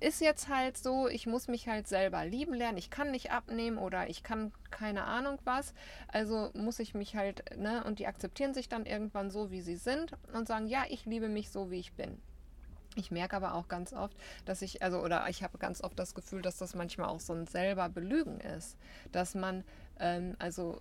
ist 0.00 0.20
jetzt 0.20 0.48
halt 0.48 0.76
so, 0.76 1.08
ich 1.08 1.26
muss 1.26 1.48
mich 1.48 1.68
halt 1.68 1.88
selber 1.88 2.24
lieben 2.24 2.54
lernen. 2.54 2.78
Ich 2.78 2.90
kann 2.90 3.10
nicht 3.10 3.30
abnehmen 3.30 3.78
oder 3.78 4.08
ich 4.10 4.22
kann 4.22 4.52
keine 4.70 5.04
Ahnung 5.04 5.38
was. 5.44 5.74
Also 6.08 6.50
muss 6.54 6.78
ich 6.78 6.94
mich 6.94 7.16
halt, 7.16 7.56
ne, 7.56 7.82
und 7.84 7.98
die 7.98 8.06
akzeptieren 8.06 8.54
sich 8.54 8.68
dann 8.68 8.84
irgendwann 8.84 9.30
so, 9.30 9.50
wie 9.50 9.62
sie 9.62 9.76
sind 9.76 10.12
und 10.32 10.48
sagen, 10.48 10.66
ja, 10.66 10.84
ich 10.88 11.06
liebe 11.06 11.28
mich 11.28 11.50
so, 11.50 11.70
wie 11.70 11.78
ich 11.78 11.92
bin. 11.94 12.20
Ich 12.96 13.10
merke 13.10 13.36
aber 13.36 13.54
auch 13.54 13.68
ganz 13.68 13.92
oft, 13.92 14.16
dass 14.46 14.62
ich, 14.62 14.82
also, 14.82 15.02
oder 15.02 15.28
ich 15.28 15.42
habe 15.42 15.58
ganz 15.58 15.82
oft 15.82 15.98
das 15.98 16.14
Gefühl, 16.14 16.40
dass 16.40 16.56
das 16.56 16.74
manchmal 16.74 17.08
auch 17.08 17.20
so 17.20 17.34
ein 17.34 17.46
selber 17.46 17.88
Belügen 17.90 18.40
ist. 18.40 18.76
Dass 19.12 19.34
man, 19.34 19.64
ähm, 20.00 20.34
also 20.38 20.80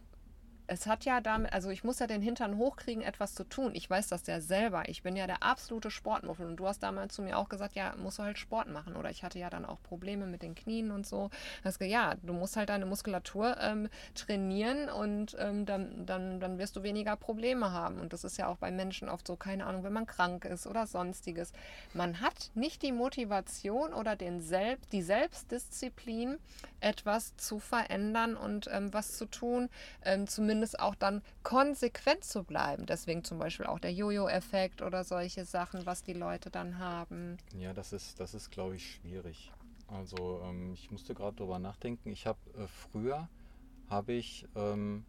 es 0.67 0.88
hat 0.88 1.06
ja 1.06 1.21
damit, 1.21 1.54
also 1.54 1.69
ich 1.69 1.84
muss 1.84 1.99
ja 1.99 2.08
den 2.08 2.21
Hintern 2.21 2.58
hochkriegen, 2.58 3.04
etwas 3.04 3.36
zu 3.36 3.43
tun. 3.43 3.71
Ich 3.73 3.89
weiß 3.89 4.08
das 4.08 4.25
ja 4.28 4.41
selber. 4.41 4.89
Ich 4.89 5.04
bin 5.04 5.15
ja 5.15 5.28
der 5.28 5.43
absolute 5.43 5.91
Sportmuffel. 5.91 6.47
Und 6.47 6.58
du 6.58 6.67
hast 6.67 6.82
damals 6.82 7.13
zu 7.13 7.21
mir 7.21 7.38
auch 7.38 7.49
gesagt, 7.49 7.75
ja, 7.75 7.93
musst 7.97 8.19
du 8.19 8.23
halt 8.23 8.39
Sport 8.39 8.69
machen. 8.69 8.95
Oder 8.95 9.10
ich 9.12 9.23
hatte 9.23 9.38
ja 9.38 9.49
dann 9.49 9.65
auch 9.65 9.82
Probleme 9.84 10.25
mit 10.25 10.41
den 10.41 10.56
Knien 10.56 10.91
und 10.91 11.06
so. 11.06 11.30
Das 11.63 11.78
ja, 11.80 12.15
du 12.23 12.34
musst 12.34 12.58
halt 12.58 12.69
deine 12.69 12.86
Muskulatur 12.86 13.58
ähm, 13.60 13.89
trainieren 14.15 14.89
und 14.89 15.36
ähm, 15.39 15.65
dann, 15.65 16.06
dann, 16.06 16.39
dann 16.39 16.58
wirst 16.58 16.75
du 16.75 16.84
weniger 16.84 17.15
Probleme 17.15 17.71
haben. 17.71 17.99
Und 17.99 18.13
das 18.13 18.23
ist 18.23 18.38
ja 18.38 18.47
auch 18.47 18.58
bei 18.58 18.71
Menschen 18.71 19.08
oft 19.08 19.28
so, 19.28 19.36
keine 19.36 19.65
Ahnung, 19.65 19.84
wenn 19.84 19.93
man 19.93 20.08
krank 20.08 20.45
ist 20.45 20.65
oder 20.65 20.88
sonstiges. 20.88 21.54
Man 21.93 22.21
hat 22.21 22.51
nicht 22.56 22.82
die 22.82 22.91
Motivation 22.91 23.93
oder 23.93 24.15
den 24.15 24.41
Selbst, 24.41 24.91
die 24.93 25.01
Selbstdisziplin, 25.04 26.39
etwas 26.80 27.36
zu 27.38 27.60
verändern 27.60 28.36
und 28.36 28.69
ähm, 28.71 28.93
was 28.93 29.17
zu 29.17 29.25
tun, 29.25 29.69
ähm, 30.04 30.28
zumindest 30.28 30.54
zumindest 30.55 30.79
auch 30.79 30.95
dann 30.95 31.21
konsequent 31.43 32.23
zu 32.23 32.43
bleiben. 32.43 32.85
Deswegen 32.85 33.25
zum 33.25 33.39
Beispiel 33.39 33.65
auch 33.65 33.79
der 33.79 33.91
Jojo-Effekt 33.91 34.81
oder 34.81 35.03
solche 35.03 35.43
Sachen, 35.43 35.85
was 35.85 36.01
die 36.01 36.13
Leute 36.13 36.49
dann 36.49 36.79
haben. 36.79 37.37
Ja, 37.57 37.73
das 37.73 37.91
ist, 37.91 38.21
das 38.21 38.33
ist 38.33 38.51
glaube 38.51 38.77
ich, 38.77 38.95
schwierig. 38.95 39.51
Also 39.87 40.41
ähm, 40.45 40.73
ich 40.73 40.89
musste 40.91 41.13
gerade 41.13 41.35
darüber 41.35 41.59
nachdenken. 41.59 42.09
Ich 42.09 42.25
habe 42.25 42.39
äh, 42.57 42.67
früher, 42.67 43.27
habe 43.89 44.13
ich, 44.13 44.47
ähm, 44.55 45.05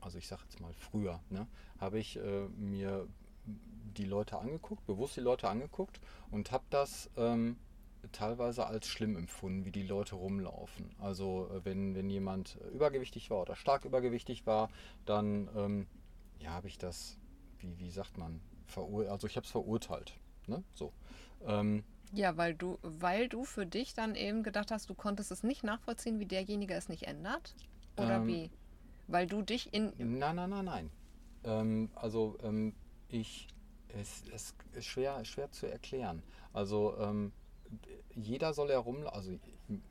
also 0.00 0.16
ich 0.16 0.28
sage 0.28 0.42
jetzt 0.44 0.60
mal 0.60 0.72
früher, 0.74 1.20
ne, 1.28 1.48
habe 1.80 1.98
ich 1.98 2.16
äh, 2.16 2.48
mir 2.50 3.08
die 3.96 4.04
Leute 4.04 4.38
angeguckt, 4.38 4.86
bewusst 4.86 5.16
die 5.16 5.20
Leute 5.20 5.48
angeguckt 5.48 6.00
und 6.30 6.52
habe 6.52 6.64
das 6.70 7.10
ähm, 7.16 7.56
teilweise 8.12 8.66
als 8.66 8.86
schlimm 8.86 9.16
empfunden, 9.16 9.64
wie 9.64 9.72
die 9.72 9.82
Leute 9.82 10.14
rumlaufen. 10.14 10.90
Also 10.98 11.48
äh, 11.52 11.64
wenn, 11.64 11.94
wenn 11.94 12.10
jemand 12.10 12.58
übergewichtig 12.72 13.30
war 13.30 13.42
oder 13.42 13.56
stark 13.56 13.84
übergewichtig 13.84 14.46
war, 14.46 14.70
dann 15.04 15.48
ähm, 15.56 15.86
ja, 16.38 16.50
habe 16.50 16.68
ich 16.68 16.78
das, 16.78 17.18
wie, 17.58 17.78
wie 17.78 17.90
sagt 17.90 18.18
man, 18.18 18.40
verur 18.66 19.10
also 19.10 19.26
ich 19.26 19.36
habe 19.36 19.44
es 19.44 19.50
verurteilt. 19.50 20.14
Ne? 20.46 20.62
So. 20.74 20.92
Ähm, 21.44 21.84
ja, 22.12 22.36
weil 22.36 22.54
du, 22.54 22.78
weil 22.82 23.28
du 23.28 23.44
für 23.44 23.66
dich 23.66 23.94
dann 23.94 24.14
eben 24.14 24.42
gedacht 24.42 24.70
hast, 24.70 24.90
du 24.90 24.94
konntest 24.94 25.30
es 25.30 25.42
nicht 25.42 25.62
nachvollziehen, 25.62 26.18
wie 26.18 26.26
derjenige 26.26 26.74
es 26.74 26.88
nicht 26.88 27.04
ändert? 27.04 27.54
Oder 27.96 28.16
ähm, 28.16 28.26
wie? 28.26 28.50
Weil 29.06 29.26
du 29.26 29.42
dich 29.42 29.72
in. 29.72 29.92
Nein, 29.98 30.36
nein, 30.36 30.50
nein, 30.50 30.64
nein. 30.64 30.90
Ähm, 31.44 31.90
also 31.94 32.36
ähm, 32.42 32.74
ich, 33.08 33.48
es, 33.88 34.24
es 34.32 34.54
ist 34.72 34.86
schwer, 34.86 35.24
schwer 35.24 35.50
zu 35.50 35.66
erklären. 35.66 36.22
Also 36.52 36.96
ähm, 36.98 37.32
jeder 38.14 38.52
soll 38.52 38.70
ja 38.70 38.78
rumlaufen, 38.78 39.14
also 39.14 39.30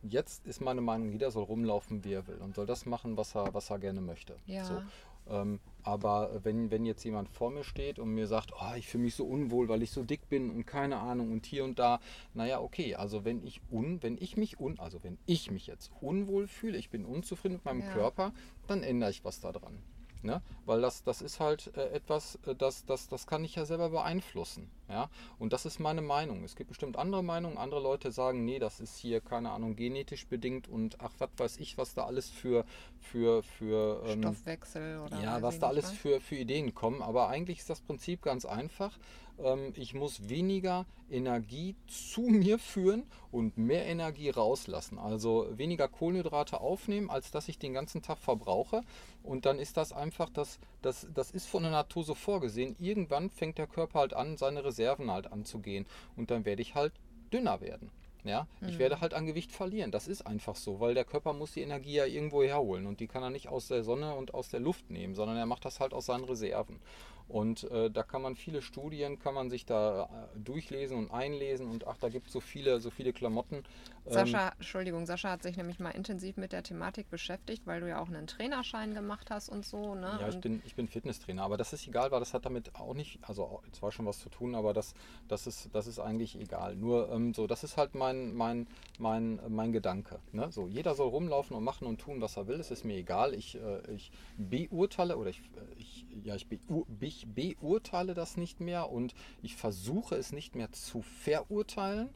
jetzt 0.03 0.45
ist 0.45 0.61
meine 0.61 0.81
Meinung, 0.81 1.11
jeder 1.11 1.31
soll 1.31 1.43
rumlaufen, 1.43 2.03
wie 2.03 2.13
er 2.13 2.27
will 2.27 2.37
und 2.37 2.55
soll 2.55 2.65
das 2.65 2.85
machen, 2.85 3.17
was 3.17 3.35
er, 3.35 3.53
was 3.53 3.69
er 3.69 3.79
gerne 3.79 4.01
möchte. 4.01 4.35
Ja. 4.45 4.65
So. 4.65 4.81
Ähm, 5.29 5.59
aber 5.83 6.43
wenn, 6.43 6.71
wenn 6.71 6.85
jetzt 6.85 7.03
jemand 7.03 7.29
vor 7.29 7.51
mir 7.51 7.63
steht 7.63 7.99
und 7.99 8.13
mir 8.13 8.27
sagt, 8.27 8.51
oh, 8.59 8.75
ich 8.75 8.87
fühle 8.87 9.05
mich 9.05 9.15
so 9.15 9.25
unwohl, 9.25 9.69
weil 9.69 9.83
ich 9.83 9.91
so 9.91 10.03
dick 10.03 10.27
bin 10.27 10.49
und 10.49 10.65
keine 10.65 10.97
Ahnung 10.97 11.31
und 11.31 11.45
hier 11.45 11.63
und 11.63 11.79
da, 11.79 11.99
naja, 12.33 12.59
okay, 12.61 12.95
also 12.95 13.25
wenn 13.25 13.43
ich 13.43 13.61
un, 13.71 14.01
wenn 14.01 14.17
ich 14.17 14.37
mich 14.37 14.59
un, 14.59 14.79
also 14.79 15.03
wenn 15.03 15.17
ich 15.25 15.51
mich 15.51 15.67
jetzt 15.67 15.91
unwohl 16.01 16.47
fühle, 16.47 16.77
ich 16.77 16.89
bin 16.89 17.05
unzufrieden 17.05 17.55
mit 17.55 17.65
meinem 17.65 17.81
ja. 17.81 17.93
Körper, 17.93 18.33
dann 18.67 18.83
ändere 18.83 19.11
ich 19.11 19.23
was 19.23 19.39
daran. 19.39 19.81
Ne? 20.21 20.41
Weil 20.65 20.81
das, 20.81 21.03
das 21.03 21.21
ist 21.21 21.39
halt 21.39 21.71
äh, 21.77 21.89
etwas, 21.91 22.39
äh, 22.45 22.55
das, 22.55 22.85
das, 22.85 23.07
das 23.07 23.25
kann 23.25 23.43
ich 23.45 23.55
ja 23.55 23.65
selber 23.65 23.89
beeinflussen. 23.89 24.69
Ja? 24.89 25.09
Und 25.37 25.53
das 25.53 25.65
ist 25.65 25.79
meine 25.79 26.01
Meinung. 26.01 26.43
Es 26.43 26.55
gibt 26.55 26.69
bestimmt 26.69 26.97
andere 26.97 27.23
Meinungen. 27.23 27.57
Andere 27.57 27.81
Leute 27.81 28.11
sagen, 28.11 28.43
nee, 28.43 28.59
das 28.59 28.79
ist 28.79 28.97
hier, 28.97 29.21
keine 29.21 29.51
Ahnung, 29.51 29.75
genetisch 29.75 30.27
bedingt 30.27 30.67
und 30.67 30.99
ach, 30.99 31.13
was 31.19 31.29
weiß 31.37 31.57
ich, 31.57 31.77
was 31.77 31.93
da 31.93 32.05
alles 32.05 32.29
für, 32.29 32.65
für, 32.99 33.43
für 33.43 34.03
ähm, 34.05 34.21
Stoffwechsel 34.21 34.99
oder 34.99 35.21
Ja, 35.21 35.41
was 35.41 35.59
da 35.59 35.67
alles 35.67 35.91
für, 35.91 36.19
für 36.19 36.35
Ideen 36.35 36.73
kommen. 36.73 37.01
Aber 37.01 37.29
eigentlich 37.29 37.59
ist 37.59 37.69
das 37.69 37.81
Prinzip 37.81 38.21
ganz 38.21 38.45
einfach. 38.45 38.97
Ähm, 39.41 39.73
ich 39.75 39.93
muss 39.93 40.29
weniger 40.29 40.85
Energie 41.09 41.75
zu 41.87 42.21
mir 42.21 42.59
führen 42.59 43.03
und 43.31 43.57
mehr 43.57 43.85
Energie 43.85 44.29
rauslassen. 44.29 44.97
Also 44.97 45.47
weniger 45.51 45.87
Kohlenhydrate 45.87 46.59
aufnehmen, 46.59 47.09
als 47.09 47.31
dass 47.31 47.47
ich 47.47 47.59
den 47.59 47.73
ganzen 47.73 48.01
Tag 48.01 48.17
verbrauche. 48.17 48.81
Und 49.23 49.45
dann 49.45 49.59
ist 49.59 49.77
das 49.77 49.91
einfach, 49.91 50.29
das, 50.29 50.59
das, 50.81 51.07
das 51.13 51.31
ist 51.31 51.47
von 51.47 51.63
der 51.63 51.71
Natur 51.71 52.03
so 52.03 52.15
vorgesehen. 52.15 52.75
Irgendwann 52.79 53.29
fängt 53.29 53.57
der 53.57 53.67
Körper 53.67 53.99
halt 53.99 54.13
an, 54.13 54.37
seine 54.37 54.63
Reserven 54.63 54.78
halt 54.87 55.31
anzugehen. 55.31 55.85
Und 56.15 56.31
dann 56.31 56.45
werde 56.45 56.61
ich 56.61 56.75
halt 56.75 56.93
dünner 57.31 57.61
werden. 57.61 57.91
Ja, 58.25 58.47
ich 58.61 58.75
mhm. 58.75 58.79
werde 58.79 58.99
halt 58.99 59.13
an 59.13 59.25
Gewicht 59.25 59.51
verlieren. 59.51 59.91
Das 59.91 60.07
ist 60.07 60.27
einfach 60.27 60.55
so, 60.55 60.81
weil 60.81 60.93
der 60.93 61.05
Körper 61.05 61.31
muss 61.31 61.53
die 61.53 61.61
Energie 61.61 61.93
ja 61.93 62.05
irgendwo 62.05 62.43
herholen 62.43 62.85
und 62.85 62.99
die 62.99 63.07
kann 63.07 63.23
er 63.23 63.29
nicht 63.29 63.47
aus 63.47 63.69
der 63.69 63.83
Sonne 63.83 64.13
und 64.13 64.33
aus 64.33 64.49
der 64.49 64.59
Luft 64.59 64.89
nehmen, 64.89 65.15
sondern 65.15 65.37
er 65.37 65.45
macht 65.45 65.63
das 65.63 65.79
halt 65.79 65.93
aus 65.93 66.07
seinen 66.07 66.25
Reserven. 66.25 66.81
Und 67.29 67.63
äh, 67.71 67.91
da 67.91 68.03
kann 68.03 68.23
man 68.23 68.35
viele 68.35 68.61
Studien, 68.61 69.19
kann 69.19 69.35
man 69.35 69.49
sich 69.51 69.65
da 69.65 70.05
äh, 70.05 70.39
durchlesen 70.39 70.97
und 70.97 71.11
einlesen 71.11 71.69
und 71.69 71.87
ach, 71.87 71.97
da 71.97 72.09
gibt 72.09 72.27
es 72.27 72.33
so 72.33 72.39
viele, 72.39 72.81
so 72.81 72.89
viele 72.89 73.13
Klamotten. 73.13 73.63
Sascha, 74.09 74.47
ähm, 74.47 74.53
Entschuldigung, 74.57 75.05
Sascha 75.05 75.31
hat 75.31 75.43
sich 75.43 75.57
nämlich 75.57 75.79
mal 75.79 75.91
intensiv 75.91 76.37
mit 76.37 76.51
der 76.51 76.63
Thematik 76.63 77.09
beschäftigt, 77.09 77.65
weil 77.65 77.81
du 77.81 77.89
ja 77.89 77.99
auch 77.99 78.07
einen 78.07 78.27
Trainerschein 78.27 78.93
gemacht 78.93 79.29
hast 79.29 79.49
und 79.49 79.65
so. 79.65 79.95
Ne? 79.95 80.17
Ja, 80.19 80.29
ich 80.29 80.39
bin, 80.39 80.61
ich 80.65 80.75
bin 80.75 80.87
Fitnesstrainer, 80.87 81.43
aber 81.43 81.57
das 81.57 81.73
ist 81.73 81.87
egal, 81.87 82.11
weil 82.11 82.19
das 82.19 82.33
hat 82.33 82.45
damit 82.45 82.75
auch 82.75 82.93
nicht, 82.93 83.19
also 83.21 83.61
zwar 83.71 83.91
schon 83.91 84.05
was 84.05 84.19
zu 84.19 84.29
tun, 84.29 84.55
aber 84.55 84.73
das, 84.73 84.93
das, 85.27 85.47
ist, 85.47 85.69
das 85.73 85.87
ist 85.87 85.99
eigentlich 85.99 86.39
egal. 86.39 86.75
Nur 86.75 87.11
ähm, 87.11 87.33
so, 87.33 87.47
das 87.47 87.63
ist 87.63 87.77
halt 87.77 87.95
mein, 87.95 88.33
mein, 88.35 88.67
mein, 88.97 89.39
mein 89.47 89.71
Gedanke. 89.71 90.19
Ne? 90.31 90.51
So, 90.51 90.67
jeder 90.67 90.95
soll 90.95 91.09
rumlaufen 91.09 91.55
und 91.55 91.63
machen 91.63 91.87
und 91.87 91.99
tun, 91.99 92.21
was 92.21 92.37
er 92.37 92.47
will. 92.47 92.59
Es 92.59 92.71
ist 92.71 92.83
mir 92.83 92.97
egal. 92.97 93.33
Ich, 93.33 93.55
äh, 93.55 93.91
ich 93.93 94.11
beurteile 94.37 95.17
oder 95.17 95.29
ich, 95.29 95.39
äh, 95.39 95.79
ich 95.79 96.05
ja, 96.23 96.35
ich, 96.35 96.47
beur, 96.47 96.85
ich 96.99 97.27
beurteile 97.27 98.13
das 98.13 98.37
nicht 98.37 98.59
mehr 98.59 98.89
und 98.89 99.13
ich 99.41 99.55
versuche 99.55 100.15
es 100.15 100.31
nicht 100.31 100.55
mehr 100.55 100.71
zu 100.71 101.01
verurteilen. 101.01 102.09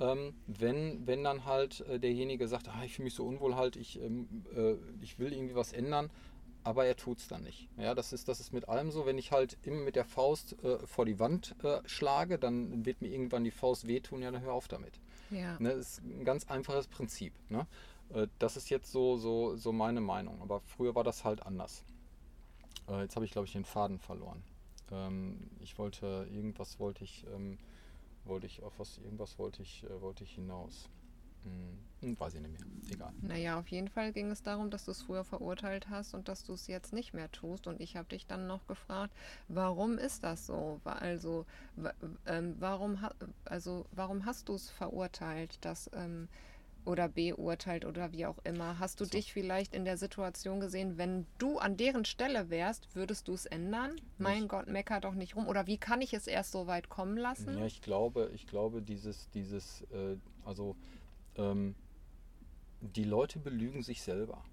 Ähm, 0.00 0.34
wenn, 0.46 1.06
wenn 1.06 1.22
dann 1.22 1.44
halt 1.44 1.80
äh, 1.82 2.00
derjenige 2.00 2.48
sagt, 2.48 2.68
ah, 2.68 2.82
ich 2.84 2.94
fühle 2.94 3.04
mich 3.04 3.14
so 3.14 3.24
unwohl 3.24 3.54
halt, 3.54 3.76
ich, 3.76 4.00
ähm, 4.00 4.44
äh, 4.54 4.74
ich 5.00 5.18
will 5.18 5.32
irgendwie 5.32 5.54
was 5.54 5.72
ändern, 5.72 6.10
aber 6.64 6.86
er 6.86 6.96
tut 6.96 7.18
es 7.18 7.28
dann 7.28 7.44
nicht. 7.44 7.68
Ja, 7.76 7.94
das 7.94 8.12
ist, 8.12 8.26
das 8.26 8.40
ist 8.40 8.52
mit 8.52 8.68
allem 8.68 8.90
so, 8.90 9.06
wenn 9.06 9.18
ich 9.18 9.30
halt 9.30 9.58
immer 9.62 9.82
mit 9.82 9.96
der 9.96 10.04
Faust 10.04 10.56
äh, 10.64 10.78
vor 10.86 11.04
die 11.04 11.20
Wand 11.20 11.54
äh, 11.62 11.80
schlage, 11.86 12.38
dann 12.38 12.84
wird 12.84 13.02
mir 13.02 13.08
irgendwann 13.08 13.44
die 13.44 13.50
Faust 13.50 13.86
wehtun, 13.86 14.22
ja, 14.22 14.30
dann 14.30 14.42
hör 14.42 14.54
auf 14.54 14.66
damit. 14.66 14.98
Ja. 15.30 15.58
Ne, 15.60 15.70
das 15.70 15.98
ist 15.98 16.02
ein 16.02 16.24
ganz 16.24 16.48
einfaches 16.48 16.88
Prinzip. 16.88 17.32
Ne? 17.48 17.66
Äh, 18.12 18.26
das 18.38 18.56
ist 18.56 18.70
jetzt 18.70 18.90
so, 18.90 19.16
so, 19.16 19.56
so 19.56 19.72
meine 19.72 20.00
Meinung, 20.00 20.40
aber 20.42 20.60
früher 20.60 20.94
war 20.94 21.04
das 21.04 21.24
halt 21.24 21.44
anders. 21.44 21.84
Äh, 22.88 23.02
jetzt 23.02 23.14
habe 23.16 23.24
ich, 23.24 23.32
glaube 23.32 23.46
ich, 23.46 23.52
den 23.52 23.64
Faden 23.64 23.98
verloren. 23.98 24.42
Ähm, 24.90 25.50
ich 25.60 25.78
wollte, 25.78 26.26
irgendwas 26.32 26.78
wollte 26.78 27.04
ich, 27.04 27.24
ähm, 27.34 27.58
wollte 28.26 28.46
ich, 28.46 28.62
auf 28.62 28.78
was, 28.78 28.98
irgendwas 28.98 29.38
wollte 29.38 29.62
ich, 29.62 29.84
äh, 29.84 30.00
wollte 30.00 30.24
ich 30.24 30.32
hinaus. 30.32 30.88
Hm, 31.44 32.18
weiß 32.18 32.34
ich 32.34 32.40
nicht 32.40 32.52
mehr. 32.52 32.66
Egal. 32.90 33.12
Naja, 33.20 33.58
auf 33.58 33.68
jeden 33.68 33.88
Fall 33.88 34.12
ging 34.12 34.30
es 34.30 34.42
darum, 34.42 34.70
dass 34.70 34.86
du 34.86 34.92
es 34.92 35.02
früher 35.02 35.24
verurteilt 35.24 35.88
hast 35.90 36.14
und 36.14 36.28
dass 36.28 36.44
du 36.44 36.54
es 36.54 36.66
jetzt 36.66 36.92
nicht 36.92 37.12
mehr 37.12 37.30
tust. 37.32 37.66
Und 37.66 37.80
ich 37.80 37.96
habe 37.96 38.08
dich 38.08 38.26
dann 38.26 38.46
noch 38.46 38.66
gefragt, 38.66 39.14
warum 39.48 39.98
ist 39.98 40.24
das 40.24 40.46
so? 40.46 40.80
Also, 40.84 41.44
ähm, 42.26 42.56
warum, 42.58 42.98
also, 43.44 43.84
warum 43.92 44.24
hast 44.24 44.48
du 44.48 44.54
es 44.54 44.70
verurteilt, 44.70 45.62
dass 45.64 45.90
ähm, 45.92 46.28
oder 46.84 47.08
beurteilt 47.08 47.84
oder 47.84 48.12
wie 48.12 48.26
auch 48.26 48.38
immer. 48.44 48.78
Hast 48.78 49.00
du 49.00 49.04
so. 49.04 49.10
dich 49.10 49.32
vielleicht 49.32 49.74
in 49.74 49.84
der 49.84 49.96
Situation 49.96 50.60
gesehen, 50.60 50.98
wenn 50.98 51.26
du 51.38 51.58
an 51.58 51.76
deren 51.76 52.04
Stelle 52.04 52.50
wärst, 52.50 52.94
würdest 52.94 53.28
du 53.28 53.34
es 53.34 53.46
ändern? 53.46 53.96
Mein 54.18 54.44
ich, 54.44 54.48
Gott, 54.48 54.66
mecker 54.68 55.00
doch 55.00 55.14
nicht 55.14 55.36
rum. 55.36 55.48
Oder 55.48 55.66
wie 55.66 55.78
kann 55.78 56.00
ich 56.00 56.14
es 56.14 56.26
erst 56.26 56.52
so 56.52 56.66
weit 56.66 56.88
kommen 56.88 57.16
lassen? 57.16 57.58
Ja, 57.58 57.66
ich 57.66 57.80
glaube, 57.80 58.30
ich 58.34 58.46
glaube, 58.46 58.82
dieses, 58.82 59.30
dieses, 59.30 59.82
äh, 59.92 60.16
also 60.44 60.76
ähm, 61.36 61.74
die 62.80 63.04
Leute 63.04 63.38
belügen 63.38 63.82
sich 63.82 64.02
selber. 64.02 64.44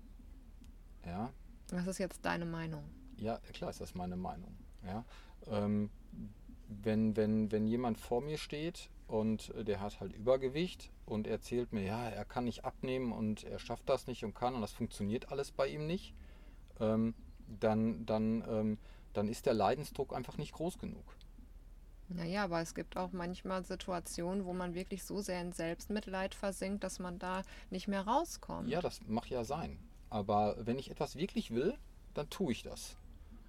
Ja. 1.05 1.31
Was 1.71 1.87
ist 1.87 1.97
jetzt 1.97 2.25
deine 2.25 2.45
Meinung? 2.45 2.83
Ja, 3.17 3.39
klar 3.53 3.69
ist 3.69 3.81
das 3.81 3.95
meine 3.95 4.15
Meinung. 4.15 4.55
Ja. 4.85 5.05
Ähm, 5.47 5.89
wenn, 6.67 7.15
wenn, 7.15 7.51
wenn 7.51 7.67
jemand 7.67 7.97
vor 7.97 8.21
mir 8.21 8.37
steht 8.37 8.89
und 9.11 9.51
der 9.67 9.81
hat 9.81 9.99
halt 9.99 10.13
Übergewicht 10.13 10.89
und 11.05 11.27
erzählt 11.27 11.73
mir, 11.73 11.83
ja, 11.83 12.07
er 12.07 12.23
kann 12.23 12.45
nicht 12.45 12.63
abnehmen 12.63 13.11
und 13.11 13.43
er 13.43 13.59
schafft 13.59 13.89
das 13.89 14.07
nicht 14.07 14.23
und 14.23 14.33
kann 14.33 14.55
und 14.55 14.61
das 14.61 14.71
funktioniert 14.71 15.31
alles 15.31 15.51
bei 15.51 15.67
ihm 15.67 15.85
nicht, 15.85 16.13
ähm, 16.79 17.13
dann, 17.59 18.05
dann, 18.05 18.43
ähm, 18.47 18.77
dann 19.11 19.27
ist 19.27 19.45
der 19.45 19.53
Leidensdruck 19.53 20.15
einfach 20.15 20.37
nicht 20.37 20.53
groß 20.53 20.79
genug. 20.79 21.03
Naja, 22.07 22.45
aber 22.45 22.61
es 22.61 22.73
gibt 22.73 22.95
auch 22.95 23.11
manchmal 23.11 23.65
Situationen, 23.65 24.45
wo 24.45 24.53
man 24.53 24.75
wirklich 24.75 25.03
so 25.03 25.21
sehr 25.21 25.41
in 25.41 25.51
Selbstmitleid 25.51 26.33
versinkt, 26.33 26.83
dass 26.83 26.99
man 26.99 27.19
da 27.19 27.41
nicht 27.69 27.89
mehr 27.89 28.07
rauskommt. 28.07 28.69
Ja, 28.69 28.81
das 28.81 29.01
mag 29.07 29.29
ja 29.29 29.43
sein. 29.43 29.77
Aber 30.09 30.55
wenn 30.59 30.79
ich 30.79 30.89
etwas 30.89 31.15
wirklich 31.15 31.51
will, 31.51 31.77
dann 32.13 32.29
tue 32.29 32.51
ich 32.51 32.63
das. 32.63 32.97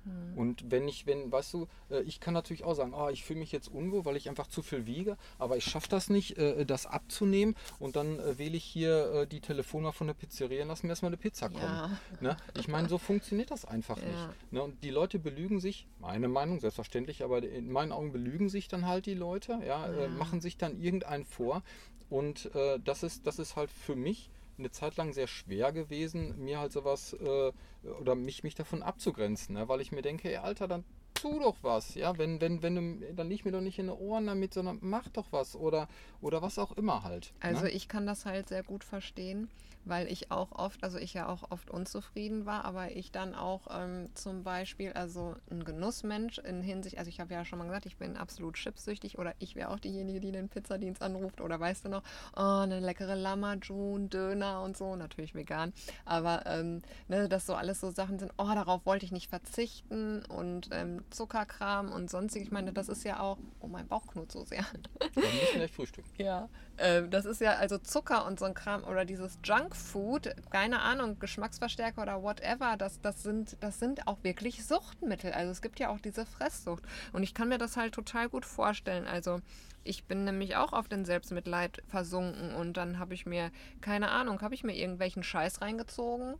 Hm. 0.04 0.36
Und 0.38 0.70
wenn 0.70 0.88
ich, 0.88 1.06
wenn, 1.06 1.30
weißt 1.30 1.52
du, 1.54 1.68
äh, 1.90 2.00
ich 2.02 2.20
kann 2.20 2.34
natürlich 2.34 2.64
auch 2.64 2.74
sagen, 2.74 2.94
ah, 2.94 3.10
ich 3.10 3.24
fühle 3.24 3.38
mich 3.40 3.52
jetzt 3.52 3.68
unwohl, 3.68 4.04
weil 4.04 4.16
ich 4.16 4.28
einfach 4.28 4.46
zu 4.46 4.62
viel 4.62 4.86
wiege, 4.86 5.16
aber 5.38 5.56
ich 5.56 5.64
schaffe 5.64 5.88
das 5.88 6.10
nicht, 6.10 6.38
äh, 6.38 6.64
das 6.64 6.86
abzunehmen 6.86 7.54
und 7.78 7.96
dann 7.96 8.18
äh, 8.18 8.38
wähle 8.38 8.56
ich 8.56 8.64
hier 8.64 9.12
äh, 9.12 9.26
die 9.26 9.40
Telefonnummer 9.40 9.92
von 9.92 10.06
der 10.06 10.14
Pizzeria 10.14 10.62
und 10.62 10.68
lass 10.68 10.82
mir 10.82 10.88
erstmal 10.90 11.10
eine 11.10 11.16
Pizza 11.16 11.48
kommen. 11.48 11.62
Ja. 11.62 11.90
Ne? 12.20 12.36
Ich 12.58 12.68
meine, 12.68 12.88
so 12.88 12.98
funktioniert 12.98 13.50
das 13.50 13.64
einfach 13.64 13.96
Ja. 13.98 14.04
nicht. 14.04 14.52
Ne? 14.52 14.62
Und 14.62 14.82
die 14.82 14.90
Leute 14.90 15.18
belügen 15.18 15.60
sich, 15.60 15.86
meine 16.00 16.28
Meinung, 16.28 16.60
selbstverständlich, 16.60 17.22
aber 17.22 17.42
in 17.42 17.70
meinen 17.70 17.92
Augen 17.92 18.12
belügen 18.12 18.48
sich 18.48 18.68
dann 18.68 18.86
halt 18.86 19.06
die 19.06 19.14
Leute, 19.14 19.58
ja, 19.66 19.90
Ja. 19.90 20.04
Äh, 20.04 20.08
machen 20.08 20.40
sich 20.40 20.56
dann 20.56 20.80
irgendeinen 20.80 21.24
vor. 21.24 21.62
Und 22.10 22.54
äh, 22.54 22.78
das, 22.84 23.02
ist, 23.02 23.26
das 23.26 23.38
ist 23.38 23.56
halt 23.56 23.70
für 23.70 23.96
mich 23.96 24.30
eine 24.62 24.70
Zeit 24.70 24.96
lang 24.96 25.12
sehr 25.12 25.26
schwer 25.26 25.72
gewesen, 25.72 26.42
mir 26.42 26.58
halt 26.60 26.72
sowas 26.72 27.14
äh, 27.14 27.52
oder 28.00 28.14
mich, 28.14 28.42
mich 28.42 28.54
davon 28.54 28.82
abzugrenzen, 28.82 29.54
ne? 29.54 29.68
weil 29.68 29.80
ich 29.80 29.92
mir 29.92 30.02
denke, 30.02 30.30
ey 30.30 30.36
Alter, 30.36 30.68
dann 30.68 30.84
tu 31.14 31.38
doch 31.38 31.56
was, 31.62 31.94
ja, 31.94 32.16
wenn, 32.18 32.40
wenn, 32.40 32.62
wenn 32.62 33.00
du, 33.00 33.14
dann 33.14 33.28
lieg 33.28 33.44
mir 33.44 33.52
doch 33.52 33.60
nicht 33.60 33.78
in 33.78 33.86
den 33.86 33.96
Ohren 33.96 34.26
damit, 34.26 34.54
sondern 34.54 34.78
mach 34.80 35.08
doch 35.08 35.26
was 35.30 35.54
oder, 35.54 35.88
oder 36.20 36.42
was 36.42 36.58
auch 36.58 36.72
immer 36.72 37.04
halt. 37.04 37.32
Also 37.40 37.64
ne? 37.64 37.70
ich 37.70 37.88
kann 37.88 38.06
das 38.06 38.26
halt 38.26 38.48
sehr 38.48 38.62
gut 38.62 38.84
verstehen, 38.84 39.48
weil 39.84 40.10
ich 40.10 40.30
auch 40.30 40.52
oft, 40.52 40.82
also 40.84 40.98
ich 40.98 41.14
ja 41.14 41.28
auch 41.28 41.50
oft 41.50 41.70
unzufrieden 41.70 42.46
war, 42.46 42.64
aber 42.64 42.92
ich 42.92 43.10
dann 43.10 43.34
auch 43.34 43.66
ähm, 43.70 44.08
zum 44.14 44.42
Beispiel, 44.42 44.92
also 44.92 45.34
ein 45.50 45.64
Genussmensch 45.64 46.38
in 46.38 46.62
Hinsicht, 46.62 46.98
also 46.98 47.08
ich 47.08 47.20
habe 47.20 47.34
ja 47.34 47.44
schon 47.44 47.58
mal 47.58 47.66
gesagt, 47.66 47.86
ich 47.86 47.96
bin 47.96 48.16
absolut 48.16 48.54
chipsüchtig 48.54 49.18
oder 49.18 49.34
ich 49.38 49.56
wäre 49.56 49.70
auch 49.70 49.78
diejenige, 49.78 50.20
die 50.20 50.32
den 50.32 50.48
Pizzadienst 50.48 51.02
anruft 51.02 51.40
oder 51.40 51.58
weißt 51.58 51.84
du 51.84 51.88
noch, 51.88 52.02
oh, 52.36 52.60
eine 52.62 52.80
leckere 52.80 53.16
Lamajun, 53.16 54.08
Döner 54.08 54.62
und 54.62 54.76
so, 54.76 54.96
natürlich 54.96 55.34
vegan, 55.34 55.72
aber 56.04 56.44
ähm, 56.46 56.82
ne, 57.08 57.28
dass 57.28 57.46
so 57.46 57.54
alles 57.54 57.80
so 57.80 57.90
Sachen 57.90 58.18
sind, 58.18 58.32
oh, 58.38 58.50
darauf 58.54 58.86
wollte 58.86 59.04
ich 59.04 59.12
nicht 59.12 59.28
verzichten 59.28 60.24
und 60.26 60.68
ähm, 60.72 61.02
Zuckerkram 61.10 61.90
und 61.92 62.10
sonstig, 62.10 62.42
ich 62.42 62.50
meine, 62.50 62.72
das 62.72 62.88
ist 62.88 63.04
ja 63.04 63.20
auch, 63.20 63.38
oh, 63.60 63.66
mein 63.66 63.86
Bauch 63.86 64.06
knurrt 64.06 64.32
so 64.32 64.44
sehr. 64.44 64.64
Dann 65.00 65.10
müssen 65.14 65.24
wir 65.24 65.54
gleich 65.54 65.72
frühstücken. 65.72 66.08
Ja, 66.18 66.48
ähm, 66.78 67.10
das 67.10 67.24
ist 67.24 67.40
ja 67.40 67.54
also 67.54 67.78
Zucker 67.78 68.26
und 68.26 68.38
so 68.38 68.44
ein 68.44 68.54
Kram 68.54 68.84
oder 68.84 69.04
dieses 69.04 69.38
Junkfood, 69.72 70.34
keine 70.50 70.80
Ahnung, 70.80 71.18
Geschmacksverstärker 71.18 72.02
oder 72.02 72.22
whatever, 72.22 72.76
das, 72.76 73.00
das, 73.00 73.22
sind, 73.22 73.56
das 73.60 73.78
sind 73.78 74.06
auch 74.06 74.22
wirklich 74.22 74.64
Suchtmittel. 74.64 75.32
Also 75.32 75.50
es 75.50 75.62
gibt 75.62 75.80
ja 75.80 75.88
auch 75.88 75.98
diese 75.98 76.26
Fresssucht. 76.26 76.82
Und 77.12 77.22
ich 77.22 77.34
kann 77.34 77.48
mir 77.48 77.58
das 77.58 77.76
halt 77.76 77.94
total 77.94 78.28
gut 78.28 78.44
vorstellen. 78.44 79.06
Also 79.06 79.40
ich 79.84 80.04
bin 80.04 80.24
nämlich 80.24 80.56
auch 80.56 80.72
auf 80.72 80.88
den 80.88 81.04
Selbstmitleid 81.04 81.82
versunken 81.88 82.54
und 82.54 82.76
dann 82.76 82.98
habe 82.98 83.14
ich 83.14 83.26
mir, 83.26 83.50
keine 83.80 84.10
Ahnung, 84.10 84.42
habe 84.42 84.54
ich 84.54 84.62
mir 84.62 84.76
irgendwelchen 84.76 85.22
Scheiß 85.22 85.62
reingezogen. 85.62 86.34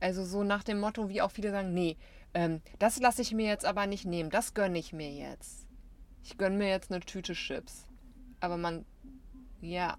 Also 0.00 0.24
so 0.24 0.44
nach 0.44 0.62
dem 0.62 0.80
Motto, 0.80 1.08
wie 1.08 1.22
auch 1.22 1.30
viele 1.30 1.50
sagen, 1.50 1.72
nee, 1.72 1.96
ähm, 2.34 2.60
das 2.78 3.00
lasse 3.00 3.22
ich 3.22 3.32
mir 3.32 3.46
jetzt 3.46 3.64
aber 3.64 3.86
nicht 3.86 4.04
nehmen, 4.04 4.30
das 4.30 4.54
gönne 4.54 4.78
ich 4.78 4.92
mir 4.92 5.10
jetzt. 5.10 5.66
Ich 6.22 6.36
gönne 6.36 6.56
mir 6.56 6.68
jetzt 6.68 6.90
eine 6.90 7.00
Tüte 7.00 7.32
Chips. 7.32 7.86
Aber 8.40 8.56
man 8.56 8.84
ja, 9.60 9.96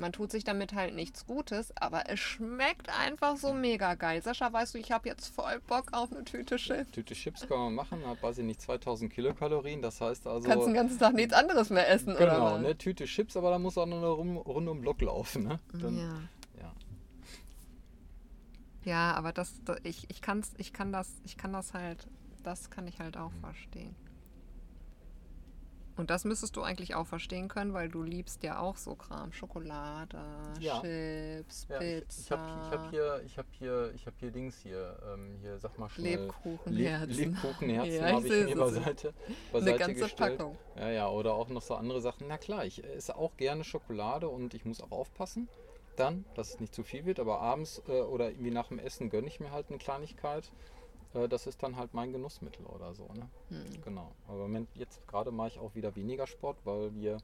man 0.00 0.12
tut 0.12 0.30
sich 0.30 0.44
damit 0.44 0.72
halt 0.74 0.94
nichts 0.94 1.26
Gutes, 1.26 1.76
aber 1.76 2.08
es 2.08 2.20
schmeckt 2.20 2.88
einfach 2.88 3.36
so 3.36 3.52
mega 3.52 3.94
geil. 3.94 4.22
Sascha, 4.22 4.52
weißt 4.52 4.74
du, 4.74 4.78
ich 4.78 4.92
habe 4.92 5.08
jetzt 5.08 5.26
voll 5.28 5.60
Bock 5.66 5.88
auf 5.92 6.12
eine 6.12 6.24
Tüte 6.24 6.56
Chips. 6.56 6.90
Tüte 6.90 7.14
Chips 7.14 7.46
kann 7.48 7.58
man 7.58 7.74
machen, 7.74 8.06
hat 8.06 8.22
weiß 8.22 8.38
ich 8.38 8.44
nicht 8.44 8.60
2000 8.60 9.12
Kilokalorien, 9.12 9.82
das 9.82 10.00
heißt 10.00 10.26
also. 10.26 10.48
Kannst 10.48 10.66
den 10.66 10.74
ganzen 10.74 10.98
Tag 10.98 11.14
nichts 11.14 11.32
anderes 11.34 11.70
mehr 11.70 11.88
essen, 11.88 12.14
oder? 12.16 12.26
Genau, 12.34 12.54
eine 12.54 12.76
Tüte 12.76 13.04
Chips, 13.04 13.36
aber 13.36 13.50
da 13.50 13.58
muss 13.58 13.76
auch 13.78 13.86
noch 13.86 13.98
eine 13.98 14.08
Rum- 14.08 14.36
Runde 14.36 14.70
um 14.70 14.78
den 14.78 14.82
Block 14.82 15.00
laufen. 15.00 15.44
Ne? 15.44 15.58
Dann, 15.72 15.96
ja. 15.98 16.14
ja. 16.60 16.72
ja, 18.84 19.12
aber 19.14 19.32
das, 19.32 19.60
ich, 19.82 20.08
ich, 20.10 20.20
kann's, 20.22 20.52
ich 20.58 20.72
kann 20.72 20.92
das, 20.92 21.10
ich 21.24 21.36
kann 21.36 21.52
das 21.52 21.74
halt, 21.74 22.06
das 22.42 22.70
kann 22.70 22.86
ich 22.86 23.00
halt 23.00 23.16
auch 23.16 23.32
verstehen. 23.40 23.94
Und 25.98 26.10
das 26.10 26.24
müsstest 26.24 26.56
du 26.56 26.62
eigentlich 26.62 26.94
auch 26.94 27.06
verstehen 27.06 27.48
können, 27.48 27.74
weil 27.74 27.88
du 27.88 28.02
liebst 28.02 28.42
ja 28.44 28.60
auch 28.60 28.76
so 28.76 28.94
Kram. 28.94 29.32
Schokolade, 29.32 30.18
Ja. 30.60 30.80
Chips, 30.80 31.66
Ja, 31.68 31.80
ich, 31.80 32.04
Pizza, 32.04 32.22
ich 32.22 32.30
habe 32.30 32.60
ich 32.62 32.70
hab 32.72 32.90
hier, 32.90 33.22
ich 33.26 33.38
habe 33.38 33.48
hier, 33.58 33.92
ich 33.94 34.06
habe 34.06 34.16
hier 34.20 34.30
Dings 34.30 34.58
hier, 34.58 34.96
ähm, 35.12 35.36
hier 35.40 35.58
sag 35.58 35.78
mal 35.78 35.88
schnell. 35.88 36.20
Lebkuchenherzen. 36.22 37.08
Leb, 37.16 37.32
Lebkuchenherzen 37.34 37.92
Ja, 37.94 38.12
habe 38.12 38.26
ich 38.26 38.32
mir 38.32 38.48
ich 38.48 38.54
beiseite, 38.54 39.08
Eine 39.26 39.36
beiseite 39.52 39.78
ganze 39.78 40.02
gestellt. 40.02 40.38
Packung. 40.38 40.58
Ja, 40.76 40.90
ja, 40.90 41.08
oder 41.08 41.34
auch 41.34 41.48
noch 41.48 41.62
so 41.62 41.74
andere 41.74 42.00
Sachen. 42.00 42.28
Na 42.28 42.38
klar, 42.38 42.64
ich 42.64 42.84
esse 42.84 43.16
auch 43.16 43.36
gerne 43.36 43.64
Schokolade 43.64 44.28
und 44.28 44.54
ich 44.54 44.64
muss 44.64 44.80
auch 44.80 44.92
aufpassen, 44.92 45.48
dann, 45.96 46.24
dass 46.34 46.50
es 46.50 46.60
nicht 46.60 46.74
zu 46.74 46.84
viel 46.84 47.04
wird, 47.06 47.18
aber 47.18 47.40
abends 47.40 47.82
äh, 47.88 48.02
oder 48.02 48.30
irgendwie 48.30 48.52
nach 48.52 48.68
dem 48.68 48.78
Essen 48.78 49.10
gönne 49.10 49.26
ich 49.26 49.40
mir 49.40 49.50
halt 49.50 49.66
eine 49.68 49.78
Kleinigkeit. 49.78 50.52
Äh, 51.18 51.28
das 51.28 51.46
ist 51.46 51.62
dann 51.62 51.76
halt 51.76 51.94
mein 51.94 52.12
Genussmittel 52.12 52.64
oder 52.66 52.94
so. 52.94 53.04
Ne? 53.14 53.28
Hm. 53.48 53.82
Genau. 53.84 54.12
Aber 54.26 54.36
im 54.36 54.42
Moment, 54.42 54.68
jetzt 54.74 55.06
gerade 55.06 55.30
mache 55.30 55.48
ich 55.48 55.58
auch 55.58 55.74
wieder 55.74 55.94
weniger 55.96 56.26
Sport, 56.26 56.58
weil 56.64 56.94
wir 56.94 57.18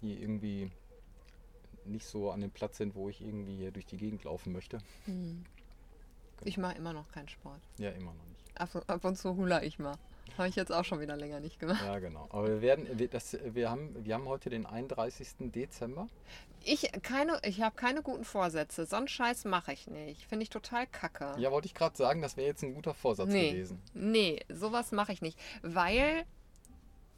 hier 0.00 0.20
irgendwie 0.20 0.70
nicht 1.84 2.06
so 2.06 2.30
an 2.30 2.40
dem 2.40 2.50
Platz 2.50 2.78
sind, 2.78 2.94
wo 2.94 3.08
ich 3.08 3.20
irgendwie 3.20 3.56
hier 3.56 3.70
durch 3.70 3.86
die 3.86 3.96
Gegend 3.96 4.24
laufen 4.24 4.52
möchte. 4.52 4.78
Hm. 5.04 5.44
Ich 6.44 6.58
mache 6.58 6.76
immer 6.76 6.92
noch 6.92 7.08
keinen 7.10 7.28
Sport. 7.28 7.60
Ja, 7.78 7.90
immer 7.90 8.12
noch 8.12 8.26
nicht. 8.26 8.60
Ab, 8.60 8.84
ab 8.86 9.04
und 9.04 9.16
zu 9.16 9.36
hula 9.36 9.62
ich 9.62 9.78
mal. 9.78 9.96
Habe 10.38 10.48
ich 10.48 10.56
jetzt 10.56 10.72
auch 10.72 10.84
schon 10.84 11.00
wieder 11.00 11.16
länger 11.16 11.40
nicht 11.40 11.58
gemacht. 11.58 11.82
Ja, 11.84 11.98
genau. 11.98 12.26
Aber 12.30 12.48
wir 12.48 12.60
werden, 12.60 12.86
wir, 12.98 13.08
das, 13.08 13.36
wir, 13.44 13.70
haben, 13.70 14.04
wir 14.04 14.14
haben 14.14 14.26
heute 14.26 14.50
den 14.50 14.66
31. 14.66 15.28
Dezember. 15.52 16.08
Ich, 16.64 16.90
keine, 17.02 17.40
ich 17.44 17.62
habe 17.62 17.76
keine 17.76 18.02
guten 18.02 18.24
Vorsätze. 18.24 18.86
So 18.86 18.96
einen 18.96 19.08
Scheiß 19.08 19.44
mache 19.44 19.72
ich 19.72 19.86
nicht. 19.86 20.26
Finde 20.26 20.42
ich 20.42 20.50
total 20.50 20.86
kacke. 20.86 21.34
Ja, 21.38 21.50
wollte 21.50 21.66
ich 21.66 21.74
gerade 21.74 21.96
sagen, 21.96 22.22
das 22.22 22.36
wäre 22.36 22.48
jetzt 22.48 22.62
ein 22.62 22.74
guter 22.74 22.92
Vorsatz 22.92 23.28
nee, 23.28 23.52
gewesen. 23.52 23.80
nee, 23.94 24.40
sowas 24.48 24.92
mache 24.92 25.12
ich 25.12 25.22
nicht. 25.22 25.38
Weil, 25.62 26.24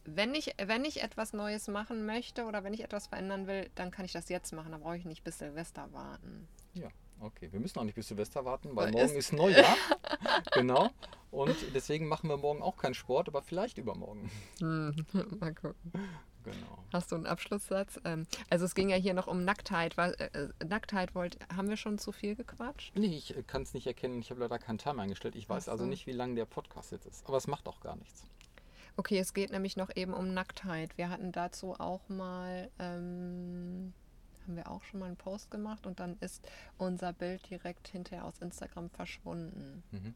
wenn 0.04 0.34
ich, 0.34 0.54
wenn 0.62 0.84
ich 0.84 1.02
etwas 1.02 1.32
Neues 1.32 1.66
machen 1.68 2.04
möchte 2.04 2.44
oder 2.44 2.62
wenn 2.62 2.74
ich 2.74 2.84
etwas 2.84 3.06
verändern 3.06 3.46
will, 3.46 3.70
dann 3.74 3.90
kann 3.90 4.04
ich 4.04 4.12
das 4.12 4.28
jetzt 4.28 4.52
machen. 4.52 4.72
Da 4.72 4.78
brauche 4.78 4.96
ich 4.96 5.06
nicht 5.06 5.24
bis 5.24 5.38
Silvester 5.38 5.88
warten. 5.92 6.46
Ja, 6.74 6.88
okay. 7.20 7.48
Wir 7.52 7.60
müssen 7.60 7.78
auch 7.78 7.84
nicht 7.84 7.94
bis 7.94 8.08
Silvester 8.08 8.44
warten, 8.44 8.74
weil 8.74 8.90
morgen 8.90 9.14
ist- 9.16 9.32
Neujahr. 9.32 9.76
genau. 10.52 10.90
Und 11.30 11.56
deswegen 11.74 12.06
machen 12.08 12.28
wir 12.30 12.36
morgen 12.36 12.62
auch 12.62 12.76
keinen 12.76 12.94
Sport, 12.94 13.28
aber 13.28 13.42
vielleicht 13.42 13.78
übermorgen. 13.78 14.30
Hm, 14.60 14.94
mal 15.40 15.54
gucken. 15.54 15.92
Genau. 16.44 16.78
Hast 16.92 17.12
du 17.12 17.16
einen 17.16 17.26
Abschlusssatz? 17.26 18.00
Ähm, 18.04 18.26
also 18.48 18.64
es 18.64 18.74
ging 18.74 18.88
ja 18.88 18.96
hier 18.96 19.12
noch 19.12 19.26
um 19.26 19.44
Nacktheit. 19.44 19.98
Äh, 19.98 20.12
äh, 20.32 20.48
Nacktheit 20.66 21.14
wollt, 21.14 21.38
haben 21.54 21.68
wir 21.68 21.76
schon 21.76 21.98
zu 21.98 22.12
viel 22.12 22.36
gequatscht? 22.36 22.96
Nee, 22.96 23.16
ich 23.16 23.34
kann 23.46 23.62
es 23.62 23.74
nicht 23.74 23.86
erkennen. 23.86 24.20
Ich 24.20 24.30
habe 24.30 24.40
leider 24.40 24.58
keinen 24.58 24.78
Timer 24.78 25.02
eingestellt. 25.02 25.36
Ich 25.36 25.48
weiß 25.48 25.68
also 25.68 25.84
so. 25.84 25.90
nicht, 25.90 26.06
wie 26.06 26.12
lang 26.12 26.36
der 26.36 26.46
Podcast 26.46 26.92
jetzt 26.92 27.06
ist. 27.06 27.26
Aber 27.26 27.36
es 27.36 27.46
macht 27.46 27.68
auch 27.68 27.80
gar 27.80 27.96
nichts. 27.96 28.24
Okay, 28.96 29.18
es 29.18 29.34
geht 29.34 29.52
nämlich 29.52 29.76
noch 29.76 29.94
eben 29.94 30.14
um 30.14 30.32
Nacktheit. 30.32 30.96
Wir 30.96 31.10
hatten 31.10 31.30
dazu 31.32 31.74
auch 31.74 32.08
mal, 32.08 32.70
ähm, 32.78 33.92
auch 34.78 34.84
schon 34.84 35.00
mal 35.00 35.06
einen 35.06 35.16
Post 35.16 35.50
gemacht 35.50 35.86
und 35.86 36.00
dann 36.00 36.16
ist 36.20 36.46
unser 36.78 37.12
Bild 37.12 37.48
direkt 37.50 37.88
hinterher 37.88 38.24
aus 38.24 38.38
Instagram 38.40 38.90
verschwunden. 38.90 39.82
Mhm. 39.90 40.14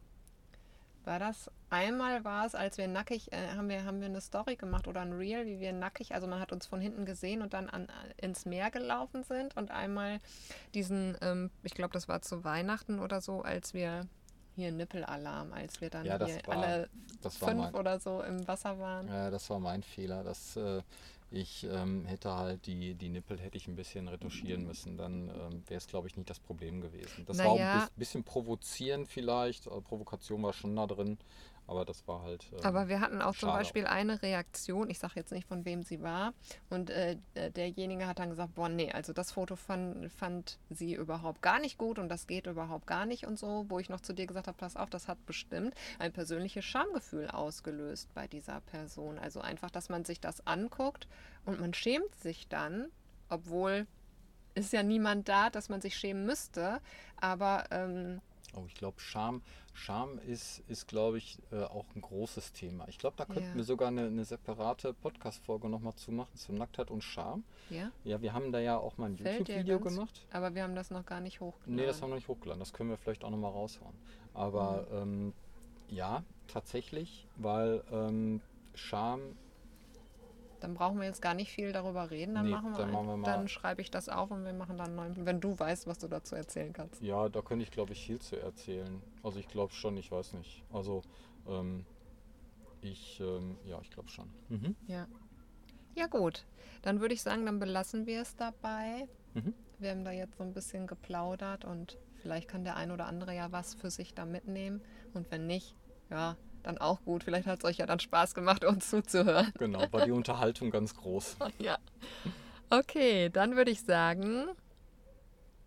War 1.05 1.19
das 1.19 1.51
einmal 1.69 2.23
war 2.25 2.47
es, 2.47 2.55
als 2.55 2.79
wir 2.79 2.87
nackig, 2.87 3.33
äh, 3.33 3.49
haben 3.57 3.69
wir 3.69 3.85
haben 3.85 3.99
wir 4.01 4.07
eine 4.07 4.21
Story 4.21 4.55
gemacht 4.55 4.87
oder 4.87 5.01
ein 5.01 5.13
Reel, 5.13 5.47
wie 5.47 5.59
wir 5.59 5.73
nackig, 5.73 6.15
also 6.15 6.29
man 6.29 6.39
hat 6.39 6.53
uns 6.53 6.65
von 6.67 6.81
hinten 6.81 7.05
gesehen 7.05 7.43
und 7.43 7.55
dann 7.55 7.69
an, 7.69 7.89
ins 8.19 8.45
Meer 8.47 8.71
gelaufen 8.71 9.25
sind 9.25 9.57
und 9.57 9.73
einmal 9.73 10.21
diesen, 10.75 11.17
ähm, 11.21 11.51
ich 11.65 11.75
glaube, 11.75 11.93
das 11.93 12.07
war 12.07 12.23
zu 12.23 12.45
Weihnachten 12.45 13.01
oder 13.01 13.21
so, 13.21 13.43
als 13.43 13.75
wir 13.75 14.07
hier 14.55 14.71
Nippelalarm, 14.71 15.53
als 15.53 15.81
wir 15.81 15.91
dann 15.91 16.05
Ja, 16.05 16.19
das 16.19 16.31
hier 16.31 16.47
war- 16.47 16.57
alle 16.63 16.89
Das 17.21 17.37
fünf 17.37 17.75
oder 17.75 17.99
so 17.99 18.23
im 18.23 18.47
Wasser 18.47 18.79
waren. 18.79 19.09
Ja, 19.09 19.29
das 19.31 19.49
war 19.51 19.59
mein 19.59 19.83
Fehler. 19.83 20.23
Dass, 20.23 20.57
äh, 20.57 20.83
ich 21.33 21.65
ähm, 21.71 22.05
hätte 22.05 22.33
halt 22.35 22.67
die, 22.67 22.95
die 22.95 23.09
Nippel 23.09 23.39
hätte 23.41 23.57
ich 23.57 23.67
ein 23.69 23.77
bisschen 23.77 24.09
retuschieren 24.09 24.67
müssen. 24.67 24.97
Dann 24.97 25.29
ähm, 25.31 25.63
wäre 25.67 25.79
es, 25.79 25.87
glaube 25.87 26.07
ich, 26.09 26.17
nicht 26.17 26.29
das 26.31 26.39
Problem 26.41 26.81
gewesen. 26.81 27.25
Das 27.27 27.39
war 27.39 27.47
auch 27.47 27.59
ein 27.59 27.61
Naja. 27.65 27.81
bis- 27.81 27.91
bisschen 27.97 28.25
provozieren 28.25 29.07
vielleicht. 29.07 29.67
Also 29.67 29.81
Provokation 29.81 30.43
war 30.43 30.53
schon 30.53 30.77
da 30.77 30.87
drin. 30.87 31.19
Aber 31.67 31.85
das 31.85 32.07
war 32.09 32.23
halt. 32.23 32.51
ähm, 32.53 32.59
Aber 32.65 32.89
wir 32.89 33.01
hatten 33.01 33.23
auch 33.23 33.35
zum 33.37 33.49
schade. 33.49 33.59
Beispiel 33.59 33.87
eine 33.87 34.21
Reaktion, 34.21 34.91
ich 34.91 34.99
sage 34.99 35.15
jetzt 35.17 35.33
nicht, 35.33 35.47
von 35.47 35.65
wem 35.65 35.83
sie 35.83 36.03
war, 36.03 36.35
und 36.71 36.91
äh, 36.91 37.17
derjenige 37.55 38.07
hat 38.07 38.19
dann 38.19 38.31
gesagt, 38.31 38.55
boah, 38.55 38.69
nee, 38.69 38.91
also 38.93 39.13
das 39.13 39.33
Foto 39.33 39.57
fand, 39.57 40.11
fand 40.13 40.59
sie 40.71 40.95
überhaupt 40.95 41.41
gar 41.41 41.61
nicht 41.61 41.79
gut 41.79 41.99
und 41.99 42.09
das 42.09 42.27
geht 42.27 42.47
überhaupt 42.47 42.87
gar 42.87 43.07
nicht 43.07 43.27
und 43.27 43.39
so, 43.39 43.65
wo 43.69 43.79
ich 43.79 43.89
noch 43.89 44.01
zu 44.01 44.13
dir 44.13 44.27
gesagt 44.27 44.49
habe, 44.49 44.59
pass 44.59 44.77
auf, 44.77 44.91
das 44.91 45.09
hat 45.09 45.25
bestimmt 45.25 45.75
ein 45.99 46.13
persönliches 46.13 46.65
Schamgefühl 46.65 47.29
ausgelöst 47.29 48.13
bei 48.15 48.27
dieser 48.27 48.61
Person. 48.63 49.19
Also 49.19 49.41
einfach, 49.41 49.71
dass 49.71 49.89
man 49.89 50.05
sich 50.05 50.21
das 50.21 50.47
anguckt 50.47 51.07
und 51.45 51.61
man 51.61 51.75
schämt 51.75 52.15
sich 52.17 52.49
dann, 52.49 52.89
obwohl 53.29 53.87
ist 54.55 54.73
ja 54.73 54.83
niemand 54.83 55.29
da, 55.29 55.49
dass 55.49 55.69
man 55.71 55.81
sich 55.81 55.97
schämen 55.97 56.27
müsste, 56.27 56.81
aber 57.19 57.65
ähm, 57.71 58.21
Oh, 58.55 58.65
ich 58.67 58.75
glaube, 58.75 59.01
Scham, 59.01 59.43
Scham 59.73 60.19
ist, 60.19 60.63
ist 60.69 60.87
glaube 60.89 61.19
ich, 61.19 61.39
äh, 61.51 61.63
auch 61.65 61.87
ein 61.97 62.03
großes 62.03 62.53
Thema. 62.53 62.87
Ich 62.89 62.99
glaube, 62.99 63.17
da 63.17 63.25
könnten 63.25 63.49
Ja. 63.51 63.55
wir 63.55 63.65
sogar 63.65 63.89
eine, 63.89 64.07
eine 64.07 64.25
separate 64.25 64.93
Podcast-Folge 64.93 65.69
nochmal 65.69 65.95
zu 65.95 66.13
machen, 66.13 66.37
zu 66.37 66.53
Nacktheit 66.53 66.91
und 66.91 67.03
Scham. 67.03 67.45
Ja? 67.71 67.91
Ja, 68.05 68.21
wir 68.21 68.33
haben 68.35 68.53
da 68.53 68.59
ja 68.61 68.77
auch 68.79 68.99
mal 68.99 69.07
ein 69.07 69.17
YouTube-Video 69.17 69.81
gemacht. 69.81 70.27
Aber 70.33 70.55
wir 70.55 70.63
haben 70.65 70.75
das 70.75 70.91
noch 70.91 71.07
gar 71.07 71.21
nicht 71.21 71.41
hochgeladen. 71.41 71.75
Nee, 71.77 71.87
das 71.87 72.03
haben 72.03 72.11
wir 72.11 72.17
nicht 72.17 72.29
hochgeladen. 72.29 72.61
Das 72.61 72.73
können 72.73 72.91
wir 72.91 72.99
vielleicht 72.99 73.25
auch 73.25 73.31
nochmal 73.31 73.53
raushauen. 73.53 73.95
Aber 74.35 74.87
Mhm. 74.91 74.97
ähm, 74.99 75.33
ja, 75.89 76.23
tatsächlich, 76.49 77.27
weil 77.37 77.83
ähm, 77.91 78.41
Scham, 78.75 79.21
Dann 80.63 80.75
brauchen 80.75 80.99
wir 80.99 81.07
jetzt 81.07 81.21
gar 81.21 81.35
nicht 81.35 81.51
viel 81.51 81.73
darüber 81.73 82.11
reden. 82.11 82.35
Dann, 82.35 82.47
Nee, 82.47 82.53
machen, 82.53 82.71
wir 82.73 82.79
dann 82.79 82.93
machen 82.93 83.07
wir 83.09 83.17
mal- 83.17 83.27
dann 83.33 83.49
schreibe 83.49 83.81
ich 83.83 83.91
das 83.91 84.09
auf 84.09 84.31
und 84.31 84.45
wir 84.45 84.53
machen 84.53 84.77
dann 84.79 84.87
einen 84.89 84.97
neuen. 85.15 85.27
Wenn 85.27 85.41
du 85.41 85.59
weißt, 85.59 85.87
was 85.87 85.99
du 85.99 86.09
dazu 86.09 86.35
erzählen 86.37 86.73
kannst. 86.73 87.03
ja, 87.03 87.29
da 87.29 87.43
könnte 87.43 87.65
ich, 87.65 87.71
glaube 87.71 87.93
ich, 87.93 88.05
viel 88.07 88.21
zu 88.21 88.37
erzählen. 88.41 89.03
Also 89.23 89.39
ich 89.41 89.49
glaube 89.49 89.73
schon, 89.73 89.97
ich 89.97 90.11
weiß 90.13 90.35
nicht. 90.35 90.63
Also 90.73 91.03
ähm, 91.49 91.85
ich, 92.81 93.21
ähm, 93.21 93.57
ja, 93.65 93.79
ich 93.83 93.91
glaube 93.91 94.09
schon. 94.09 94.29
Mhm. 94.49 94.77
Ja. 94.87 95.07
Ja, 95.95 96.07
gut. 96.07 96.45
Dann 96.83 97.01
würde 97.01 97.15
ich 97.15 97.23
sagen, 97.23 97.45
dann 97.47 97.59
belassen 97.59 98.07
wir 98.07 98.23
es 98.23 98.35
dabei. 98.37 99.09
Mhm. 99.35 99.55
Wir 99.79 99.91
haben 99.91 100.05
da 100.05 100.11
jetzt 100.13 100.37
so 100.37 100.43
ein 100.45 100.53
bisschen 100.55 100.87
geplaudert 100.87 101.65
und 101.65 101.99
vielleicht 102.23 102.49
kann 102.49 102.65
der 102.65 102.77
ein 102.77 102.91
oder 102.93 103.07
andere 103.07 103.35
ja 103.35 103.51
was 103.53 103.75
für 103.75 103.91
sich 103.91 104.15
da 104.15 104.25
mitnehmen. 104.25 104.81
Und 105.13 105.31
wenn 105.31 105.47
nicht, 105.47 105.75
ja, 106.11 106.37
dann 106.63 106.79
auch 106.79 107.03
gut. 107.05 107.25
Vielleicht 107.25 107.47
hat 107.47 107.61
es 107.61 107.65
euch 107.65 107.79
ja 107.79 107.87
dann 107.87 108.01
Spaß 108.01 108.35
gemacht, 108.35 108.65
uns 108.65 108.91
zuzuhören. 108.91 109.53
Genau, 109.59 109.81
war 109.93 110.05
die 110.05 110.11
Unterhaltung 110.13 110.71
ganz 110.71 110.95
groß. 110.95 111.37
ja. 111.59 111.79
Okay, 112.71 113.29
dann 113.31 113.57
würde 113.57 113.71
ich 113.71 113.83
sagen, 113.83 114.47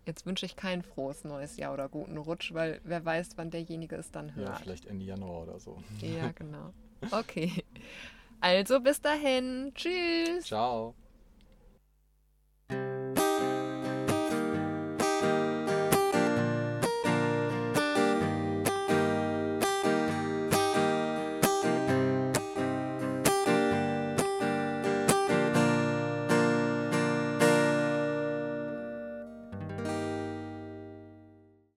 jetzt 0.06 0.26
wünsche 0.26 0.46
ich 0.46 0.56
kein 0.56 0.82
frohes 0.82 1.24
neues 1.24 1.56
Jahr 1.56 1.72
oder 1.72 1.88
guten 1.88 2.16
Rutsch, 2.16 2.52
weil 2.52 2.80
wer 2.84 3.04
weiß, 3.04 3.30
wann 3.36 3.50
derjenige 3.50 3.96
es 3.96 4.10
dann 4.10 4.28
Ja, 4.30 4.34
hört. 4.34 4.58
vielleicht 4.58 4.86
Ende 4.86 5.04
Januar 5.04 5.42
oder 5.42 5.60
so. 5.60 5.82
Ja, 6.00 6.32
genau. 6.34 6.72
Okay. 7.10 7.64
Also 8.40 8.80
bis 8.80 9.00
dahin. 9.00 9.72
Tschüss. 9.74 10.44
Ciao. 10.44 10.94